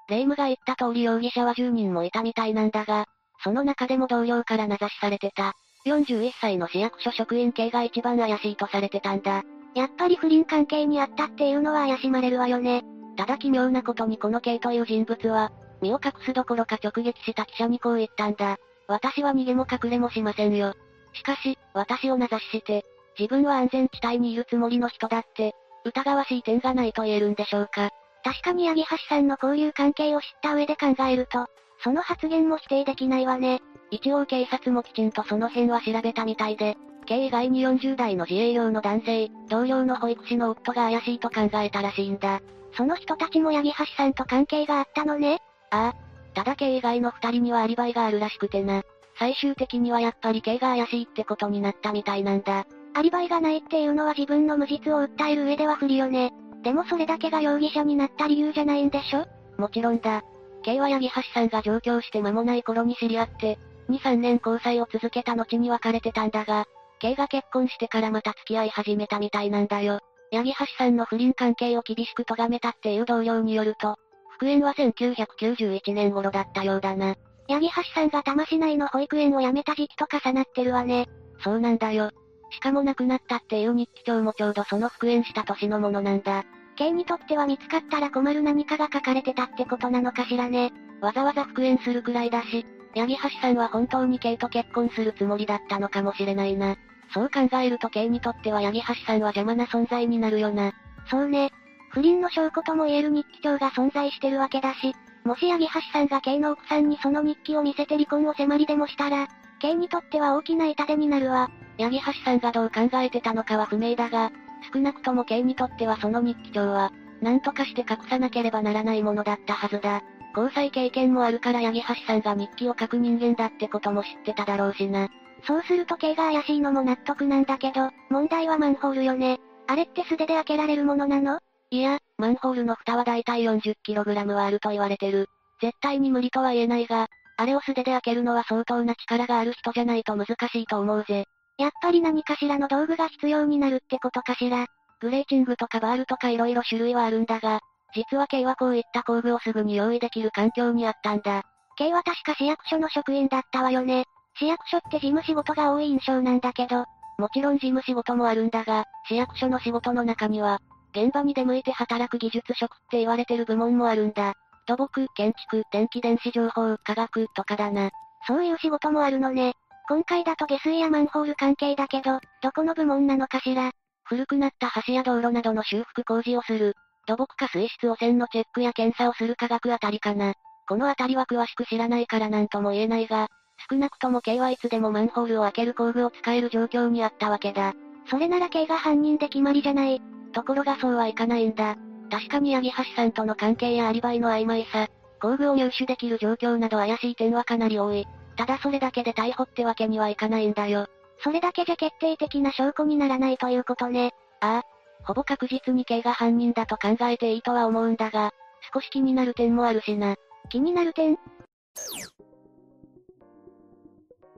[0.08, 3.06] 霊夢が言った通り容疑者は10人もいたみたいなんだが、
[3.42, 5.54] その中でも同僚から名指しされてた。
[5.86, 9.44] 41歳の市役所職員系が一番怪しいとされてたんだ。
[9.74, 12.82] やっぱり不倫関係にあったっていうのは怪しまれるわよね。
[13.16, 18.58] ただ奇妙なことにこの K という人物は、身を隠すどころか直撃した記者にこう言ったんだ。
[18.86, 20.74] 私は逃げも隠れもしませんよ。
[21.12, 22.84] しかし、私を名指しして、
[23.18, 25.54] 自分は安全地帯にいるつもりの人だって、
[25.84, 27.90] 疑わしい点がないと言えるんでしょうか。
[28.22, 31.46] 確かに八木橋さんの交友関係を知った上で考えると、
[31.82, 33.60] その発言も否定できないわね。
[33.90, 36.76] 一応警察もきちんとその辺は調べたみたいで、
[37.06, 42.40] K 以外に40代の自営業の男性、同僚の保育士の夫が怪しいと考えたらしいんだ。
[42.76, 45.40] その人たちも八木橋さんと関係があったのね
[45.70, 45.94] ああ。
[46.34, 48.82] ただ K 以外の二人にはアリバイがあるらしくてな。
[49.18, 52.66] 最終的にはやっぱり K が怪しいってことになったみたいなんだ。
[52.94, 56.32] アリバイがないっていうのは自分の無実を訴える上では不利よね。
[56.62, 59.26] でもそれだけが容疑者になった理由じゃないんでしょ？
[59.58, 60.22] もちろんだ。
[60.62, 66.66] K は八木橋さんが上京して間もない頃に知り合って、2、3年交際を続けた後に別れてたんだが、
[67.00, 70.00] K が結婚してからまた付き合い始めたみたいなんだよ。
[70.32, 73.96] 八木橋さんの不倫関係を厳しく咎めたっていう同僚によると、
[74.40, 77.14] 復縁は1991年頃だったようだな。
[77.46, 81.10] 八木橋さんが多摩市内の保育園を辞めた時期と重なってるわね。
[81.44, 82.10] そうなんだよ。
[82.50, 86.46] しかも亡くなったっていう日記帳もちょうどその復縁した年のものなんだ。
[86.76, 90.72] K にとっては見つかったら困る何かが書かれてたってことなのかしらね。
[91.02, 92.64] わざわざ復縁するくらいだし、
[92.96, 96.76] 八木橋さんは本当に K と結婚するつもりだったのかもしれないな。
[97.12, 100.72] そう考えると K にとっては八木橋さんは邪魔な存在になるよな。
[101.10, 101.52] そうね。
[101.90, 104.94] 不倫の証拠とも言える日記帳が存在してるわけだし、
[105.24, 109.28] もし八木橋さんが K の奥さんにその日記を見せて離婚を迫りでもしたら、
[109.60, 111.50] K にとっては大きな痛手になるわ。
[111.78, 114.30] 八木橋さんがどう考えてたのかは不明だが、
[114.72, 120.02] 少なくとも K にとってはその日記帳は、何とかして隠さなければならないものだったはずだ。
[120.34, 125.08] 交際経験もあるから八木橋さんが日記を書く人間だってことも知ってただろうしな。
[125.44, 129.40] そうすると K が怪しいのも納得なんだけど、問題はマンホールよね。
[129.66, 131.40] あれって素手で開けられるものなの？
[131.70, 135.28] いや、マンホールの蓋はだいたい 40kg はあると言われてる。
[135.60, 137.06] 絶対に無理とは言えないが、
[137.36, 141.26] あれを素手で開けるのは相当な力がある人じゃないと難しいと思うぜ。
[141.58, 144.66] やっぱり何かしらの道具が必要になるってことかしら。
[145.00, 147.60] グレーチングとかバールとか色々種類はあるんだが、
[147.94, 151.42] 実は K はこういった工具をすぐに用意できる環境にあったんだ。
[151.76, 154.04] K は確か市役所の職員だったわよね。
[154.38, 156.84] 市役所って事務仕事が多い印象なんだけど、
[157.18, 160.60] もちろん事務仕事もあるんだが、市役所の仕事の中には、
[160.94, 164.34] 現場に出向いて働く技術職って言われてる部門もあるんだ。
[164.66, 167.90] 土木、建築、電気電子情報、科学とかだな。
[168.26, 169.54] そういう仕事もあるのね。
[169.88, 173.72] 今回だと下水やマンホール関係だけど、どこの部門なのかしら。
[174.04, 176.74] 古くなった橋や道路などの修復工事をする。
[177.06, 180.34] 土木か水質汚染のチェックや検査をする科学あたりかな。
[180.68, 183.28] このあたりは詳しく知らないからなんとも言えないが、
[183.68, 187.74] 少なくとも K はいつでもマンホールを開ける工具を使える状況にあったわけだ。
[188.08, 190.00] それなら K が犯人で決まりじゃない。
[190.32, 191.76] ところがそうはいかないんだ。
[192.10, 194.88] 確かに八木橋さんとの関係やアリバイの曖昧さ、
[195.20, 198.06] 工具を入手できる状況など怪しい点はかなり多い。
[198.36, 200.86] ただそれだけで逮捕ってわけにはいかないんだよ。
[201.22, 204.12] それだけじゃ決定的な証拠にならないということね。
[204.40, 204.62] ああ。
[205.04, 208.32] ほぼ確実に K が犯人だと考えていいとは思うんだが、
[208.72, 210.16] 少し気になる点もあるしな。
[210.50, 211.18] 気になる点？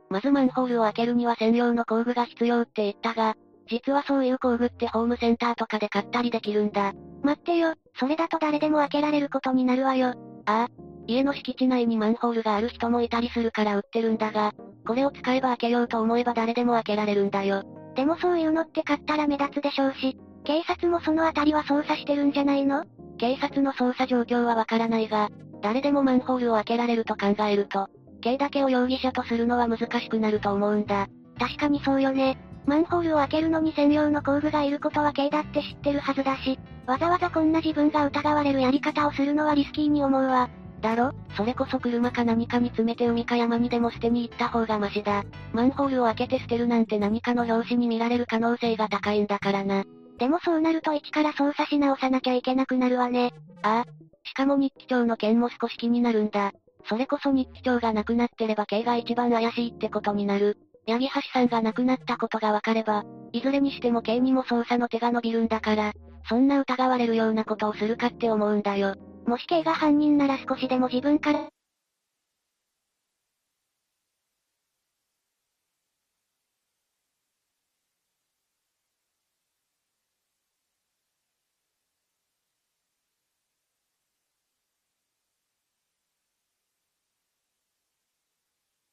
[0.09, 3.35] まずマンホールを開けるには専用の工具が必要って言ったが、
[3.73, 6.93] 実はそういう工具ってホームセンターとかで買ったりできるんだ。
[7.23, 10.09] 待ってよ、それだと誰でも開けられることになるわよ。
[10.45, 10.69] ああ。
[11.07, 14.53] 家の敷地内にマンホールがある人もいたりするから売ってるんだが、
[14.87, 17.63] これを使えば開けようと思えば誰でも開けられるんだよ。
[17.97, 22.85] でもそういうのって買ったら目立つでしょうし、警察もそのあたりは捜査してるんじゃないの？
[23.17, 25.31] 警察の捜査状況はわからないが、
[25.63, 27.89] 誰でもマンホールを開けられると考えると、
[28.21, 31.09] K だけを容疑者とするのは難しくなると思うんだ。
[31.39, 32.37] 確かにそうよね。
[32.67, 40.49] マンホールを開けるのに専用の工具がいることは K だって知ってるはずだし、わざわざこんな自分が疑われるやり方をするのはリスキーに思うわ。
[40.81, 41.13] だろ？
[41.37, 45.25] それこそ車か何かに詰めて海か山にでも捨てに行った方がマシだ。
[45.53, 49.85] マンホールを開けて捨てるなんて何かの拍子に見られる可能性が高いんだからな。
[50.19, 53.33] でもそうなると一から操作し直さなきゃいけなくなるわね。
[53.63, 54.29] ああ。
[54.29, 56.53] しかも日記帳の件も少し気になるんだ。
[56.89, 60.59] それこそ日記帳がなくなってれば K が一番怪しいってことになる。
[60.87, 65.93] 八木橋さんが亡くなったことがわかれば、いずれにしても K にも捜査の手が伸びるんだから、
[66.29, 68.95] そんな疑われるようなことをするかって思うんだよ。
[69.27, 71.49] もし K が犯人なら少しでも自分から、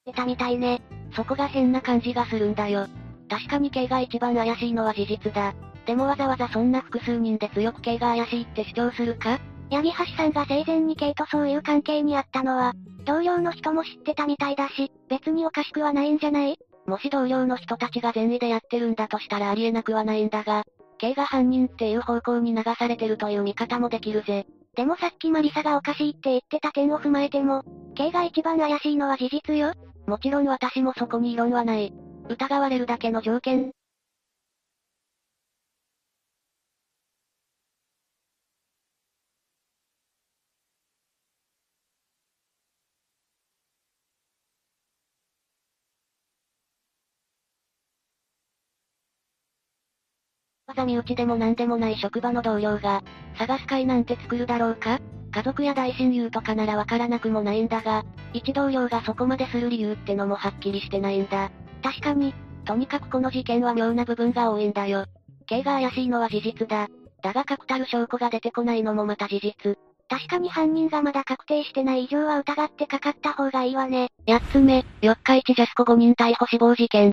[0.06, 0.99] 出たみたいね。
[1.14, 2.88] そこが変な感じがするんだよ。
[3.30, 5.54] 確かに K が一番怪しいのは事実だ。
[5.86, 9.40] でもわざわざそんな複数人で強く K が怪しいって主張するか？
[9.72, 12.74] 八木橋さんが生前に K とそういう関係にあったのは、
[13.06, 16.58] 同僚の人も知ってたみたいだし、別におかしくはないんじゃない？
[16.88, 20.64] もし同僚の人たちが善意でやってるんだとしたらありえなくはないんだが、
[20.98, 24.48] K が犯人っていう方向に流されてるという見方もできるぜ。
[24.76, 27.64] でもさっきマリサがおかしいって言ってた点を踏まえても、
[27.96, 29.74] K が一番怪しいのは事実よ。
[30.10, 31.94] もちろん私もそこに異論はない。
[32.28, 33.72] 疑われるだけの条件。
[50.66, 53.04] わざ身内でも何でもない職場の同僚が、
[53.38, 55.00] 探す会なんて作るだろうか？
[55.32, 58.04] 家族や大親友とかならわからなくもないんだが、
[58.34, 61.52] 一同僚がそこまでする理由ってのもはっきりしてないんだ。
[61.84, 62.34] 確かに、
[62.66, 65.06] とにかくこの事件は妙な部分が多いんだよ。
[65.48, 66.88] K が怪しいのは事実だ。
[67.22, 69.78] だが確たる証拠が出てこないのもまた事実。
[70.10, 74.10] 確かに犯人がまだ確定してない以上は疑ってかかった方がいいわね。
[74.28, 77.12] 八つ目、四日市ジャスコ5人逮捕死亡事件。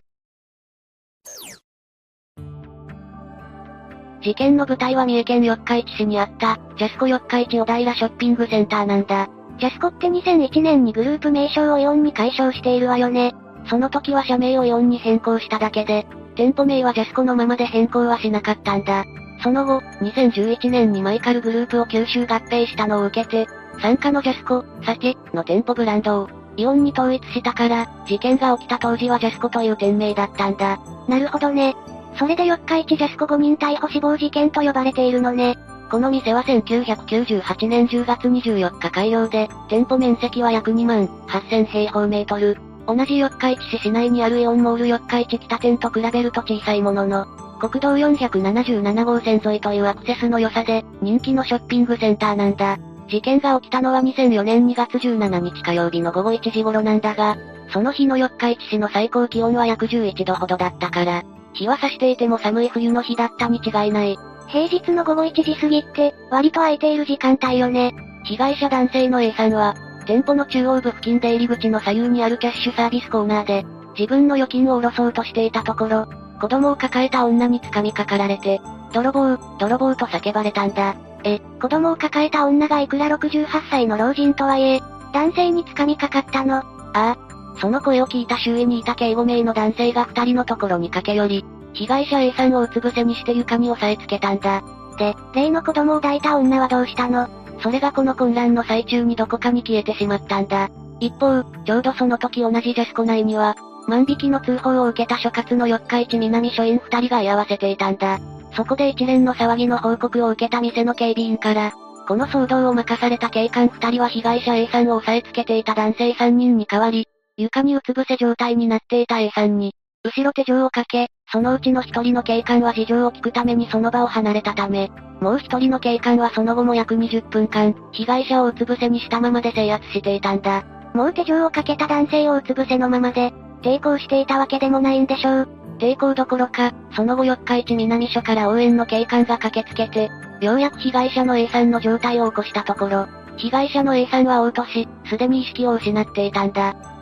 [4.27, 9.28] 事件の舞台は三重県四日市市にあった、ジャスコ四日市小平ショッピングセンターなんだ。
[9.61, 13.36] ジャスコって2001年にグループ名称をイオンに解消しているわよね。
[13.70, 19.05] その時は社名をイオンに変更しただけで、店舗名はジャスコのままで変更はしなかったんだ。
[19.44, 23.47] その後、2011年にマイカルグループを吸収合併したのを受けて、
[23.81, 30.81] 参加のジャスコ、酒の店舗ブランドを、イオンに統一したから、事件が起きた当時はジャスコという店名だったんだ。
[31.07, 31.77] なるほどね。
[32.19, 35.57] それで四日市ジャスコ5人逮捕死亡事件と呼ばれているのね。
[35.91, 42.59] この店は1998年10月24日開業で、店舗面積は約2万8000平方メートル。
[42.87, 47.27] 同じ四日市市市内にあるイオンモール四日市北店と比べると小さいものの、
[47.61, 52.79] 国道477号線沿いというアクセスの良さで、人気のショッピングセンターなんだ。
[53.09, 57.37] 事件が起きたのは2004年2月17日火曜日の午後1時頃なんだが、
[57.73, 61.23] その日の四日市市の最高気温は約11度ほどだったから、
[61.57, 64.19] 日は差していても寒い冬の日だったに違いない。
[64.49, 67.95] 平日の午後1時過ぎって、割と空いている時間帯よね。
[68.24, 69.74] 被害者男性の A さんは、
[70.07, 73.65] 店舗の中央部付近出入り口の左右にあるキャッシュサービスコーナーで、
[73.99, 76.07] 自分の預金を下ろそうとしていたところ、
[76.41, 78.61] 子供を抱えた女に掴みかかられて、
[78.93, 80.95] 泥棒、泥棒と叫ばれたんだ。
[81.24, 84.81] え、子供を抱えた女がいくら68歳の老人とはいえ、
[85.12, 86.59] 男性に掴みかかったの？
[86.59, 86.62] あ
[86.95, 87.19] あ、
[87.61, 94.62] その声を聞いた周囲にいた警護名の男性が二人のところに駆け寄り、被害者 A さんをうつ伏せにして床に押さえつけたんだ。
[94.99, 97.28] で、例の子供を抱いた女はどうしたの？
[97.61, 100.70] それがこの混乱の最中にどこかに消えてしまったんだ。
[101.01, 103.57] 一方、ちょうどその時同じジャスコ内には、
[103.89, 108.19] 万引きの通報を受けた所轄の四日市南署員二人が居合わせていたんだ。
[108.55, 111.73] そこで一連の騒ぎの報告を受けた店の警備員から、
[112.09, 117.09] この騒動を任された警官二人は被害者 A さんを押さえつけていた男性三人に代わり、
[117.39, 124.91] 床にうつ伏せ状態になっていた A さんに、後ろ手錠をかけ、そのうちの一人の警官は事情を聞くためにその場を離れたため、
[125.21, 130.65] もう一人の警官はその後も約20分間、被害者をうつ伏せにしたままで制圧していたんだ。
[130.95, 135.49] もう手錠をかけた男性をうつ伏せのままで、抵抗していたわけでもないんでしょう。
[135.79, 140.11] 抵抗どころか、その後四日市南署から応援の警官が駆けつけて、
[140.41, 143.07] ようやく被害者の A さんの状態を起こしたところ、
[143.37, 146.95] 被害者の A さんは嘔吐し、すでに意識を失っていたんだ。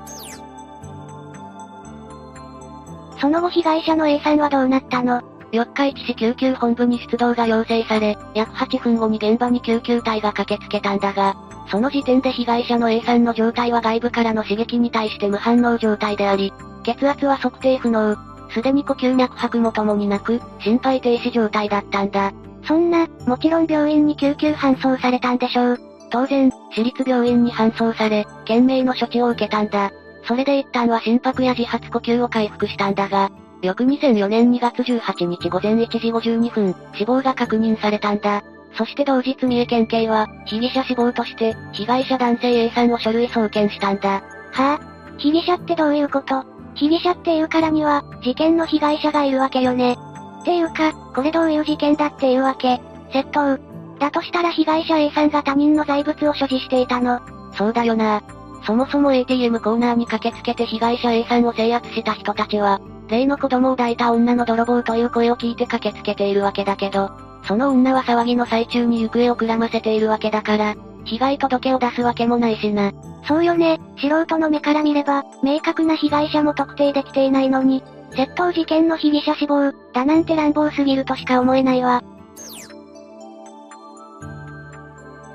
[3.24, 5.22] その後被害者の A さんはどうなったの？
[5.50, 11.34] 四日市市救急本部に出動が要請され、約8分後に現場に救急隊が駆けつけたんだが、
[11.70, 16.52] その時点で被害者の A さんの状態は外部からの刺激に対して無反応状態であり、
[16.82, 18.14] 血圧は測定不能、
[18.50, 22.30] すでに呼吸脈拍もともになく、心肺停止状態だったんだ。
[22.64, 25.80] そんな、もちろん病院に救急搬送されたんでしょう。
[26.10, 29.92] 当然、私立病院に搬送され、懸命の処置を受けたんだ。
[30.26, 33.30] それで一旦は心拍や自発呼吸を回復したんだが、
[33.62, 38.42] 翌2004年2月18日午前1時52分、死亡が確認されたんだ。
[38.76, 44.10] そして同日三重県警は、被疑者死亡として、被害者男性 A さんを書類送検したんだ。
[44.10, 44.80] はぁ、あ、
[45.18, 46.44] 被疑者ってどういうこと？
[46.74, 49.96] 被疑者っていうからには、事件の被害者がいるわけよね。
[50.40, 52.80] っていうか、これどういう事件だっていうわけ？
[53.12, 53.62] 窃盗。
[54.00, 57.20] だとしたら被害者 A さんが他人の財物を所持していたの。
[57.56, 58.22] そうだよな。
[58.66, 67.10] そもそも ATM コーナーに駆けつけて被害者 A さんを制圧した人たちは、例の子供を抱いた女の泥棒という声を聞いて駆けつけているわけだけど、
[67.46, 70.74] その女は騒ぎの最中に行方をくらませているわけだから、
[71.04, 72.92] 被害届を出すわけもないしな。
[73.28, 77.82] そうよね、素人の目から見れば、明確な被害者も特定できていないのに、
[78.12, 82.02] 窃盗事件の被疑者死亡、だなんて乱暴すぎるとしか思えないわ。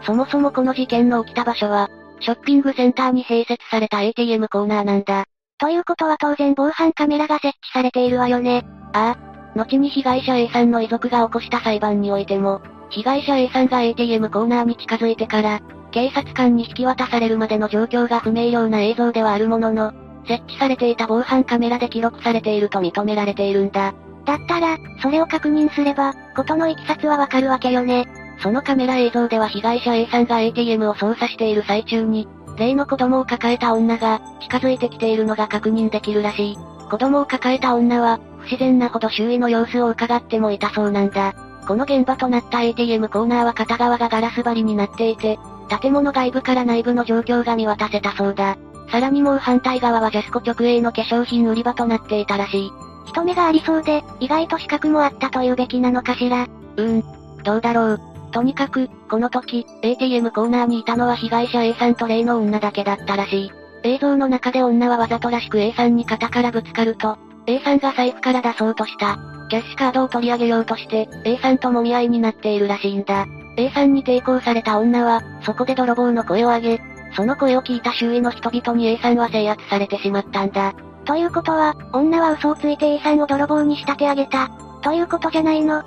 [0.04, 1.90] そもそもこの事件の起きた場所は、
[2.22, 5.26] ショッピングセンターに併設された ATM コーナーなんだ。
[5.58, 8.66] ということは当然防犯カメラが設置されているわよね。
[8.94, 9.30] ああ。
[9.56, 15.60] 後に被害者 A さんの遺族が起こした裁判においても、被害者 A さんが ATM コーナーに近づいてから、
[15.92, 19.92] 警察官に引き渡されるまでの状況が不明瞭な映像ではあるものの、
[20.28, 23.94] 設置されていた防犯カメラで記録されていると認められているんだ。
[24.26, 28.06] だったら、それを確認すれば、ことの行き先はわかるわけよね。
[28.42, 36.58] そのカメラ映像では被害者 A さんが ATM を操作している最中に、例の子供を抱えた女が、近づいてきているのが確認できるらしい。
[36.90, 41.34] 子供を抱えた女は、不自然なほど周囲の様子を伺ってもいたそうなんだ。
[41.68, 45.38] この現場となった ATM コーナーは片側がガラス張りになっていて、
[45.82, 48.58] 建物外部から内部の状況が見渡せたそうだ。
[48.92, 52.72] さらにもう反対側はジャスコ直営の化粧品売り場となっていたらしい。
[53.06, 56.48] 人目がありそうで、意外と資格もあったというべきなのかしら。
[56.78, 57.04] うん。
[57.44, 58.09] どうだろう。
[58.30, 63.52] とにかく、この時、ATM コーナーにいたのは被害者 A さんと例の女だけだったらしい。
[63.84, 69.18] 映像の中で女はわざとらしく A さんに肩からぶつかると、A さんが財布から出そうとした。
[69.50, 73.26] キャッシュカードを取り上げようとして、A さんと揉み合いになっているらしいんだ。
[73.58, 76.82] A さんに抵抗された女は、そこで泥棒の声を上げ、
[77.16, 80.74] その声を聞いた周囲の人々に A さんは制圧されてしまったんだ。
[81.06, 84.50] ということは、女は嘘をついて A さんを泥棒に仕立て上げた。
[84.82, 85.84] ということじゃないの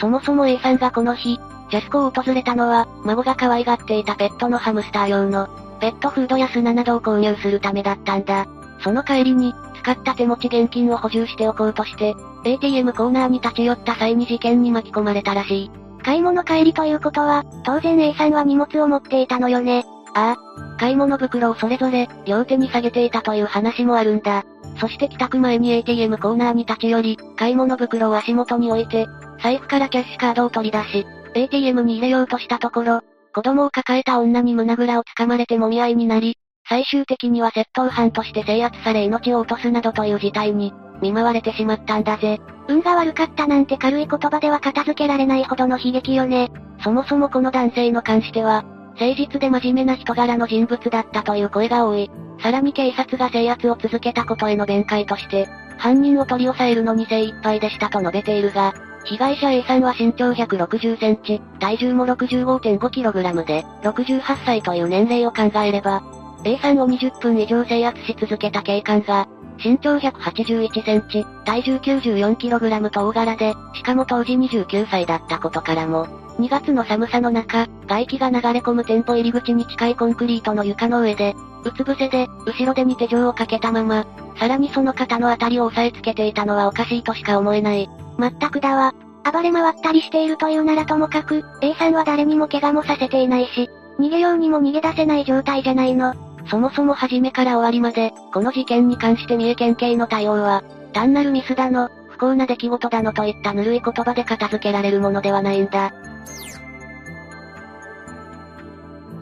[0.00, 1.38] そもそも A さんがこの日、
[1.70, 5.48] ジャスコを訪れたのは、孫が可愛がっていたペットのハムスター用の、
[5.80, 8.46] ペットフードや砂などを購入するためだったんだ。
[8.82, 12.14] その帰りに、使った手持ち現金を補充しておこうとして、
[12.44, 15.70] ATM コーナーに立ち寄った際に事件に巻き込まれたらしい。
[16.02, 19.84] 買い物帰りということは、当然 A さんは荷物を持っていたのよね。
[20.14, 24.44] ああ、買い物袋をそれぞれ、両手に下げていたという話もあるんだ。
[24.80, 29.06] そして帰宅前に ATM コーナーに立ち寄り、買い物袋を足元に置いて、
[29.42, 33.00] 財布からキャッシュカードを取り出し、ATM に入れようとしたところ、
[33.34, 36.36] 子供を抱えた女に胸ぐらをつかまれて揉み合いになり、
[36.68, 42.38] 最終的には窃盗犯として制圧され命を落とすなどという事態に、見舞われてしまったんだぜ。
[42.68, 46.50] 運が悪かったなんて軽い言葉では片付けられないほどの悲劇よね。
[46.82, 48.64] そもそもこの男性の関しては、
[49.00, 52.10] 誠実で真面目な人柄の人物だったという声が多い。
[52.42, 55.48] さらに警察が制圧を続けたことへの弁解として、
[55.78, 58.74] 犯人を取り押さえるのに精一杯でしたと述べているが、
[59.04, 66.02] 被害者 A さんは身長160センチ、体重も 65.5kg で、68歳という年齢を考えれば、
[66.44, 69.28] A さんを20分以上制圧し続けた警官が、
[69.62, 76.06] 身長181センチ、体重 94kg と大柄で、しかも当時29歳だったことからも、
[76.38, 81.34] 2月の寒さの中、外気が流れ込む店舗入り口に近いコンクリートの床の上で、
[81.64, 84.06] うつ伏せで、後ろ手に手錠をかけたまま、
[84.38, 87.88] さらにその肩のあたりを押さえつけていたのはおかしいとしか思えない。
[88.16, 88.94] まったくだわ。
[89.30, 93.68] 暴れ回ったりしているというならともかく、A さんは誰にも怪我もさせていないし、
[93.98, 96.14] 逃げようにも逃げ出せない状態じゃないの。
[96.48, 105.92] そもそも初めから終わりまで、この事件に関して三重県警の対応は、単なるミスだの、不幸な出来事だのといったぬるい言葉で片付けられるものではないんだ。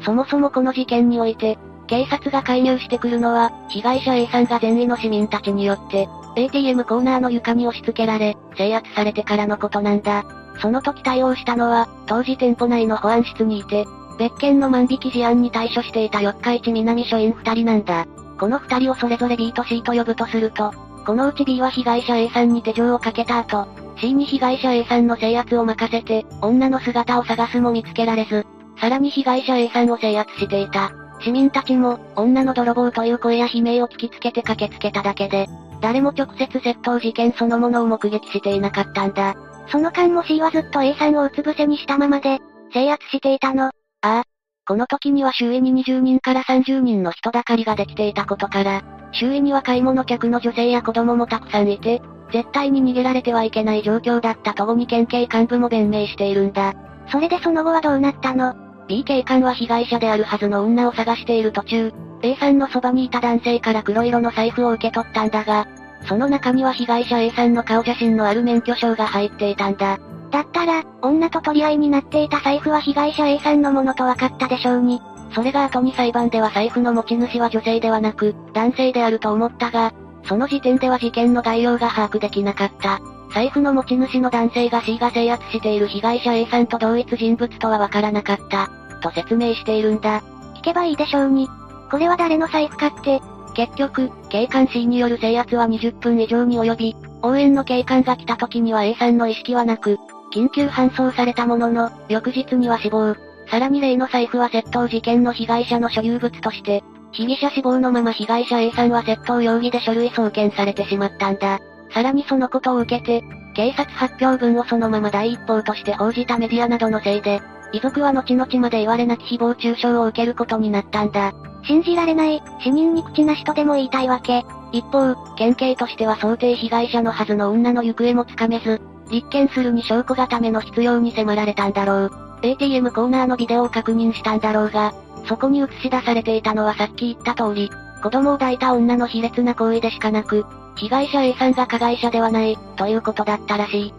[0.04, 1.58] そもそもこの事件において、
[1.88, 10.24] 警察が介入してくるのは、被害者 A さんが善意の市民たちによって、ATM コーナーの床に押し付けられ、制圧されてからのことなんだ。
[10.60, 13.86] その時対応したのは、当時店舗内の保安室にいて、
[14.18, 18.06] 別件の万引き事案に対処していた四日市南署員二人なんだ。
[18.38, 20.72] この二人をそれぞれ B と C と呼ぶとすると、
[21.06, 23.66] このうち B は被害者 A さんに手錠をかけた後、
[23.98, 28.46] C に被害者 A さんの制圧を任せて、女の姿を探すも見つけられず、
[28.80, 30.92] さらに被害者 A さんを制圧していた。
[31.20, 35.46] 市民たちも、女の泥棒という声や悲鳴を聞きつけて駆けつけただけで、
[35.80, 39.36] 誰も直接窃盗事件そのものを目撃していなかったんだ。
[39.70, 42.38] その間も C はずっと A さんをうつ伏せにしたままで、
[42.72, 43.66] 制圧していたの。
[43.66, 43.70] あ
[44.02, 44.22] あ。
[44.66, 48.82] この時には周囲に20人から30人の人だかりができていたことから、
[49.12, 56.74] 周囲には買い物客の女性や子供もたくさんいて、絶対に逃げられてはいけない状況だったと後に県警幹部も弁明しているんだ。
[57.10, 58.67] それでその後はどうなったの？
[58.88, 61.92] ?B 警官は被害者であるはずの女を探している途中、
[62.22, 65.68] A さんのそばにいた男性から黒色の財布を受け取ったんだが、
[66.08, 69.98] その中には被害者 A さんの顔写真のある免許証が入っていたんだ。
[70.30, 75.00] だったら、女と取り合いになっていた財布は被害者 A さんのものと分かったでしょうに。
[75.34, 79.92] それが後に裁判では財布の持ち主は女性ではなく、男性であると思ったが、
[80.24, 83.00] その時点では事件の概要が把握できなかった。
[83.32, 88.70] 財布の持ち主の男性が C が制圧している被害者 A さんと同一人物とは分からなかった。
[89.00, 90.22] と説明しているんだ。
[90.56, 91.48] 聞けばいいでしょうに。
[91.90, 93.20] これは誰の財布かって。
[93.54, 99.98] 結局、警官 C による制圧は20分以上に及び、応援の警官が来た時には A さんの意識はなく、
[100.32, 103.16] 緊急搬送されたものの、翌日には死亡。
[103.50, 111.58] さらに例の財布は窃盗事件の被害者の所有物として、被疑者死亡のまま被害者 A さんは窃盗容疑で書類送検されてしまったんだ。
[111.90, 113.24] さらにそのことを受けて、
[113.54, 117.40] 警察発表文をそのまま第一報として報じたメディアなどのせいで、
[117.72, 121.32] 遺族は後々まで言われなき誹謗中傷を受けることになったんだ。
[121.64, 124.44] 信じられない、市民に口なしとでも言いたいわけ。
[124.72, 132.12] 一方、県警としては想定被害者のはずの女の行方もつかめず、立件するに証拠固めの必要に迫られたんだろう。
[132.42, 134.94] ATM コーナーのビデオを確認したんだろうが、
[135.26, 137.70] そこに映し出されていたのはさっき言った通り、
[138.02, 140.46] 子供を抱いた女の卑劣な行為でしかなく、
[140.80, 143.94] 被害者 A さんが加害者ではない、ということだったらしい。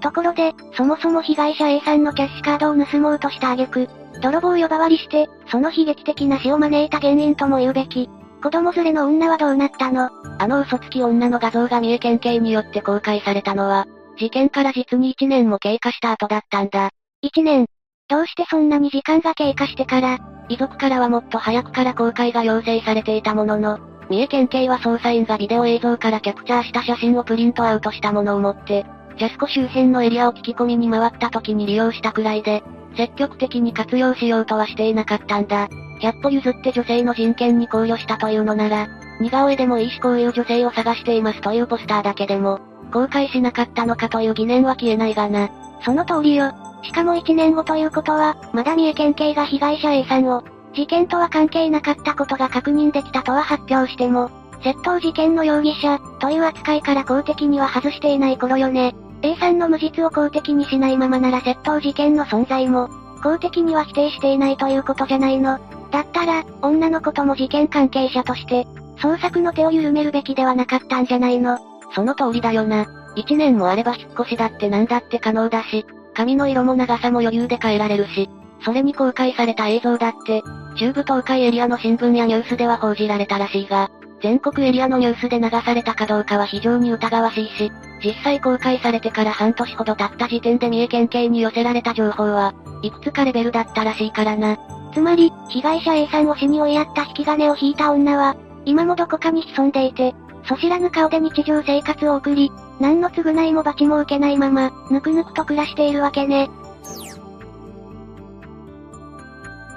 [0.00, 3.88] ところで、そもそも被害者 A さんのキャッシュカードを盗もうとした挙句、
[4.20, 8.08] 泥棒呼ばわりして、その悲劇的な死を招いた原因とも言うべき。
[8.42, 10.10] 子供連れの女はどうなったの？
[10.38, 16.90] あの嘘つき女の画像が三重県警によって公開されたのは、事件から実に1年も経過した後だったんだ。
[17.24, 17.66] 1年
[18.08, 20.18] どうしてそんなに時間が経過してから、
[20.48, 23.78] 遺族からはもっと早くから公開が要請されていたものの、
[24.08, 28.86] 三重県警は捜査員がビデオ映像からキャプチャーした写真をプリントアウトしたものを持って、
[29.18, 32.62] ジャスコ周辺のエリアを聞き込みに回った時に利用したくらいで、
[32.96, 35.68] 積極的に活用しようとはしていなかったんだ。
[36.00, 38.86] 100歩譲って女性の人権に考慮したというのなら、
[39.20, 42.60] 似顔絵でもいいしこういう女性を探していますというポスターだけでも、
[42.90, 45.50] 公開しなかったのかという疑念は消えないがな。
[45.84, 46.52] その通りよ。
[46.82, 50.44] しかも1年後ということは、まだ三重県警が被害者 A さんを、
[50.74, 54.30] 事件とは関係なかったことが確認できたとは発表しても、
[54.62, 58.94] 窃盗事件の容疑者、という扱いから公的には外していない頃よね。
[59.22, 62.88] A さんの無実を公的にしないままなら窃盗事件の存在も、
[63.22, 65.58] 公的には否定していないということじゃないの。
[65.90, 68.66] だったら、女の子とも事件関係者として、
[68.98, 71.58] 捜索の手を緩めるべきではなかったんじゃないの。
[71.94, 72.86] その通りだよな。
[73.16, 75.84] 一年もあれば引っ越しだって何だって可能だし、
[76.18, 78.28] 髪の色も長さも余裕で変えられるし、
[78.64, 80.42] それに公開された映像だって、
[80.76, 83.88] 中部東海エリアの新聞やニュースでは報じられたらしいが、
[84.20, 87.70] 全国エリアのニュースで流されたかどうかは非常に疑わしいし、
[88.04, 94.58] 実際公開されてから半年ほど経った時点で三重県警に寄せられた情報は、いくつかレベルだったらしいからな。
[94.92, 98.34] つまり、被害者 A さんを死に追いやった引き金を引いた女は、
[98.64, 102.50] 今もどこかに潜んでいて、そ知らぬ顔で日常生活を送り、
[102.80, 106.48] 何の償いも罰も受けないまま、ぬくぬくと暮らしているわけね。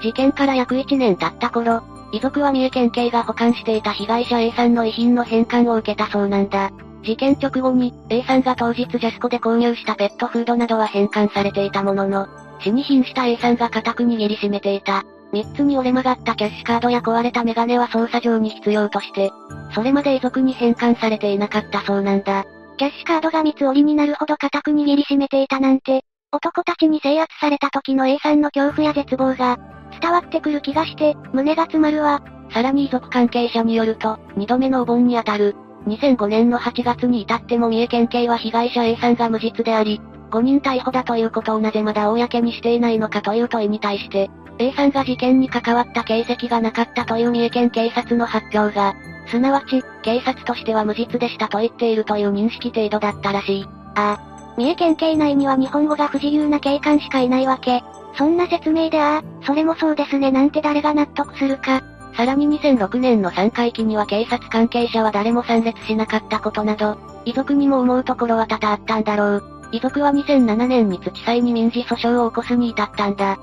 [0.02, 6.72] 事件から約1年経った頃、遺族は三重県警が保管していた被害者 A さんの遺品の返還を受けたそうなんだ。
[7.04, 12.28] 事件直後に、A さんが当日ジャスコで購入したペットフードなどは返還されていたものの、
[12.60, 15.04] 死に瀕した A さんが固く握りしめていた。
[15.32, 19.32] 三つに折れ曲がったキャッシュカードや壊れたメガネは捜査上に必要として、
[19.74, 22.46] それまで遺族に返還されていなかったそうなんだ。
[22.78, 29.58] キャッシュカードが三つ折りになるほど固く握りしめていたなんて、男たちに制圧された時の A さんの恐怖や絶望が、
[30.02, 32.22] 伝わってくる気がして、胸が詰まるわ。
[32.54, 35.56] さらに遺族関係者によると、二度目のお盆にあたる、
[35.88, 40.02] 2005年の8月に至っても三重県警は被害者 A さんが無実であり、
[40.32, 44.30] 5人逮捕だということをなぜまだ公にしていないのかという問いに対して、
[44.62, 48.94] A さんが事件に関わった形跡がなかったという三重県警察の発表が、
[49.26, 53.66] すなわち、警察としては無実でしたと言っているという認識程度だったらしい。
[53.96, 57.84] ああ、三重県警内には日本語が不自由な警官しかいないわけ。
[58.16, 61.82] そんな説明でああ、それもそうですねなんて誰が納得するか。
[62.16, 69.44] さらに2006年の3回期には警察関係者は誰も参列しなかったことなど、遺族にも思うところは多々あったんだろう。
[69.72, 73.40] 遺族は2007年に土祭に民事訴訟を起こすに至ったんだ。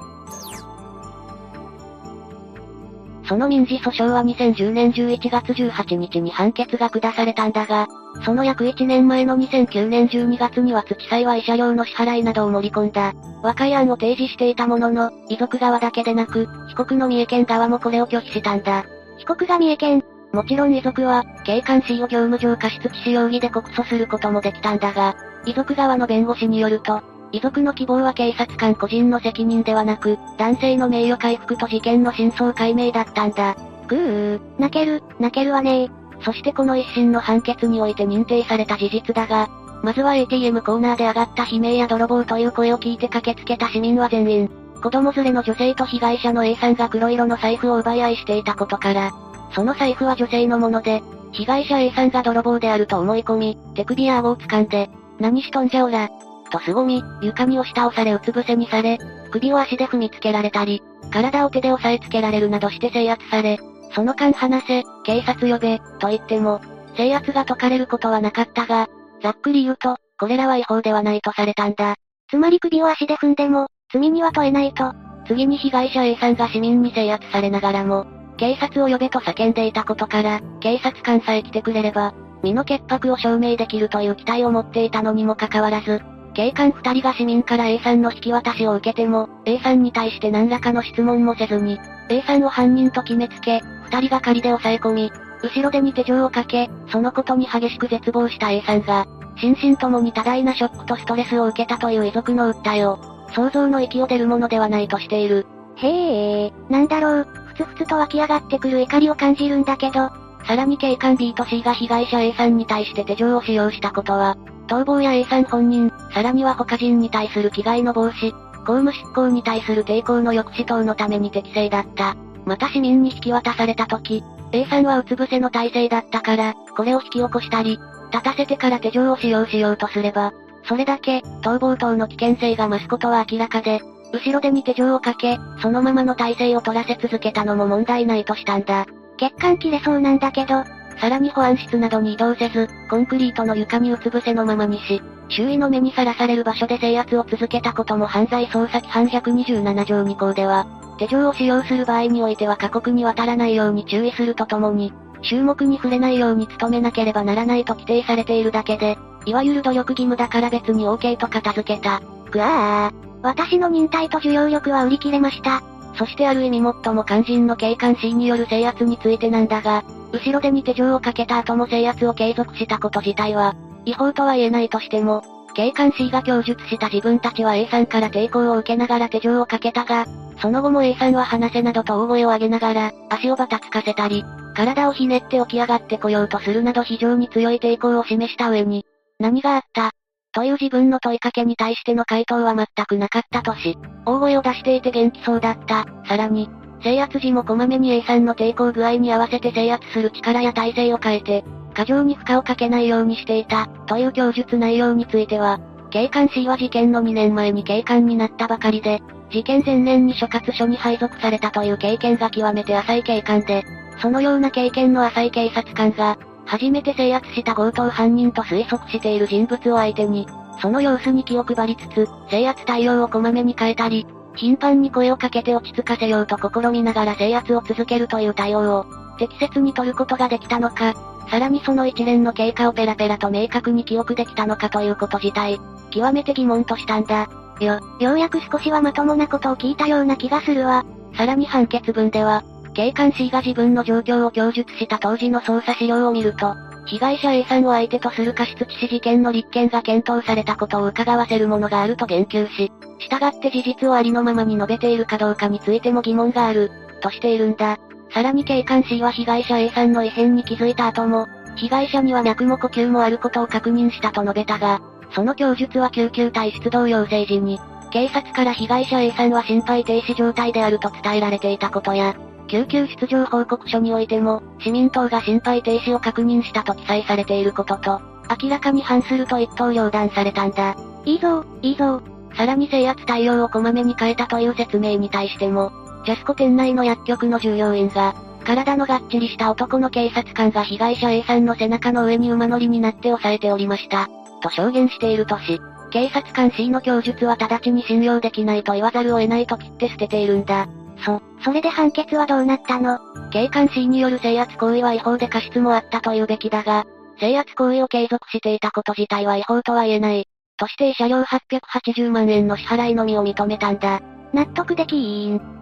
[3.29, 7.87] その民事訴訟は2010年11月18日に判決が下されたんだが、
[8.25, 18.87] その約1年前の2009年12月には土祭は慰謝料の支払いなどを盛り込んだ、和解案を提示していたものの、遺族側だけでなく、被告の三重県側もこれを拒否したんだ。
[19.19, 27.03] 被告が三重県もちろん遺族は、警官 C を業務上過失致死容疑で告訴することもできたんだが、遺族側の弁護士によると、
[27.33, 33.57] 遺族の希望は警察官個人の責任ではなく、男性の名誉回復と事件の真相解明だったんだ。
[33.87, 35.91] ぐー、泣ける、泣けるわね。
[36.23, 39.49] そしてこの一審の判決において認定された事実だが、
[39.83, 44.51] まずは ATM コーナーで上がった悲鳴や泥棒という声を聞いて駆けつけた市民は全員、
[44.83, 49.13] 子供連れの女性と被害者の A さんが黒色の財布を奪い合いしていたことから、
[49.53, 51.03] その財布は女性のもので、
[51.33, 54.91] 被害者 A さんが泥棒であると思い込み、手首や顎を掴んで、
[55.21, 56.09] 何しとんじゃおら、
[56.49, 58.99] と凄み、床に押し倒されうつ伏せにされ、
[59.31, 63.59] 首を足で踏みつけられたり、体を手で押さえつけられるなどして制圧され、
[63.95, 66.61] その間話せ、警察呼べ、と言っても、
[66.97, 68.89] 制圧が解かれることはなかったが、
[69.23, 71.95] ざっくり言うと、これらは違法ではないとされたんだ。
[72.29, 74.93] つまり首を足で踏んでも、罪には問えないと。
[75.27, 78.07] 次に被害者 A さんが市民に制圧されながらも、
[78.37, 86.01] 警察を呼べと叫んでいたことから、警察官さえ来てくれれば、身の潔白を証明できるという期待を持っていたのにもかかわらず、
[86.39, 95.11] 警官二人が市民から A さんの引き渡しを受けても、A さんに対して何らかの質問もせずに、A さんを犯人と決めつけ、二人が仮で押さえ込み、
[95.43, 103.01] 後ろ手に手錠をかけ、そのことに激しく絶望した A さんが、心身ともに多大なショックとストレスを受けたという遺族の訴えを、
[103.35, 105.45] 想像の域を出るものではないとしている。
[105.75, 110.11] へえ、なんだろう、ふつふつと湧き上がってくる怒りを感じるんだけど、
[110.47, 114.37] さらに警官 B と C が被害者 A さんに対して手錠を使用したことは、
[114.69, 118.33] 逃亡や A さん本人、さらには他人に対する危害の防止、
[118.67, 122.17] 公務執行に対する抵抗の抑止等のために適正だった。
[122.45, 124.23] また市民に引き渡された時、
[124.53, 127.79] A さんはうつ伏せの体勢だったから、これを引き起こしたり、
[128.13, 130.33] 立たせてから手錠を使用しようとすれば、
[130.65, 133.81] それだけ、逃亡等の危険性が増すことは明らかで、
[134.13, 138.87] 後ろ手に手錠をかけ、そのままの体勢を取らせ続けたのも問題ないとしたんだ。
[139.19, 140.65] 血管切れそうなんだけど、
[141.01, 150.67] さらに保安室などに移動せず、コンクリートの床にうつ伏せのままにし、周囲の目にさらされる場所で制圧を続けたことも犯罪捜査規範127条2項では、
[150.99, 154.93] 手錠を使用する場合においては過酷に渡らないように注意するとともに、
[155.23, 162.01] 注目に触れないように努めなければならないと規定されているだけで、いわゆる努力義務だから別に OK と片付けた。
[162.31, 163.09] ぐわー。
[163.23, 165.63] 私の忍耐と受容力は売り切れました。
[165.99, 180.07] そしてある意味最も肝心の警官 C による制圧についてなんだが、後ろ手に手錠をかけた後も制圧を継続したこと自体は、違法とは言えないとしても、警官 C が供述した自分たちは A さんから抵抗を受けながら手錠をかけたが、
[180.41, 188.87] その後も A さんは話せなどと大声を上げながら、足をばたつかせたり、体をひねって起き上がってこようとするなど非常に強い抵抗を示した上に、
[189.19, 189.91] 何があった
[190.33, 195.87] という自分の問いかけに対しての回答は全くなかったとし、大声を出していて元気そうだった。
[196.07, 196.49] さらに、
[196.83, 201.45] 制圧時もこまめに A さんの抵抗具合に合わせて制圧する力や体勢を変えて、
[201.75, 205.61] 過剰に負荷をかけないようにしていた、という供述内容については、
[205.91, 209.01] 警官 C は事件の2年前に警官になったばかりで、
[209.31, 213.65] 事件前年に所轄署に配属されたという経験が極めて浅い警官で、
[214.01, 216.19] そのような経験の浅い警察官が、
[216.49, 220.27] 初めて制圧した強盗犯人と推測している人物を相手に、
[220.63, 228.87] その様子に気を配りつつ、制圧対応をこまめに変えたり、頻繁に声をかけて落ち着かせようと試みながら制圧を続けるという対応を、
[229.19, 230.95] 適切に取ることができたのか、
[231.31, 235.61] さらにその一連の経過をペラペラと明確に記憶できたのかということ自体、
[235.91, 237.29] 極めて疑問としたんだ。
[237.61, 240.87] よ、ようやく少しはまともなことを聞いたような気がするわ。
[241.15, 242.43] さらに判決文では、
[242.79, 246.55] 警官 C が自分の状況を供述した当時の捜査資料を見ると、
[246.87, 256.71] 被害者 A さんを相手とする過失致死事件の立件が検討されたことを伺わせるものがあると言及し、従って事実をありのままに述べているかどうかについても疑問がある、
[257.03, 257.79] としているんだ。
[258.15, 261.27] さらに警官 C は被害者 A さんの異変に気づいた後も、
[261.57, 264.81] 被害者には脈も呼吸もあることを確認したと述べたが、
[265.11, 267.59] その供述は救急隊出動要請時に、
[267.91, 272.15] 警察から被害者 A さんは心肺停止状態であると伝えられていたことや、
[272.49, 278.01] 救急出場報告書においても、市民党が心肺停止を確認したと記載されていることと、
[278.43, 280.77] 明らかに反すると一刀両断されたんだ。
[281.05, 282.03] いいぞ、いいぞ。
[282.37, 285.73] さらに制圧対応をこまめに変えたという説明に対しても、
[286.05, 288.15] ジャスコ店内の薬局の従業員が、
[288.45, 294.09] 体のがっちりした男の警察官が被害者 A さんの背中の上に馬乗りになって押さえておりました。
[294.41, 295.61] と証言しているとし、
[295.91, 300.69] 警察官 C の供述は直ちに信用できないと言わざるを得ないと切って捨てているんだ。
[301.05, 302.99] そ、それで判決はどうなったの？
[303.31, 306.85] 警官 C による制圧行為は違法で過失もあったというべきだが、
[307.21, 310.27] 制圧行為を継続していたこと自体は違法とは言えない。
[310.57, 314.01] として車両880万円の支払いのみを認めたんだ。
[314.33, 315.59] 納得できーん。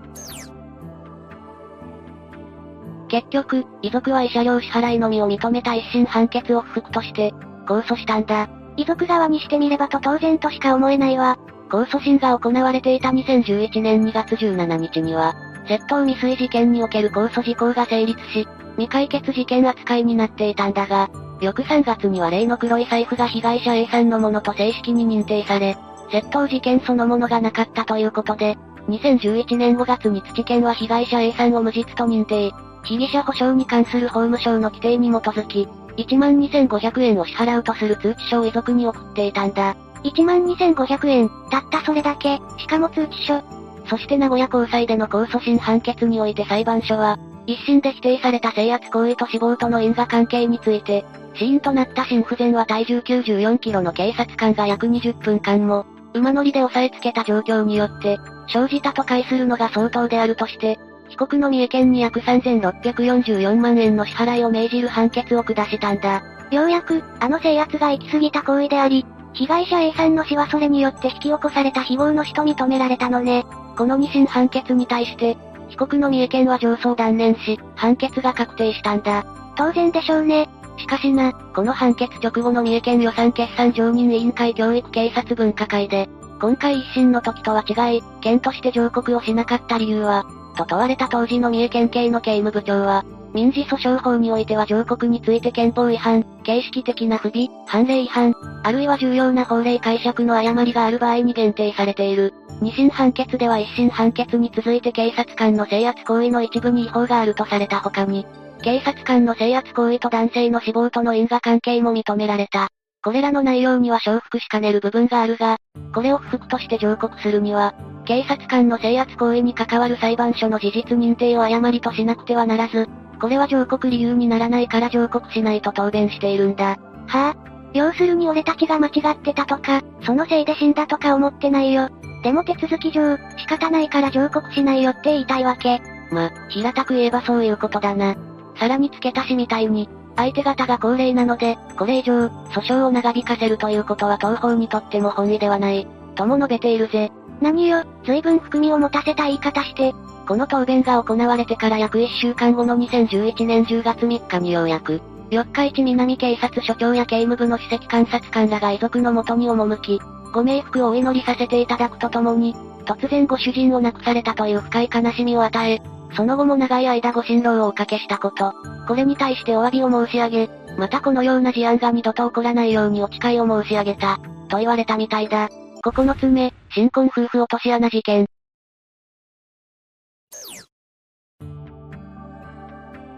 [3.09, 7.33] 結局、遺族は慰謝料支払いのみを認めた一審判決を不服として、
[7.67, 8.49] 控訴したんだ。
[8.77, 11.39] 遺族側にしてみればと当然としか思えないわ。
[11.69, 15.35] 控訴審が行われていた2011年2月17日には、
[15.69, 21.11] 窃盗未遂事件における控訴事項が成立し、未解決事件扱いになっていたんだが、
[21.41, 25.77] 翌3月には例の黒い財布が被害者 A さんのものと正式に認定され、
[26.11, 28.57] 窃盗事件そのものがなかったということで、
[28.89, 32.53] 2011年5月に土県は被害者 A さんを無実と認定、
[32.85, 39.75] 被疑者保障に関する法務省の規定に基づき、12,500円を支払うとする通知書を遺族に送っていたんだ。
[40.13, 43.43] 12,500円、たったそれだけ、しかも通知書。
[43.89, 51.05] そして名古屋高裁での控訴審判決において裁判所は、一審で否定された制圧行為と死亡との因果関係について、
[51.35, 58.19] 死因となった心不全は体重94キロの警察官が約20分間も、馬乗りで押さえつけた状況によって、
[58.49, 60.79] 生じたと解するのが相当であるとして、
[61.09, 66.23] 被告の三重県に約3644万円の支払いを命じる判決を下したんだ。
[66.51, 69.05] ようやく、あの制圧が行き過ぎた行為であり、
[69.37, 73.45] 被害者 A さんの死はそれによって引き起こされた非業の死と認められたのね。
[73.77, 75.37] この二審判決に対して、
[75.69, 79.27] 被告の三重県は上訴を断念し、判決が確定したんだ。
[79.57, 80.49] 当然でしょうね。
[80.79, 86.09] しかしな、この判決直後の三重県予算決算常任委員会教育警察分科会で、
[86.41, 90.25] 今回一審の時とは違い、県として上告をしなかった理由は、
[90.57, 93.05] と問われた当時の三重県警の警務部長は、
[93.37, 98.35] 民事訴訟法においては上告について憲法違反、形式的な不備、判例違反、
[98.65, 102.33] あるいは重要な法令解釈の誤りがある場合に限定されている。
[102.63, 108.27] 二審判決では一審判決に続いて警察官の制圧行為の一部に違法があるとされた他に、
[108.63, 112.69] 警察官の制圧行為と男性の死亡との因果関係も認められた。
[113.05, 115.59] これらの内容には承服しかねる部分があるが、
[115.95, 117.75] これを不服として上告するには、
[118.07, 122.89] 警察官の制圧行為に関わる裁判所の事実認定を誤りとしなくてはならず、
[123.21, 126.77] これは上告理由にならないから上告しないと答弁しているんだ。
[127.07, 127.37] はぁ、あ、
[127.73, 131.89] 要するに俺たちが間違ってたとか、そのせいで死んだとか思ってないよ。
[132.23, 135.81] でも手続き上、仕方ないから上告しないよって言いたいわけ。
[136.11, 138.17] ま、平たく言えばそういうことだな。
[138.59, 147.13] さらに付け足しみたいに、相手方が高齢なので、これ以上、訴訟を長引かせるということは当方にとっても本意ではない、とも述べているぜ。
[147.41, 149.95] 何よ、随分含みを持たせた言い方して。
[150.27, 155.01] この答弁が行われてから約1週間後の2011年10月3日にようやく、
[155.31, 160.01] 四日市南警察署長や警務部の首席監察官らが遺族のもとに赴き、
[160.33, 162.55] ご冥福をお祈りさせていただくとともに、
[162.85, 165.81] 突然ご主人を亡くされたという深い悲しみを与え、
[166.17, 168.53] その後も長い間ご心労をおかけしたこと、
[168.87, 174.19] これに対してお詫びを申し上げ、またこのような事案が二度と起こらないようにお誓いを申し上げた、
[174.49, 175.49] と言われたみたいだ。
[175.87, 178.27] 9つ目、新婚夫婦落とし穴事件。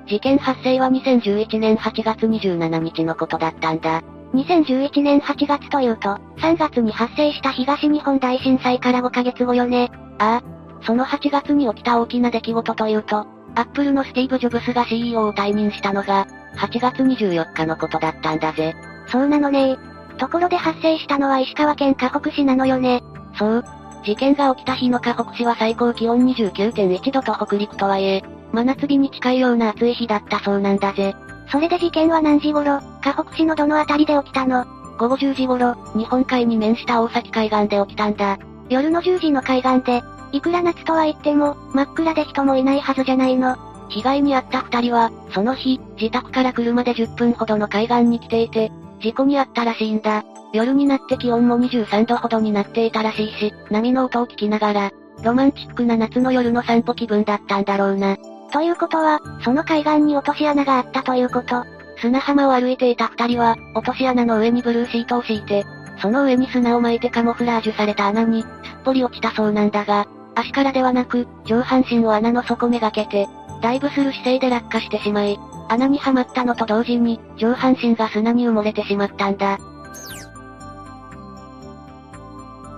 [0.07, 4.03] 事件発生は2011年8月27日のことだったんだ。
[4.35, 9.91] 2011年8月というと、3月に発生した東日本大震災から5ヶ月後よね。
[10.19, 16.27] ああ、その8月に起きた大きな出来事というと、アップルのスティーブ・ジョブスが CEO を退任したのが、
[16.59, 18.75] 8月24日のことだったんだぜ。
[19.07, 19.79] そうなのね
[20.19, 23.03] ところで発生したのは石川県河北市なのよね。
[23.39, 23.65] そう。
[24.05, 28.23] 事件が起きた日の河北市は最高気温29.1度と北陸とはいえ、
[28.53, 31.15] 真夏日に近いような暑い日だったそうなんだぜ。
[31.51, 34.67] それで事件は何時頃、河北市のどの辺りで起きたの？
[34.99, 38.39] 午後10時頃、日本海に面した大崎海岸で起きたんだ。
[38.69, 43.57] 夜の10時の海岸で、いくら夏とは言っても、真っ暗で人もいないはずじゃないの。
[43.89, 48.71] 被害に遭った二人は、その日、自宅から車で10分ほどの海岸に来ていて、
[49.01, 50.25] 事故に遭ったらしいんだ。
[50.53, 54.91] 夜になって気温も23度ほどになっていたらしいし、波の音を聞きながら、
[55.23, 58.17] ロマンチックな夏の夜の散歩気分だったんだろうな。
[58.53, 61.65] ということは、その海岸に落とし穴があったということ
[62.01, 65.65] 砂浜を歩いていた二人は、落とし穴の上にブルーシートを敷いて、
[66.01, 68.51] その上に砂を巻いてカモフラージュされた穴に、すっ
[68.85, 73.29] ぽり落ちたそうなんだが、足からではなく、上半身を穴の底めがけて、
[73.61, 75.39] ダイブする姿勢で落下してしまい、
[75.69, 79.59] 穴にはまったのと同時に、上半身が砂に埋もれてしまったんだ。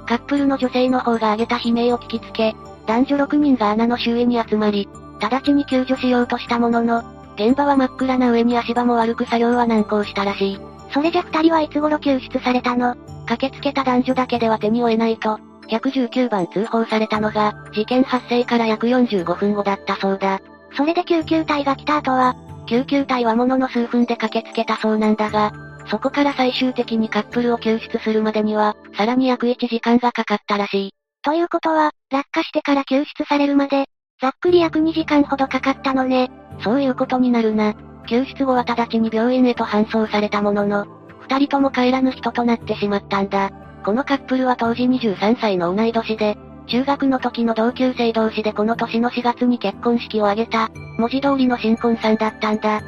[0.06, 2.54] カップルの女性の方が上げた悲鳴を聞きつけ、
[2.86, 4.88] 男女6人が穴の周囲に集まり、
[5.20, 7.04] 直ちに救助しようとしたものの、
[7.36, 10.60] 現場は真っ暗な上に足場も悪く作業は難航したらしい。
[10.92, 12.96] それじゃ二人はいつ頃救出されたの？
[13.26, 15.38] 駆けつけた男女だけでは手に負えないと、
[15.68, 20.40] 119番通報されたのが、事件発生から約45分後だったそうだ。
[20.76, 22.34] それで救急隊が来た後は、
[22.70, 25.52] 救急隊はものの数分で駆けつけたそうなんだが、
[25.90, 30.90] そこから最終的にカップルを救出するまでには、さらに約1時間がかかったらしい。
[31.22, 33.86] ということは、落下してから救出されるまで、
[34.20, 36.30] ざっくり約2時間ほどかかったのね。
[36.62, 37.74] そういうことになるな。
[38.06, 40.86] 救出後は直ちに病院へと搬送されたものの、
[41.22, 43.51] 二人とも帰らぬ人となってしまったんだ。
[43.84, 46.38] このカップルは当時23歳の同い年で、
[46.70, 52.80] 中学の時の同級生同士でこの年の4月に結婚式を挙げた、文字通りの新婚さんだったんだ。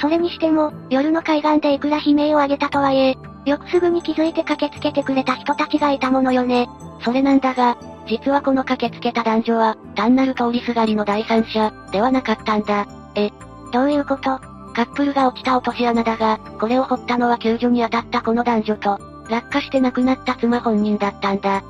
[0.00, 3.16] それにしても、夜の海岸でいくら悲鳴を上げたとはいえ、
[3.46, 6.68] よくすぐに気づいて駆けつけてくれた人たちがいたものよね。
[7.02, 7.76] それなんだが、
[8.06, 12.86] 実はこの駆けつけた男女は、単なる通りすがりの第三者、ではなかったんだ。
[13.16, 13.30] え、
[13.72, 14.38] どういうこと？
[14.74, 21.62] カップルが落ちた落とし穴だが、これを掘ったのは救助に当たったこの男女と、落下して亡くなった妻本人だったんだ。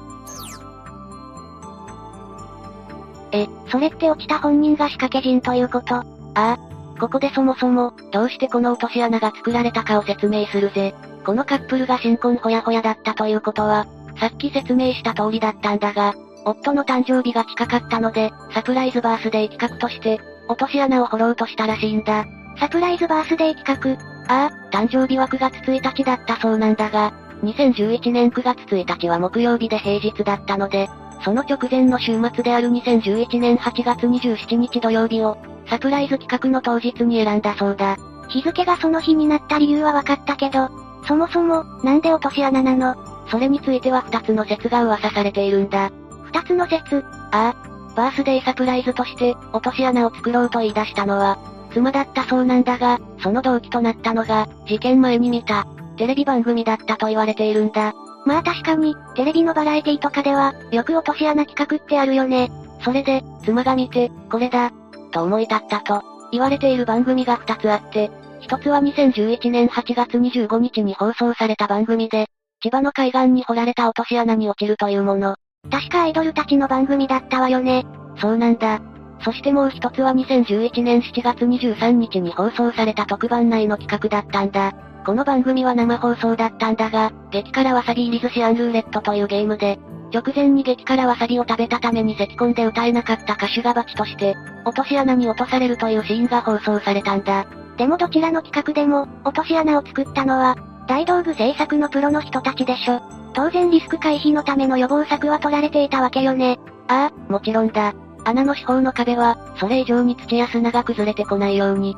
[3.32, 5.97] え、それって落ちた本人が仕掛け人ということ？
[5.97, 6.05] あ
[6.35, 6.59] あ。
[7.01, 10.94] ここでそもそも、どうしてこの落とし穴が作られたかを説明するぜ。
[11.26, 13.86] このカップルが新婚ほやほやだったということは、
[14.20, 16.14] さっき説明した通りだったんだが、
[16.44, 22.26] 夫の誕生日が近かったので、サプライズバースデー企画として、落とし穴を掘ろうとしたらしいんだ。
[22.60, 23.98] サプライズバースデー企
[24.28, 24.32] 画？
[24.32, 27.12] ああ、誕生日は9月1日だったそうなんだが、
[27.45, 30.89] 2011年9月1日は木曜日で平日だったので、
[31.25, 35.39] その直前の週末である2011年8月27日土曜日を、
[35.69, 37.97] サプライズ企画の当日に選んだそうだ。
[38.29, 40.69] 日付がその日になった理由は分かったけど、
[41.07, 42.97] そもそも、なんで落とし穴なの？
[43.31, 45.91] それについては二つの説が噂されているんだ。
[46.25, 47.05] 二つの説？
[47.31, 47.95] ああ。
[47.95, 51.39] バースデーサプライズとして、落とし穴を作ろうと言い出したのは、
[51.73, 55.66] 妻だったそうなんだが、その動機となったのが、事件前に見た、
[55.97, 57.95] テレビ番組だったと言われているんだ。
[58.27, 62.51] まあ確かに、テレビのバラエティとかでは、よく落とし穴企画ってあるよね。
[62.83, 64.73] それで、妻が見て、これだ、
[65.12, 66.03] と思い立ったと、
[66.33, 68.11] 言われている番組が二つあって、
[68.41, 72.27] 一つは2011年8月25日に放送された番組で、
[72.62, 75.37] 千葉の海岸に掘られた落とし穴に落ちるというもの。
[75.71, 77.85] 確かアイドルたちの番組だったわよね。
[78.16, 78.81] そうなんだ。
[79.23, 84.73] そしてもう一つは2011年7月23日に放送された特番内の企画だったんだ。
[85.05, 89.78] この番組は生放送だったんだが、激辛わさび入り寿司アンルーレットというゲームで、
[90.10, 97.44] 直前に激辛わさびを食べたために咳込んで歌えなかった歌手が罰として、落とし穴に落とされるというシーンが放送されたんだ。
[97.76, 100.56] でもどちらの企画でも、落とし穴を作ったのは、
[100.89, 103.02] 大道具製作のプロの人たちでしょ。
[103.35, 106.59] 当然リスク回避のための予防策は取られていたわけよね。
[106.89, 107.93] ああ、もちろんだ。
[108.24, 111.94] 穴の四方の壁は、それ以上に土や砂が崩れてこないように、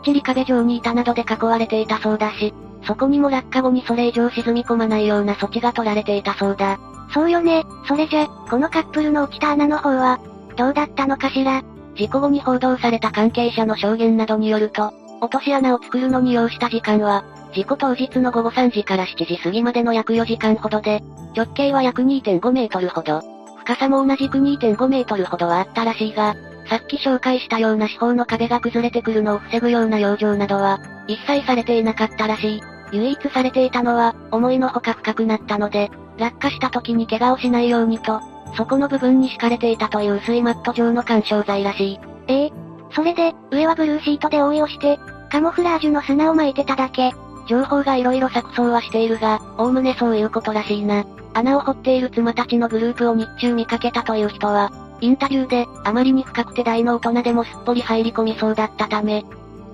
[0.00, 2.54] っちり壁状に板などで囲われていたそうだし、
[2.86, 6.78] そこにも落下後にそれ以上沈み込まないような措置が取られていたそうだ。
[7.12, 10.20] そうよね、それじゃ、このカップルの落ちた穴の方は、
[10.56, 11.62] どうだったのかしら？
[11.96, 21.02] 事故後に報道された関係者の証言などによると、落とし穴を作るのに要した時間は、事故当日の午後3時から7時過ぎまでの約4時間ほどで、
[21.36, 23.22] 直径は約2.5メートルほど、
[23.70, 26.34] 深さも同じく2.5メートルほどはあったらしいが、
[26.68, 32.62] さっき紹介したような四方の壁が崩れてくるのを防ぐような養生などは、一切されていなかったらしい。
[32.90, 35.88] 唯一されていたのは、思いのほか深くなったので、
[36.18, 38.20] 落下した時に怪我をしないようにと、
[38.56, 42.00] そこの部分に敷かれていたという薄いマット状の干渉剤らしい。
[42.26, 42.52] ええ
[42.92, 44.98] それで、上はブルーシートで覆いをして、
[45.30, 47.12] カモフラージュの砂を巻いてただけ。
[47.50, 51.04] 情報が色々錯綜はしているが、おおむねそういうことらしいな。
[51.34, 54.70] 穴を掘っている妻たちのグループを日中見かけたという人は、
[55.00, 59.24] インタビューで、あまりに深くて大の大人でもすっぽり入り込みそうだったため、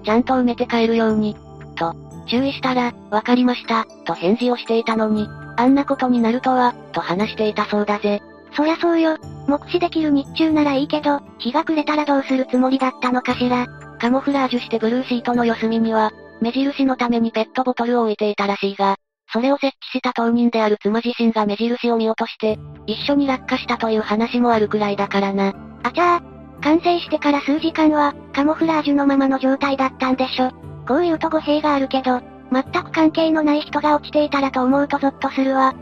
[0.05, 1.37] ちゃんと埋めて帰るように、
[1.75, 1.95] と、
[2.27, 5.29] 注意したら、わかりました、と返事をしていたのに、
[5.59, 8.23] あんなことになるとは、と話していたそうだぜ。
[8.55, 9.19] そりゃそうよ。
[9.47, 13.67] 目視できる日中ならいいけど、日が暮れたらどうするつもりだったのかしら。
[14.01, 18.97] カモフラージュしてブルーシートの四隅には、目印のためにペットボトルを置いていたらしいが、
[19.33, 25.55] それを設置した当人である妻自身が目印を見落として、一緒に落下したという話もあるくらいだからな。
[25.83, 26.37] あちゃー。
[26.63, 30.51] 完成してから数時間は、カモフラージュのままの状態だったんでしょ。
[30.87, 32.21] こういうと語弊があるけど、
[32.53, 35.75] 全く関係のない人が落ちていたらと思うとゾッとするわ。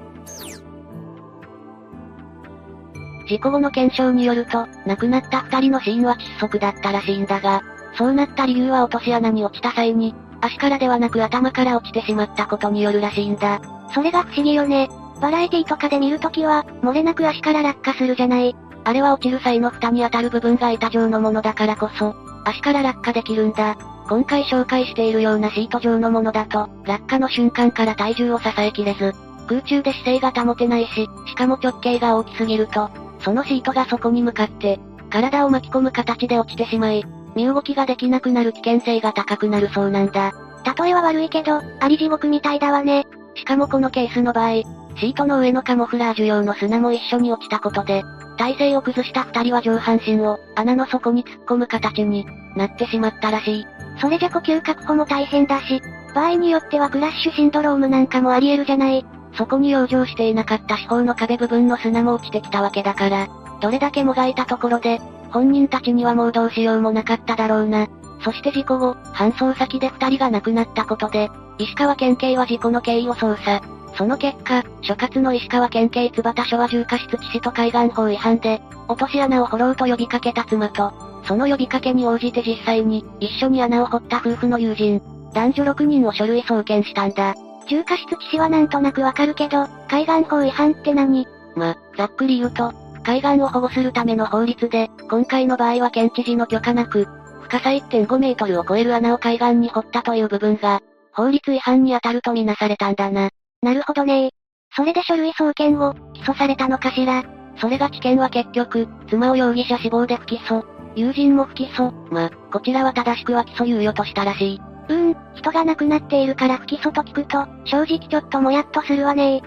[3.29, 7.63] 事故後の検証によると、亡くなった二人の死因は窒息だったらしいんだが、
[7.97, 10.15] そうなった理由は落とし穴に落ちた際に、
[10.45, 13.63] 足からではなく頭から落ちてしまったことによるらしいんだ。
[13.95, 14.91] それが不思議よね。
[15.21, 18.55] バラエティとかで見るときは、漏れなく足から落下するじゃない。
[18.85, 22.15] あれは落ちる際の蓋に当たる部分が板状のものだからこそ、
[22.45, 23.79] 足から落下できるんだ。
[24.07, 29.15] 今回紹介しているようなシート状のものだと、落下の瞬間から体重を支えきれず、
[29.49, 32.91] 空中で姿勢が保てないし、しかも直径が大きすぎると、
[33.21, 37.03] そのシートがそこに向かって、体を巻き込む形で落ちてしまい、
[37.35, 40.33] 身動きができなくなる危険性が高くなるそうなんだ。
[40.79, 43.07] 例えは悪いけど、あり地獄みたいだわね。
[43.35, 44.63] しかもこのケースの場合、
[44.97, 48.03] シートの上のカモフラージュ用の砂も一緒に落ちたことで、
[48.37, 53.67] 体勢を崩した二人は上半身を穴の底に突っ込む形になってしまったらしい。
[54.01, 55.81] それじゃ呼吸確保も大変だし、
[56.15, 59.05] 場合によってはクラッシュシンドロームなんかもあり得るじゃない。
[59.37, 63.29] そこに養生していなかった四方の壁部分の砂も落ちてきたわけだから、
[63.61, 65.01] どれだけもがいたところで、
[65.35, 67.89] 本人たちにはもうどうしようもなかっただろうな。
[68.23, 71.29] そして事故後、搬送先で二人が亡くなったことで、
[71.59, 73.61] 石川県警は事故の経緯を捜査。
[73.97, 80.93] その結果、所轄の石川県警津畑署は重過失致死と海岸法違反で、落とし穴を掘ろうと呼びかけた妻と、
[81.25, 85.03] その呼びかけに応じて実際に、一緒に穴を掘った夫婦の友人、
[85.33, 87.35] 男女6人を書類送検したんだ。
[87.69, 91.27] 重過失致死はなんとなくわかるけど、海岸法違反って何？
[91.57, 92.73] ま、ざっくり言うと、
[93.05, 97.07] 海岸を保護するための法律で、今回の場合は県知事の許可なく、
[97.43, 100.81] 深さ1.5メートルを超える穴を海岸に掘ったという部分が、
[101.13, 103.29] 法律違反に当たるとみなされたんだな。
[103.63, 104.31] なるほどね
[104.75, 107.23] それで書類送検を、起訴されたのかしら。
[107.59, 110.65] それが知見は結局、妻を容疑者死亡で不起訴。
[110.97, 111.93] 友人も不起訴。
[112.11, 114.61] ま、こちらは正しくは起訴猶予としたらしい。
[114.89, 119.43] うーん、人が亡くなっているから不起訴と聞くと、正直ちょっともやっとするわね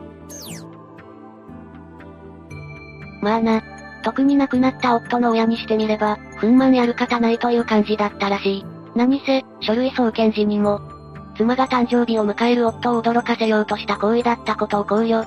[3.22, 3.62] まあな。
[4.04, 8.66] 特に亡くなった夫の親にしてみれば、憤懣やる方ないという感じだったらしい。
[8.96, 10.82] 何せ、書類送検時にも、
[11.36, 15.26] 妻が誕生日を迎える夫を驚かせようとした行為だったことを考慮。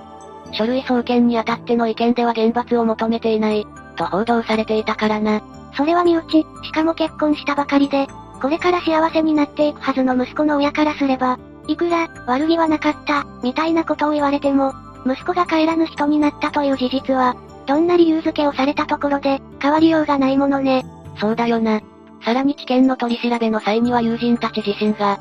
[0.52, 5.42] 書類送検にあたっての意見では厳罰を求めていない、と報道されていたからな。
[5.76, 8.08] それは身内、しかも結婚したばかりで、
[8.40, 11.38] これから幸せになっていくはずの息子の親からすれば、
[11.68, 14.72] いくら、悪気はなかった、みたいなことを言われても、
[15.06, 20.84] 息子が帰らぬ人になったという事実は、どんな理由付けをされたところで、変わりようがないものね。
[21.18, 21.80] そうだよな。
[22.24, 25.18] さらに知見の取り調べの際には友人たち自身が、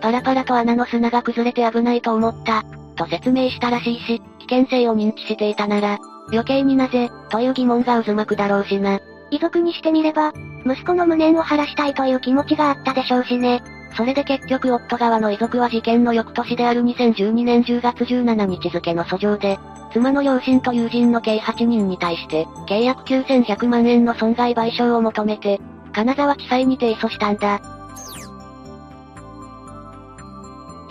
[0.00, 2.64] パラパラと穴の砂が崩れて危ないと思った、
[2.96, 5.98] と説明したらしいし、危険性を認知していたなら、
[6.32, 9.00] 余計になぜ、という疑問が渦巻くだろうしな。
[9.30, 10.32] 遺族にしてみれば、
[10.66, 13.62] 息子の無念を晴らしたいという気持ちがあったでしょうしね。
[13.96, 19.58] それで結局夫側の遺族は事件の翌年である2012年10月17日付の訴状で、
[19.92, 25.60] 妻の両親と友人の計8人に対して、契約9100万円の損害賠償を求めて、
[25.92, 27.60] 金沢地裁に提訴したんだ。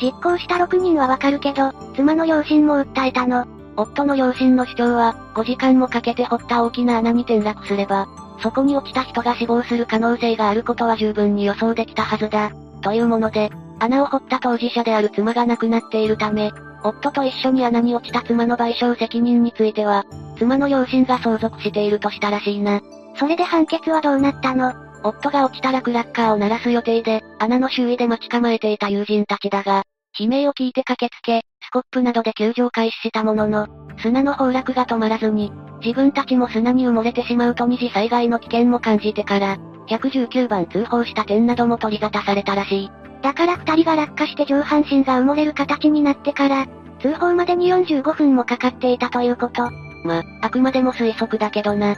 [0.01, 3.45] 実行した6人はわかるけど、妻の両親も訴えたの。
[3.75, 8.07] 夫の両親の主張は、5時間もかけて掘った大きな穴に転落すれば、
[8.41, 12.51] そこに落ちた人が死亡する可能性があることは十分に予想できたはずだ、
[12.81, 13.49] というもので、
[13.79, 16.51] 穴を掘った当事者である妻が亡くなっているため、
[16.83, 20.05] 夫と一緒に穴に落ちた妻の賠償責任については、
[20.37, 22.81] 妻の両親が相続しているとしたらしいな。
[23.17, 24.73] それで判決はどうなったの？
[25.03, 29.83] 夫が落ちたらクラッカーを鳴らす予定で、穴の周囲で待ち構えていた友人たちだが、
[30.17, 33.67] 悲鳴を聞いて駆けつけ、スコップなどで救助を開始したものの、
[34.01, 35.51] 砂の崩落が止まらずに、
[35.81, 39.57] 自分たちも砂に埋もれてしまうと二次災害の危険も感じてから、
[39.89, 42.91] 119番通報した点なども取り沙汰されたらしい。
[43.21, 46.67] だから二人が落下して上半身が埋もれる形になってから、
[47.01, 49.69] 通報までに45分もかかっていたということ。
[50.03, 51.95] ま、あくまでも推測だけどな。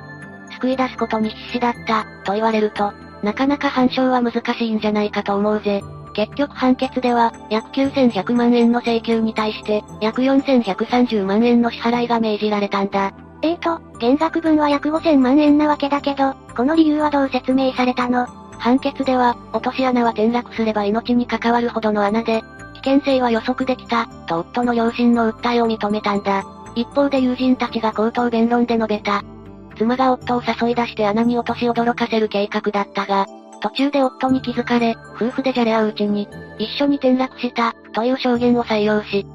[0.56, 2.94] 救い出すことに必死だった、と言われると、
[3.24, 5.82] なかなか反証は難しいんじゃないかと思うぜ。
[6.14, 13.14] 結局判決では、約9100万円の請求に対して、約4130万円の支払いが命じられたんだ。
[13.44, 18.28] えーと、減額分は約5000万円なわけだけど、この理由はどう説明されたの？
[18.60, 22.44] 判決では、落とし穴は転落すれば命に関わるほどの穴で、
[22.84, 26.44] 危険性は予測できた、と夫の両親の訴えを認めたんだ。
[26.76, 29.24] 一方で友人たちが口頭弁論で述べた。
[29.78, 33.26] 妻が夫を誘い出して穴に落とし驚かせる計画だったが、
[33.62, 36.28] 途中で夫に気づかれ、夫婦でじゃれ合ううちに、
[36.60, 39.26] 一緒に転落した、という証言を採用し、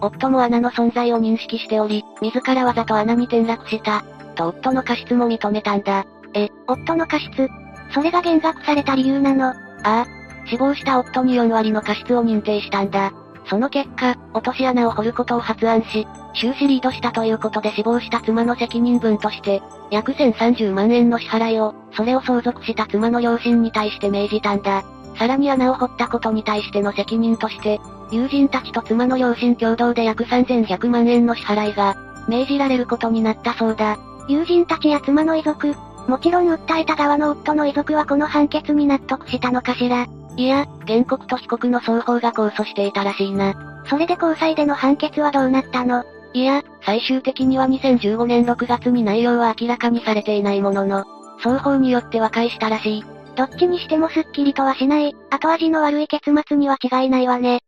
[0.00, 4.04] 夫も穴の存在を認識しており、自らわざと穴に転落した、
[4.34, 6.04] と夫の過失も認めたんだ。
[6.34, 7.48] え、夫の過失？
[7.92, 9.48] それが減額された理由なの？
[9.48, 9.54] あ
[9.84, 10.06] あ。
[10.46, 13.12] 死亡した夫に4割の過失を認定したんだ。
[13.48, 24.84] その結果、落とし穴を掘ることを発案し、終始リードしたということで死亡した妻の責任分として、約1030万円の支払いを、それを相続した妻の両親に対して命じたんだ。
[25.16, 27.80] さらに穴を掘ったことに対しての責任として、
[28.10, 31.96] 友人たちと妻の両親共同で約3100万円の支払いが、
[32.28, 33.98] 命じられることになったそうだ。
[34.28, 35.74] 友人たちや妻の遺族、
[36.08, 40.06] もちろん訴えた側の夫の遺族はこの判決に納得したのかしら。
[40.36, 43.54] いや、原告と被告の双方が控訴していたらしいな。
[43.88, 46.04] それで交際での判決はどうなったの？
[46.32, 51.04] いや、最終的には2015年6月に内容は明らかにされていないものの、
[51.38, 53.04] 双方によって和解したらしい。
[53.36, 57.60] どっちにしてもスッキリとはしない、後味の悪い結末には違いないわね。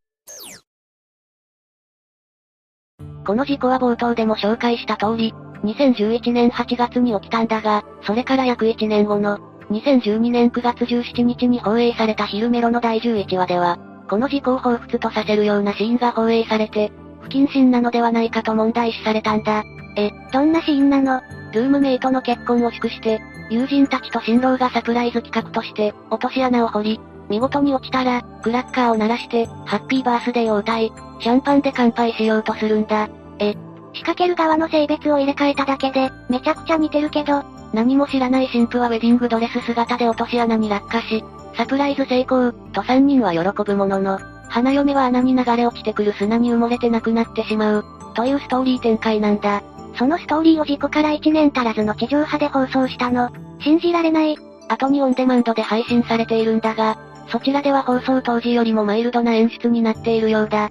[3.26, 5.34] この事故は冒頭でも紹介した通り、
[5.64, 9.38] 2011年8月に起きたんだが、それから約1年後の、
[9.70, 13.78] 2012年9月17日に放映されたヒルメロの第11話では、
[14.08, 16.90] この事故を彷彿とさせるようなシーンが放映されて、
[17.20, 19.62] 不謹慎なのではないかと問題視されたんだ。
[19.96, 21.20] え、どんなシーンなの？
[21.52, 33.08] ルームメイトの結婚を祝して、友人たちと新郎がサプライズ企画として、落とし穴を掘り、見事に落ちたら、クラッカーを鳴らして、ハッピーバースデーを歌い、シャンパンで乾杯しようとするんだ。
[33.38, 33.52] え、
[33.92, 37.42] 仕掛ける側の性別を入れ替えただけで、めちゃくちゃ似てるけど、
[37.72, 41.24] 何も知らない新婦はウェディングドレス姿で落とし穴に落下し、
[41.56, 44.18] サプライズ成功、と3人は喜ぶものの、
[44.48, 47.84] 花嫁は穴に流れ落ちてくる砂に埋もれて亡くなってしまう、
[48.14, 49.62] というストーリー展開なんだ。
[49.98, 53.30] そのストーリーを事故から1年足らずの地上波で放送したの。
[53.60, 54.36] 信じられない。
[54.68, 56.96] 後にオンデマンドで配信されているんだが、
[57.30, 60.70] そちらでは放送当時よりもマイルドな演出になっているようだ。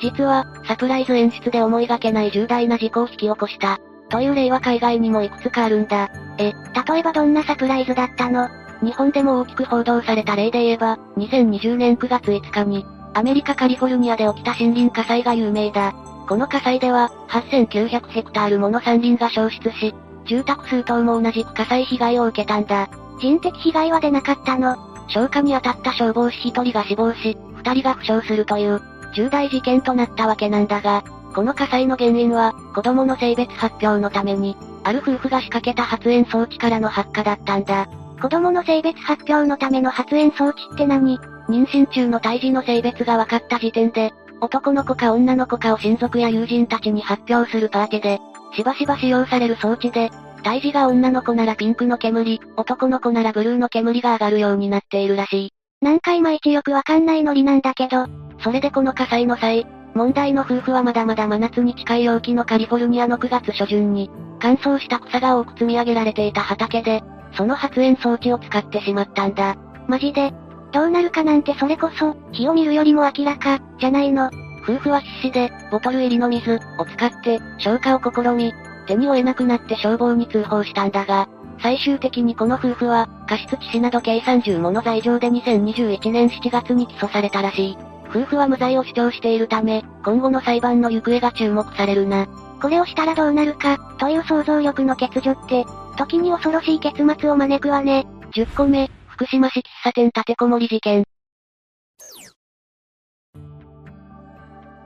[0.00, 3.78] 実は、サプライズ演出で思いがけない重大な事故を引き起こした。
[4.08, 6.08] という例は海外にもいくつかあるんだ。
[6.38, 6.52] え、
[6.88, 8.48] 例えばどんなサプライズだったの？
[8.82, 15.92] 日本でも大きく報道された例で言えば、2020年9月5日に、アメリカカリフォルニアで起きた森林火災が有名だ。
[16.28, 19.94] この火災では、8900ヘクタールもの山林が焼失し、
[20.24, 22.88] 住宅数棟も同じく火災被害を受けたんだ。
[23.20, 24.76] 人的被害は出なかったの
[25.08, 28.80] 消火に当たった消防士1人が死亡し、2人が負傷するという、
[29.14, 31.02] 重大事件となったわけなんだが、
[31.34, 37.88] この火災の原因は、子供の性別発表のために、ある夫婦が仕掛けた発煙装置からの発火だったんだ。
[38.20, 41.18] 子供の性別発表のための発煙装置って何？
[41.48, 48.20] 妊娠中の胎児の性別が分かった時点で、男の子か女の子かを親族や友人たちに発表するパーティーで、
[48.56, 50.10] しばしば使用される装置で、
[50.40, 55.52] 胎児が女の子ならピンクの煙、男の子ならブルーの煙が上がるようになっているらしい。
[55.80, 58.06] なんかいまいちよくわかんないノリなんだけど、
[58.42, 64.10] それでこの火災の際、問題の夫婦はまだまだ真夏に近い陽気のカリフォルニアの9月初旬に、
[64.40, 67.02] 乾燥した草が多く積み上げられていた畑で、
[67.36, 69.56] その発煙装置を使ってしまったんだ。
[69.88, 70.32] マジで？
[70.72, 74.30] どうなるかなんてそれこそ、火を見るよりも明らか、じゃないの。
[74.62, 78.52] 夫婦は必死で、ボトル入りの水を使って、消火を試み、
[78.90, 81.28] 手に負えなくなって消防に通報したんだが、
[81.62, 87.78] 最終的にこの夫婦は、過失致死など計30もの罪状で2021年7月に起訴されたらしい。
[88.08, 92.26] 夫婦は無罪を主張しているため、今後の裁判の行方が注目されるな。
[92.60, 95.64] これをしたらどうなるか、という想像力の欠如って、
[95.96, 98.06] 時に恐ろしい結末を招くわね。
[98.32, 101.04] 10個目、福島市喫茶店立てこもり事件。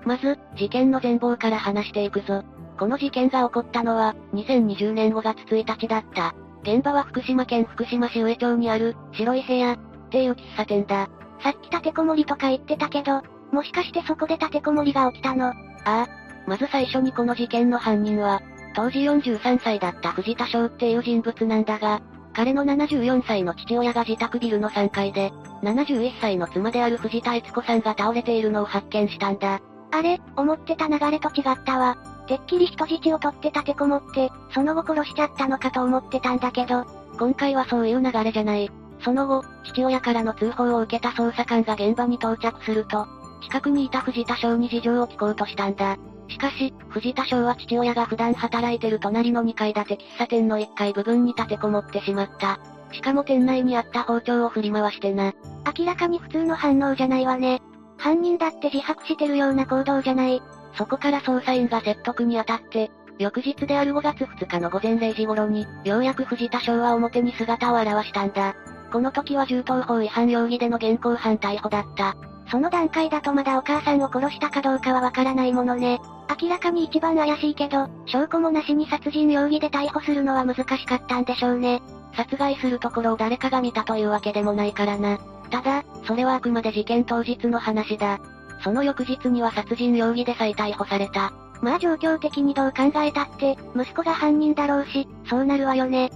[0.05, 2.45] まず、事件の全貌から話していくぞ。
[2.79, 6.35] この事件が起こったのは、2020年5月1日だった。
[6.63, 9.79] 現場は福島県福島市上町にある、白い部屋、っ
[10.11, 11.09] ていう喫茶店だ。
[11.43, 13.23] さっき立てこもりとか言ってたけど、
[13.53, 15.49] もしかしてそこで立てこもりが起きたの？
[15.49, 16.07] ああ。
[16.47, 18.43] まず最初にこの事件の犯人は、
[18.75, 22.03] 当時43歳だった藤田翔っていう人物なんだが、
[22.35, 25.33] 彼の74歳の父親が自宅ビルの3階で、
[25.63, 29.61] 71歳の妻である藤田悦子さんが倒れているのを発見したんだ。
[29.93, 31.97] あれ、思ってた流れと違ったわ。
[32.27, 36.85] てっきり人質を取って立てこもって、その後殺しちゃったのかと思ってたんだけど、
[37.19, 38.71] 今回はそういう流れじゃない。
[39.01, 43.07] その後、父親からの通報を受けた捜査官が現場に到着すると、
[43.43, 45.99] 近くにいた藤田翔に事情を聞こうとしたんだ。
[46.29, 52.59] しかし、藤田翔は父親が普段働いてる隣の2階建て喫茶店の1階部分に立てこもってしまった。
[52.93, 55.33] しかも店内にあった包丁を振り回してな。
[55.79, 57.61] 明らかに普通の反応じゃないわね。
[57.99, 60.43] 犯人だって自白してるような行動じゃない。
[60.77, 68.55] そこから捜査員が説得に当たって、翌日である5月2日の午前0時頃に、ようやく藤田翔は表に姿を現したんだ。
[68.93, 72.17] この時は銃刀法違反容疑での現行犯逮捕だった。
[72.51, 76.01] その段階だとまだお母さんを殺したかどうかはわからないものね。
[76.41, 81.83] 明らかに一番怪しいけど、証拠もなしに殺人容疑で逮捕するのは難しかったんでしょうね。
[82.17, 85.19] 殺害するところを誰かが見たというわけでもないからな。
[85.51, 88.19] ただ、それはあくまで事件当日の話だ。
[88.65, 91.33] その翌日には殺人容疑で再逮捕された。
[91.61, 96.11] まあ状況的にどう考えたって、息子が犯人だろうし、そうなるわよね。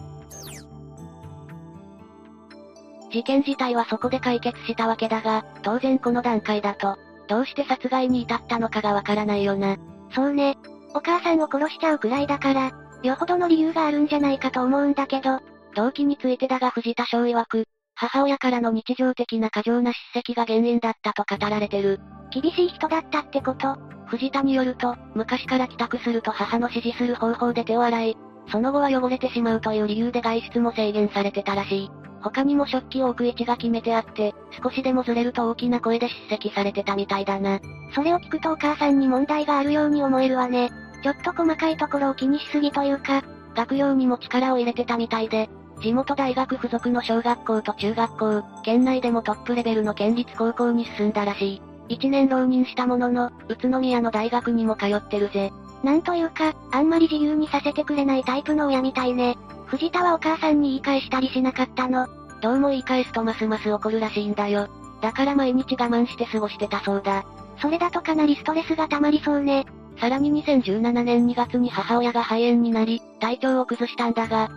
[3.11, 6.97] 事件自体はそこで解決したわけだが、当然この段階だと、
[7.29, 9.77] どうして殺害に至ったのかがわからないよな。
[10.15, 10.57] そうね。
[10.95, 12.73] お母さんを殺しちゃうくらいだから、
[13.03, 15.41] よほどの理由があるんじゃないかと思うんだけど、
[15.75, 17.65] 動機についてだが藤田翔曰く、
[17.95, 22.01] 母親からの日常的な過剰な叱責が原因だったと語られてる。
[22.31, 23.77] 厳しい人だったってこと
[24.07, 28.17] 藤田によると、昔から帰宅すると母の指示する方法で手を洗い、
[28.51, 31.91] その後は汚れてしまうという理由で外出も制限されてたらしい。
[32.21, 37.61] 他にも食器を置く位置が決めてあって、少しでもずれると大きな声で叱責されてたみたいだな。
[37.95, 40.71] それを聞くとお母さんに問題があるように思えるわね。
[41.03, 43.23] ちょっと細かいところを気にしすぎというか、
[43.55, 45.49] 学業にも力を入れてたみたいで、
[45.81, 51.63] 地元大学附属の小学校と中学校、県内でもトップレベルの県立高校に進んだらしい。
[51.89, 55.53] 一年浪人したものの、宇都宮の大学にも通ってるぜ。
[55.83, 59.37] なんというか、あんまり自由にさせてくれないタイプの親みたいね。
[59.67, 62.09] 藤田はお母さんに言い返したりしなかったの。
[62.41, 64.69] どうも言い返すとますます怒るらしいんだよ。
[65.01, 67.25] だから毎日我慢して過ごしてたそうだ。
[67.61, 69.67] それだとかなりストレスが溜まりそうね。
[70.01, 74.49] さらに2017年2月に母親が肺炎になり、体調を崩したんだが、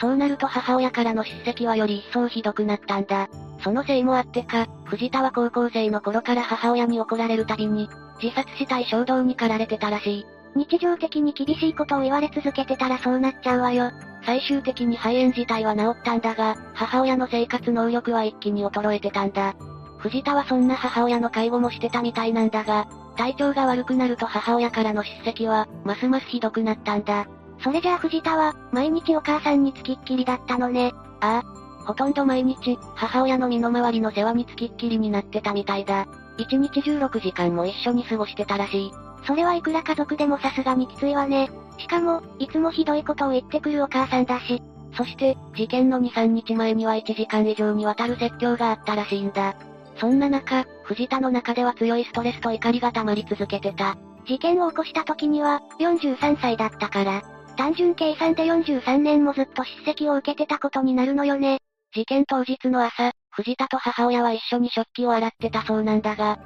[0.00, 3.28] そうなると母親からの叱責はより一層ひどくなったんだ。
[3.62, 7.90] そのせいもあってか、藤田は高校生の頃から母親に怒られるたびに、
[8.22, 10.26] 自殺したい衝動に駆られてたらしい。
[10.56, 13.90] 日常的に厳しいことを言われ続けてたらそうなっちゃうわよ。
[14.24, 19.54] 最終的に肺炎自体は治ったんだが、母親の生活能力は一気に衰えてたんだ。
[19.98, 27.26] 藤田はそんな母親の介護もしてたみたいなんだが、体調が悪くなると母親からの叱責は、ますますひどくなったんだ。
[27.62, 30.92] それじゃあ藤田は、毎日お母さんにつきっきりだったのね。
[31.20, 31.60] ああ。
[31.86, 36.06] ほとんど毎日、母親の身の回りの世話につきっきりになってたみたいだ。
[36.38, 38.92] 1日16時間も一緒に過ごしてたらしい。
[39.26, 41.50] それはいくら家族でもさすがにきついわね。
[41.78, 44.62] しかも、いつもひどいことを言ってくるお母さんだし。
[44.96, 49.54] そして、事件の2、3日前には1時間以上にわたる説教があったらしいんだ。
[49.98, 53.96] そんな中、藤田の中では強いストレスと怒りが溜まり続けてた。
[54.26, 57.22] 事件を起こした時には、43歳だったから、
[57.60, 61.58] 単純計算で43年もずっと叱責を受けてたことになるのよね。
[61.94, 66.38] 事件当日の朝、藤田と母親は一緒に食器を洗ってたそうなんだが、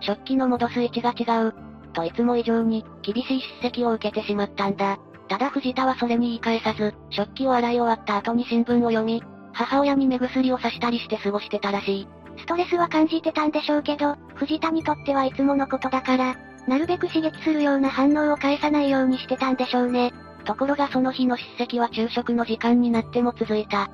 [0.00, 1.54] 食器の戻す位置が違う、
[1.92, 4.96] といつも以上に、厳しい叱責を受けてしまったんだ。
[5.28, 9.22] ただ藤田はそれに言い返さず、食器を洗い終わった後に新聞を読み、
[9.52, 12.08] 母親に目薬をさしたりして過ごしてたらしい。
[12.38, 16.34] ストレスは感じてたんでしょうけど、藤田にとってはいつものことだから、
[16.66, 20.14] なるべく刺激するような反応を返さないようにしてたんでしょうね。
[20.42, 23.90] ところがその日の叱責は昼食の時間になっても続いた。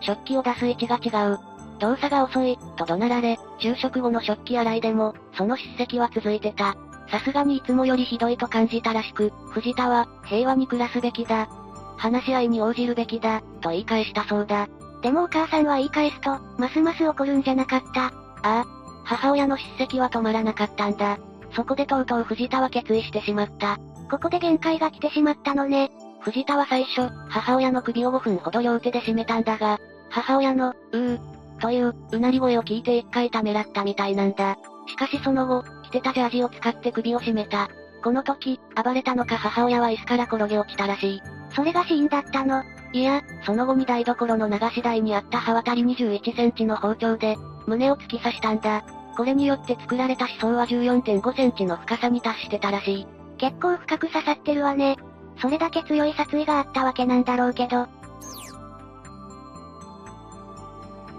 [0.00, 1.38] 食器を出す位置が違う。
[1.78, 6.76] 動作が遅い、と怒鳴られ、昼食後の食器洗いでも、その叱責は続いてた。
[7.10, 11.48] さすがにいつもよりひどいと感じたらしく、藤田は、平和に暮らすべきだ。
[11.96, 14.68] 話し合いに応じるべきだ、と言い返したそうだ。
[15.02, 18.06] でもお母さんは言い返すと、ますます怒るんじゃなかった。
[18.06, 18.12] あ
[18.42, 18.64] あ。
[19.04, 21.18] 母親の叱責は止まらなかったんだ。
[21.54, 23.78] そこでとうとう藤田は決意してしまった。
[24.12, 25.90] ここで限界が来てしまったのね。
[26.20, 29.80] 藤田は最初、母親の首を5分ほど両手で締めたんだが、
[30.10, 31.18] 母親の、うー、
[31.62, 34.58] という、うなり声を聞いて一回ためらったみたいなんだ。
[34.86, 37.70] しかしその後、着てたジャージを使って首を絞めた。
[38.04, 41.22] この時、暴れたのか母親は椅子から転げ落ちたらしい。
[41.56, 48.84] それが死因だったのいや、その後に台所の流し台にあった刃渡り21センチの包丁で、胸を突き刺したんだ。
[49.16, 53.21] これによって作られた思想は14.5センチの深さに達してたらしい。
[53.42, 54.96] 結構深く刺さってるわね。
[55.40, 57.88] それだけ強い殺意があったわけなんだろうけど。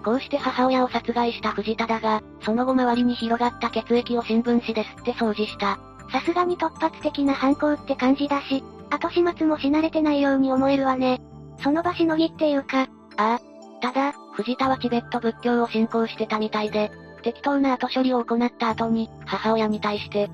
[0.06, 5.80] こうして母親を殺害した藤田だが、その後周りに広がった血液を新聞紙で吸って掃除した。
[6.14, 11.20] さすがに突発的な犯行って感じだし、後始末もし慣れてないように思えるわね。
[11.62, 12.84] その場しのぎっていうか。
[12.84, 12.88] あ
[13.18, 13.40] あ。
[13.82, 16.90] ただ、藤田はチベット仏教を信仰してたみたいで、
[17.22, 20.30] 適当な後処理を行った後に、母親に対して、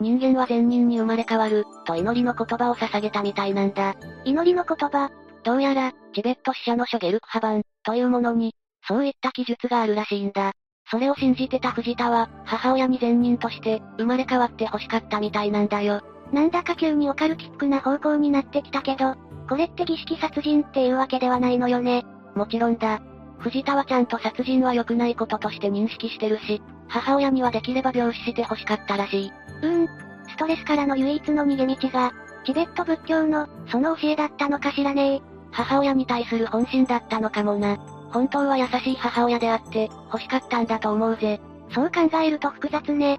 [0.00, 3.94] 人間は善人に生まれ変わる、と祈りの言葉を捧げたみたいなんだ。
[4.24, 5.10] 祈りの言葉
[5.44, 8.54] どうやら、チベット死者の書ゲルクハバン、というものに、
[8.86, 10.52] そういった記述があるらしいんだ。
[10.90, 16.00] それを信じてた藤田は、母親に善人として、生まれ変わって欲しかったみたいなんだよ。
[16.32, 19.14] なんだか急にオカルティックな方向になってきたけど、
[19.48, 22.04] これって儀式殺人っていうわけではないのよね。
[22.34, 23.00] もちろんだ。
[23.38, 29.32] 藤田はちゃんと殺人は良くないこととして認識してるし、母親にはできれば病死して欲しかったらしい。
[29.62, 29.88] うーん。
[30.28, 32.12] ストレスからの唯一の逃げ道が、
[32.44, 37.76] チベット仏教の、その教えだったのかしらね母親に対する本心だったのかもな。
[38.12, 41.40] 本当は優しい母親であって、欲しかったんだと思うぜ。
[41.70, 43.18] そう考えると複雑ね。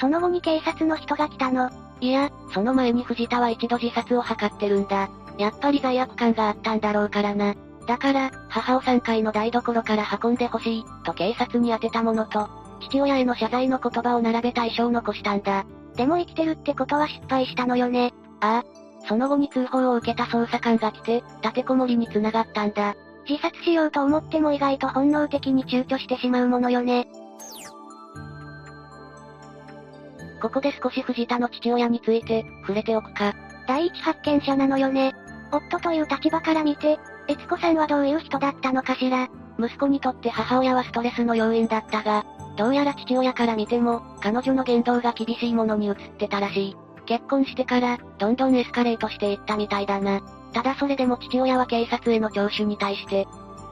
[0.00, 1.70] その後に警察の人が来たの。
[2.00, 5.10] いや、その前に藤田は一度自殺を図ってるんだ。
[5.38, 7.54] やっぱり罪悪感があったんだろうからな。
[7.86, 12.48] だから、母を3階の台所から運んでほしい、と警察に当てたものと、
[12.80, 15.64] 父親への謝罪の言葉を並べた遺書を残したんだ。
[15.96, 18.12] でも生きてるってことは失敗したのよね。
[18.40, 18.80] ああ。
[19.08, 22.94] その後に通報を受けた捜査官が来て、立てこもりに繋がったんだ。
[23.28, 27.08] 自殺しようと思っても意外と本能的に躊躇してしまうものよね。
[30.40, 33.34] ここで少し藤田の父親について、触れておくか。
[33.66, 35.14] 第一発見者なのよね。
[35.52, 36.98] 夫という立場から見て、
[37.28, 39.28] 悦子さんはどういう人だったのかしら。
[39.58, 42.24] 息子にとって母親はストレスの要因だったが、
[42.60, 46.76] どうやら父親から見ても、彼女の言動が厳しいものに移ってたらしい。
[47.06, 50.20] 結婚してから、どんどんエスカレートしていったみたいだな。
[50.52, 53.26] ただそれでも父親は警察への聴取に対して、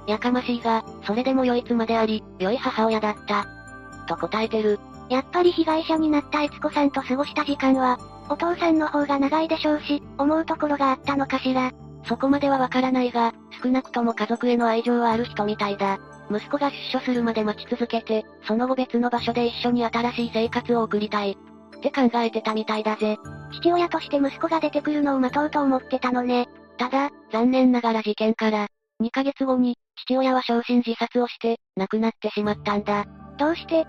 [0.06, 3.44] やかましいが、それでも良い妻であり、良い母親だった。
[4.06, 4.80] と答えてる。
[5.10, 7.98] やっぱり被害者になった悦子さんと過ごした時間は、
[8.30, 11.72] お父さんの方が長いでしょうし、思うところがあったのかしら。
[12.04, 15.98] そこまではわからないが、少なくとも家族への愛情はある人みたいだ。
[16.30, 21.36] 息子が出所するまで待ち続けて、その後別の場所で一緒に新しい生活を送りたい。
[21.76, 23.16] って考えてたみたいだぜ。
[23.52, 26.46] 父親として息子が出てくるのを待とうと思ってたのね。
[26.76, 28.68] ただ、残念ながら事件から、
[29.00, 33.04] 2ヶ月後に、父親は焼身自殺をして、亡くなってしまったんだ。
[33.38, 33.86] どうして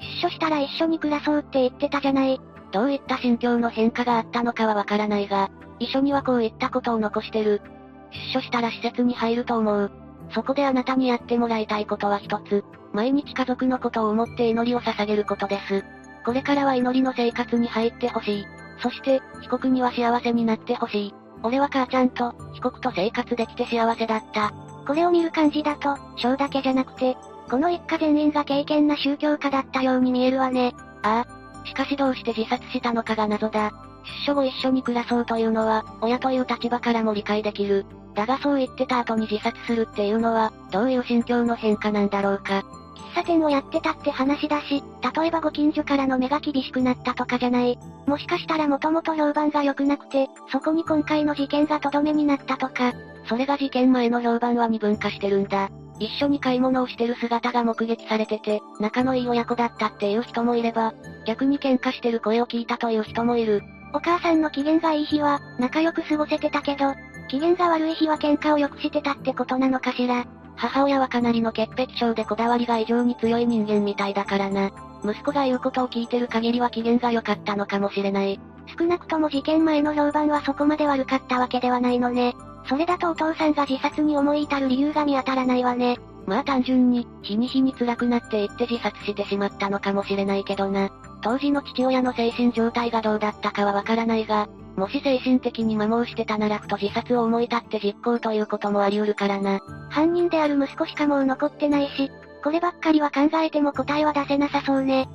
[0.00, 2.40] 出所したら一緒に暮らそうって言ってたじゃない。
[2.72, 7.62] どういった心境の変化があったのかはわからないが、遺書にはこういったことを残してる。
[8.10, 10.01] 出所したら施設に入ると思う。
[10.34, 12.64] そこであなたにやってもらいたいことは一つ。
[12.92, 15.84] 毎日家族のことを思って祈りを捧げることです。
[16.24, 18.46] これからは祈りの生活に入ってほしい。
[18.82, 21.14] そして、被告には幸せになってほしい。
[21.42, 24.52] 俺は母ちゃんと、被告と生活できて幸せだった。
[24.86, 27.16] これを見る感じだと、章だけじゃなくて、
[27.50, 30.74] この一家全員が敬虔な宗教家だったように見えるわね。
[31.02, 31.66] ああ。
[31.66, 33.72] しかしどうして自殺したのかが謎だ。
[34.04, 37.86] 出所後一緒に暮らそうというのは、親という立場からも理解できる。
[38.14, 42.64] だがそう言ってた後に自殺するっていうのは、どういう心境の変化なんだろうか。
[43.12, 44.82] 喫茶店をやってたって話だし、
[45.16, 47.78] 例えばご近所からの目が厳しくなったとかじゃない。
[48.06, 52.92] もしかしたらもともと評判が良くなくて、そこに今回の事件がとどめになったとか。
[53.28, 55.70] それが事件前の評判は二分化してるんだ。
[55.98, 60.94] 一緒に買い物をしてる姿が目撃されてて、仲のいい親子だったっていう人もいれば、
[61.26, 63.62] 逆に喧嘩してる声を聞いたという人もいる。
[63.94, 66.94] お母さんの機嫌がいい日は、仲良く過ごせてたけど、
[67.28, 70.24] 機嫌が悪い日は喧嘩をよくしてたってことなのかしら。
[70.56, 74.70] 母親はかなりの潔癖症でこだわりが異常に強い人間みたいだからな。
[75.04, 78.38] 息子が言うことを聞いてる限りは機嫌が良かったのかもしれない。
[78.78, 82.34] 少なくとも事件前の評判はそこまで悪かったわけではないのね。
[82.68, 85.98] それだとお父さんが自殺に思い至る理由が見当たらないわね。
[86.26, 90.90] まあ単純に、日に日に辛くなっていって自殺してしまったのかもしれないけどな。
[91.22, 99.60] 当時の父親の精神状態がどうだったかはわからないが、もし精神的に摩耗してたならふと自殺を思い立って実行ということもあり得るからな。
[99.90, 102.10] 犯人である息子しかもう残ってないし、
[102.42, 105.08] こればっかりは考えても答えは出せなさそうね。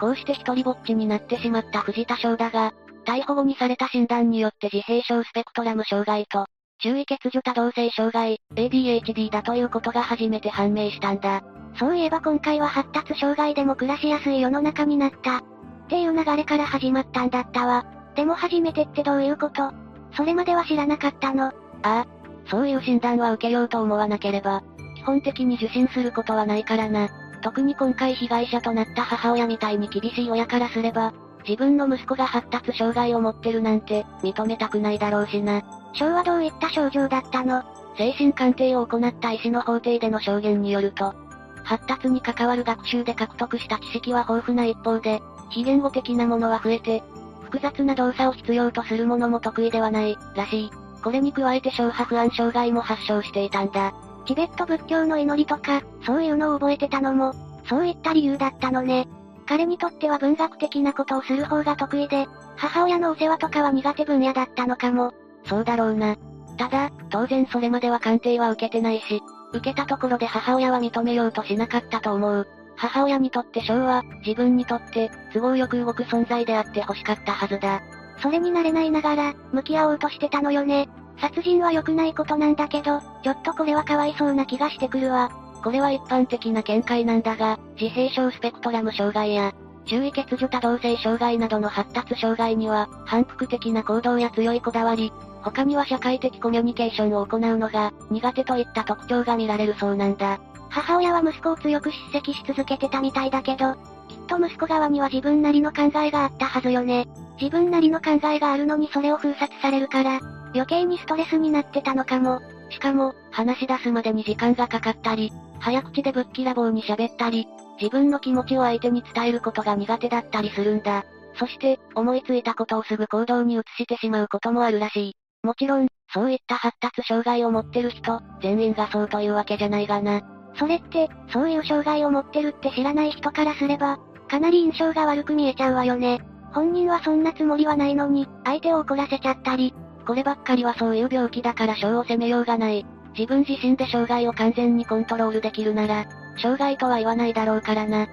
[0.00, 2.72] こうして一人ぼっちになってしまった藤田翔だが、
[3.04, 6.46] 逮捕後にされた診断によって自閉症スペクトラム障害と、
[6.80, 11.42] 注意欠如多動性障害、ADHD だということが初めて判明したんだ。
[11.78, 15.38] そういえば今回は発達障害でも暮らしやすい世の中になった。
[15.38, 15.42] っ
[15.88, 17.84] ていう流れから始まったんだったわ。
[18.14, 19.72] でも初めてってどういうこと？
[20.16, 21.46] それまでは知らなかったの。
[21.46, 22.06] ああ、
[22.46, 24.62] そういう診断は受けようと思わなければ、
[24.96, 27.08] 基本的に受診することはないからな。
[27.42, 31.12] 特に今回被害者となった母親みたいに厳しい親からすれば、
[31.48, 35.62] 自分の息子が発達障害を持ってるなんて、認めたくないだろうしな。
[35.94, 37.64] 章はどういった症状だったの？
[37.98, 41.14] 精神鑑定を行った医師の法廷での証言によると、
[41.64, 47.02] 発達に関わる学習で獲得した知識は豊富な一方で、非言語的なものは増えて、
[47.44, 50.70] 複雑な動作を必要とするものも得意ではない、らしい。
[51.02, 53.92] これに加えて小波不安障害も発症していたんだ。
[54.24, 57.34] チベット仏教の祈りとか、そういうのを覚えてたのも、
[57.68, 59.08] そういった理由だったのね。
[59.46, 62.26] 彼にとっては文学的なことをする方が得意で、
[62.56, 65.12] 母親のお世話とかは苦手分野だったのかも。
[65.44, 66.16] そうだろうな。
[66.56, 69.20] ただ、当然それまでは鑑定は受けてないし、
[69.52, 72.48] 受けたところで母親は認めようとしなかったと思う。
[72.76, 77.82] 母親にとってショーは、自分にとって、都合よく動く存在であって欲しかったはずだ。
[78.22, 80.88] それになれないながら、向き合おうとしてたのよね。
[81.20, 85.30] 殺人は良くないことなんだけど、ちょっとこれはかわいそうな気がしてくるわ。
[85.62, 89.52] これは一般的な見解なんだが、自閉症スペクトラム障害や、
[89.84, 95.12] 注意欠如多動性障害などの発達障害には、反復的な行動や強いこだわり、
[95.42, 100.40] 他には社会的コミュニケーションを行うのが、苦手といった特徴が見られるそうなんだ。
[100.70, 103.78] 母親は息子を強く叱責し続けてたみたいだけど、きっ
[104.26, 107.06] と息子側には自分なりの考えがあったはずよね。
[107.40, 110.20] 自分なりの考えがあるのにそれを封殺されるから、
[110.54, 112.40] 余計にストレスになってたのかも。
[112.70, 117.46] しかも、話し出すまでに時間がかかったり、早口でぶっきらぼうに喋ったり、
[117.80, 121.04] 自分の気持ちを相手に伝えることが苦手だったりするんだ。
[121.38, 125.16] そして、思いついたことをすぐ行動に移してしまうこともあるらしい。
[125.42, 130.22] もちろん、そういった発達障害を持ってる人、全員がそうというわけじゃないがな。
[130.56, 133.98] それって、そういう障害を持ってるって知らない人からすれば、
[134.28, 136.20] かなり印象が悪く見えちゃうわよね。
[136.52, 139.74] 本人はそんなつもりはないのに、相手を怒らせちゃったり。
[140.06, 142.86] こればっかりはそういう病気だから症を責めようがない。
[143.18, 146.04] 自分自身で障害を完全にコントロールできるなら、
[146.38, 148.06] 障害とは言わないだろうからな。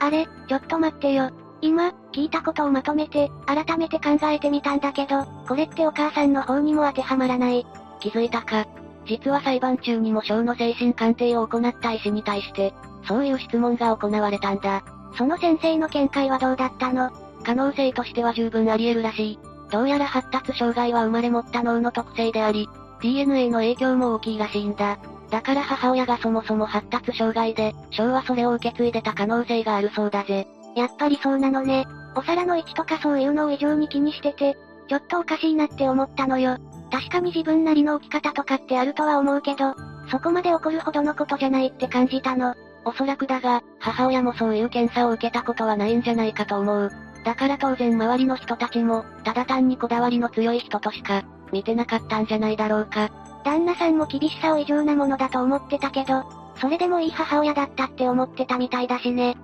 [0.00, 1.30] あれ、ちょっと待ってよ。
[1.60, 7.66] 今、聞いたことをまとめて、改めて考えてみたんだけど、これってお母さんの方にも当てはまらない。
[7.98, 8.66] 気づいたか。
[9.04, 12.72] 実は裁判中にも小の精神鑑定を行った医師に対して、
[13.08, 14.84] そういう質問が行われたんだ。
[15.18, 17.10] その先生の見解はどうだったの？
[17.42, 19.38] 可能性としては十分あり得るらしい。
[19.72, 22.68] どうやら発達障害は生まれ持った脳の特性であり、
[23.02, 24.98] DNA の影響も大きいらしいんだ。
[25.30, 30.46] だから母親がそもそも発達障害で、小はそれを受け継いでた可能性があるそうだぜ。
[30.76, 31.86] やっぱりそうなのね。
[32.16, 34.56] お皿の位置とかそういうのを異常に気にしてて、
[34.88, 36.58] ちょっとおかしいなって思ったのよ。
[36.90, 39.74] 確かに自分なりの置き方とかってあるとは思うけど、
[40.10, 42.54] そこまで怒るほどのことじゃないって感じたの。
[42.84, 46.90] おそらくだが、母親もそういう検査を受けたことはないんじゃないかと思う。
[47.24, 53.10] だから当然周りの人たちも、ただ単にこだわりの強い人としか、見てなかったんじゃないだろうか。
[53.44, 56.24] 旦那さんも厳しさを異常なものだと思ってたけど、
[56.60, 59.36] それでもいい母親だったって思ってたみたいだしね。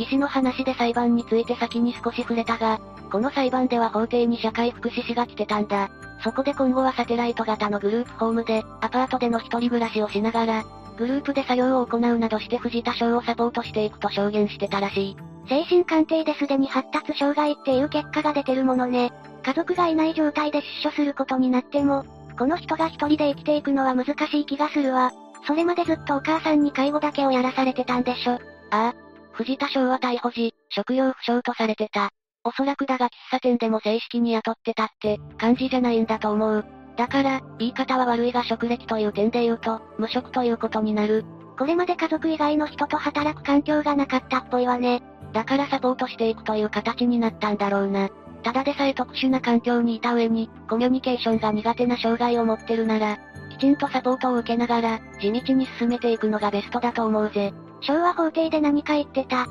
[0.00, 5.90] 医師の話で裁判について先に少し触れたが、この裁判では法廷に社会福祉士が来てたんだ。
[6.24, 10.64] そこで今後はサテライト型のグループホームで、アパートでの一人暮らしをしながら、
[10.96, 15.16] グループで作業を行うなどして藤田翔をサポートしていくと証言してたらしい。
[15.48, 19.12] 精神鑑定ですでに発達障害っていう結果が出てるものね。
[19.42, 22.04] 家族がいない状態で出所することになっても、
[22.38, 25.12] この人が一人で生きていくのは難しい気がするわ。
[25.46, 28.32] それまでずっとお母さんに介護だけをやらされてたんでしょ。
[28.32, 28.38] あ
[28.70, 29.09] あ。
[29.32, 32.10] 藤田翔は逮捕時、職業不詳とされてた。
[32.44, 36.64] おそらくだが喫茶店でも正式に雇ってたって、感じじゃないんだと思う。
[36.96, 41.24] だから、言い方は悪いが職歴という点で言うと、無職ということになる。
[41.58, 45.02] これまで家族以外の人と働く環境がなかったっぽいわね。
[45.32, 48.08] だからサポートしていくという形になったんだろうな。
[48.42, 53.18] ただでさえ特殊な環境にいた上に、コミュニケーションが苦手な障害を持ってるなら、
[53.50, 57.52] きちんとサポートを受けながら、地道に進めていくのがベストだと思うぜ。
[57.80, 59.46] 昭和法廷で何か言ってた。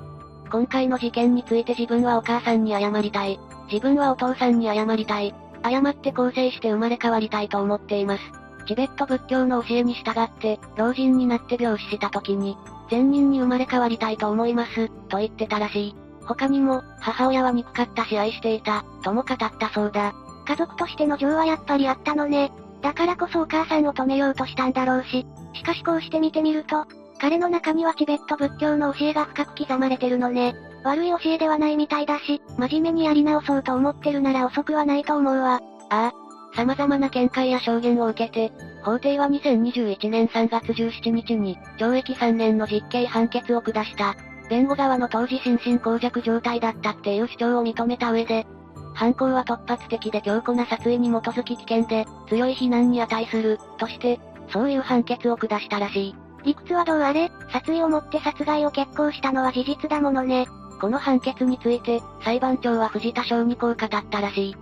[0.52, 3.40] 今回の事件について自分はお母さんに謝りたい。
[3.72, 5.34] 自分はお父さんに謝りたい。
[5.64, 8.24] 謝って更生して生まれ変わりたいと思っています。
[8.66, 12.56] チベット仏教の教えに従って、老人になって病死した時に、
[12.90, 15.96] 善人に生まれ変わりたいと思います、と言ってたらしい。
[16.26, 20.14] 他にも、母親は憎かったし愛していた、とも語ったそうだ。
[20.48, 22.52] 家族としての情はやっぱりあったのね。
[22.82, 25.26] だからこそお母さんを止めようとしたんだろうし。
[25.54, 26.86] しかしこうして見てみると、
[27.20, 30.56] 彼の中にはチベット仏教の教えが深く刻まれてるのね。
[30.84, 35.62] 悪い教えではないみたいだし、真面目にやり直そうと思ってるなら遅くはないと思うわ。
[35.90, 36.14] ああ。
[36.56, 44.16] 様々な見解や証言を受けて、法廷は2021年3月17日に、懲役3年の実刑判決を下した。
[44.50, 48.48] 弁護側の当時心神耗弱状態だったっていう主張を認めた上で、
[48.96, 54.20] 犯行は突発的で強固な殺意に基づき危険で、強い非難に値する、として、
[54.52, 56.16] そういう判決を下したらしい。
[56.44, 60.48] 理屈はどうあれ、殺意をもって殺害を決行したのは事実だものね。
[60.80, 64.56] この判決について、裁判長は藤田翔にこう語ったらしい。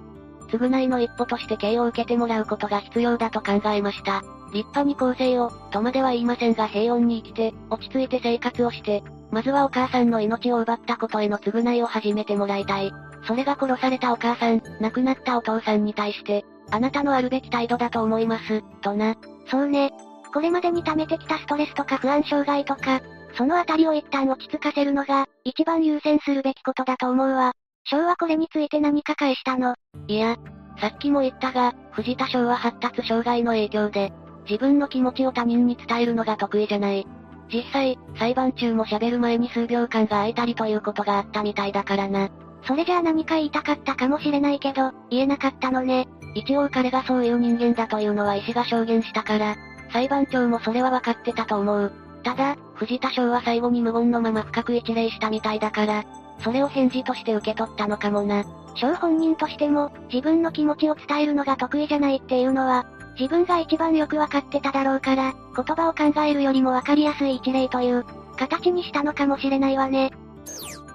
[0.47, 4.23] 償いの一歩として刑を受けてもらうことが必要だと考えました。
[4.53, 12.91] 立派に構成を、とまでは言いませんが平穏に生きて、落ち着いて生活をして、まずはお母さんの命を奪ったことへの償いを始めてもらいたい。
[13.27, 19.15] それが殺されたお母さん、亡くなったお父さんに対して、あなたのあるべき態度だと思います、とな。
[19.49, 19.91] そうね。
[20.33, 23.01] これまでに溜めてきたストレスとか不安障害とか、
[23.37, 27.53] そのあたりを一旦落ち着かせるのが、一番優先するべきことだと思うわ。
[27.85, 29.75] 翔はこれについて何か返したの？
[30.07, 30.37] いや、
[30.79, 34.11] さっきも言ったが、藤田翔は発達障害の影響で、
[34.49, 37.07] 自分の気持ちを他人に伝えるのが得意じゃない。
[37.51, 42.29] 実際、裁判中も喋る前に数秒間が空いたりということがあったみたいだからな。
[42.63, 46.07] それじゃあ何か言いたかったかもしれないけど、言えなかったのね。
[46.35, 49.55] 一応彼がそういう人間だというのは医師が証言したから、
[49.91, 51.91] 裁判長もそれは分かってたと思う。
[52.23, 56.03] ただ、藤田翔は最後に無言のまま深く一礼したみたいだから、
[56.39, 58.43] それを返事として受け取ったのかもな。
[58.75, 62.85] 翔本人としても、自分の気持ちを伝えるのが得意じゃないっていうのは、
[63.19, 68.05] 自分が一番よくわかってただろうから、言葉を考えるよりもわかりやすい一例という、
[68.37, 70.11] 形にしたのかもしれないわね。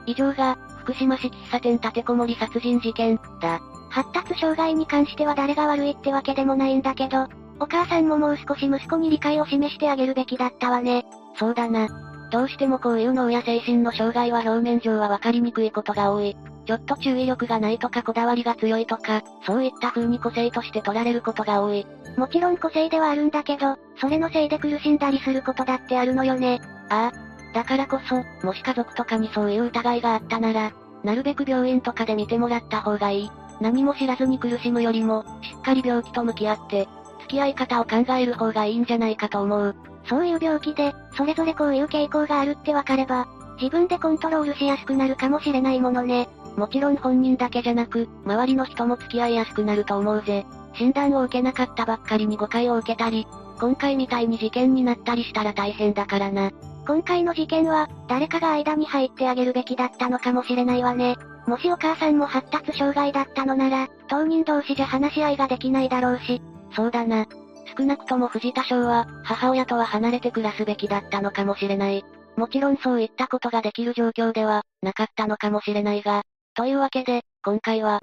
[0.07, 3.61] 以上が、福島市喫茶店立てこもり殺人事件、だ。
[3.91, 7.27] 発達障害に関しては誰が悪いってわけでもないんだけど、
[7.63, 11.07] お母さんももう少し息子に理解を示してあげるべきだったわね。
[11.39, 11.87] そうだな。
[12.33, 16.37] どうしてもこういう脳や精神の障害は表面上はわかりにくいことが多い。
[16.67, 21.87] ちょっと注意力がないとかこだわりが強いとか、そういった風に個性として取られることが多い。
[22.17, 26.61] もちろん個性ではあるんだけど、それのせいで苦しんだりすることだってあるのよね。
[26.91, 27.55] ああ。
[27.55, 30.73] だからこそ、もし家族とかにそういう疑いがあったなら、
[31.05, 33.31] なるべく病院とかで見てもらった方がいい。
[33.61, 36.89] 何も知らずに苦しむよりも、しっかり病気と向き合って、
[37.23, 39.77] 付き合い方を考える方がいいんじゃないかと思う。
[40.09, 43.27] そういう病気で、それぞれこういう傾向があるってわかれば、
[43.61, 46.29] 自分でコントロールしやすくなるかもしれないものね。
[46.57, 50.45] もちろん本人だけじゃなく、周りの人も付き合いやすくなると思うぜ。
[50.75, 53.27] 診断を受けなかったばっかりに誤解を受けたり、
[53.61, 56.51] 今回みたいに事件になったりしたら大変だからな。
[56.87, 61.17] 今回の事件は、誰かが間に入ってあげるべきだったのかもしれないわね。
[61.47, 66.43] もしお母さんも発達障害だったのなら、当人同士じゃ話し合いができないだろうし。
[66.75, 67.27] そうだな。
[67.77, 72.05] 少なくとも藤田翔は、母親とは離れて暮らすべきだったのかもしれない。
[72.37, 76.23] もちろんそういったことができる状況では、なかったのかもしれないが。
[76.55, 78.01] というわけで、今回は、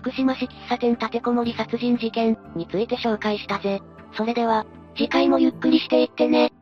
[0.00, 3.80] 福島市喫茶店立てこもり殺人事件について紹介したぜ。
[4.16, 4.64] それでは、
[4.96, 6.52] 次回もゆっくりしていってね。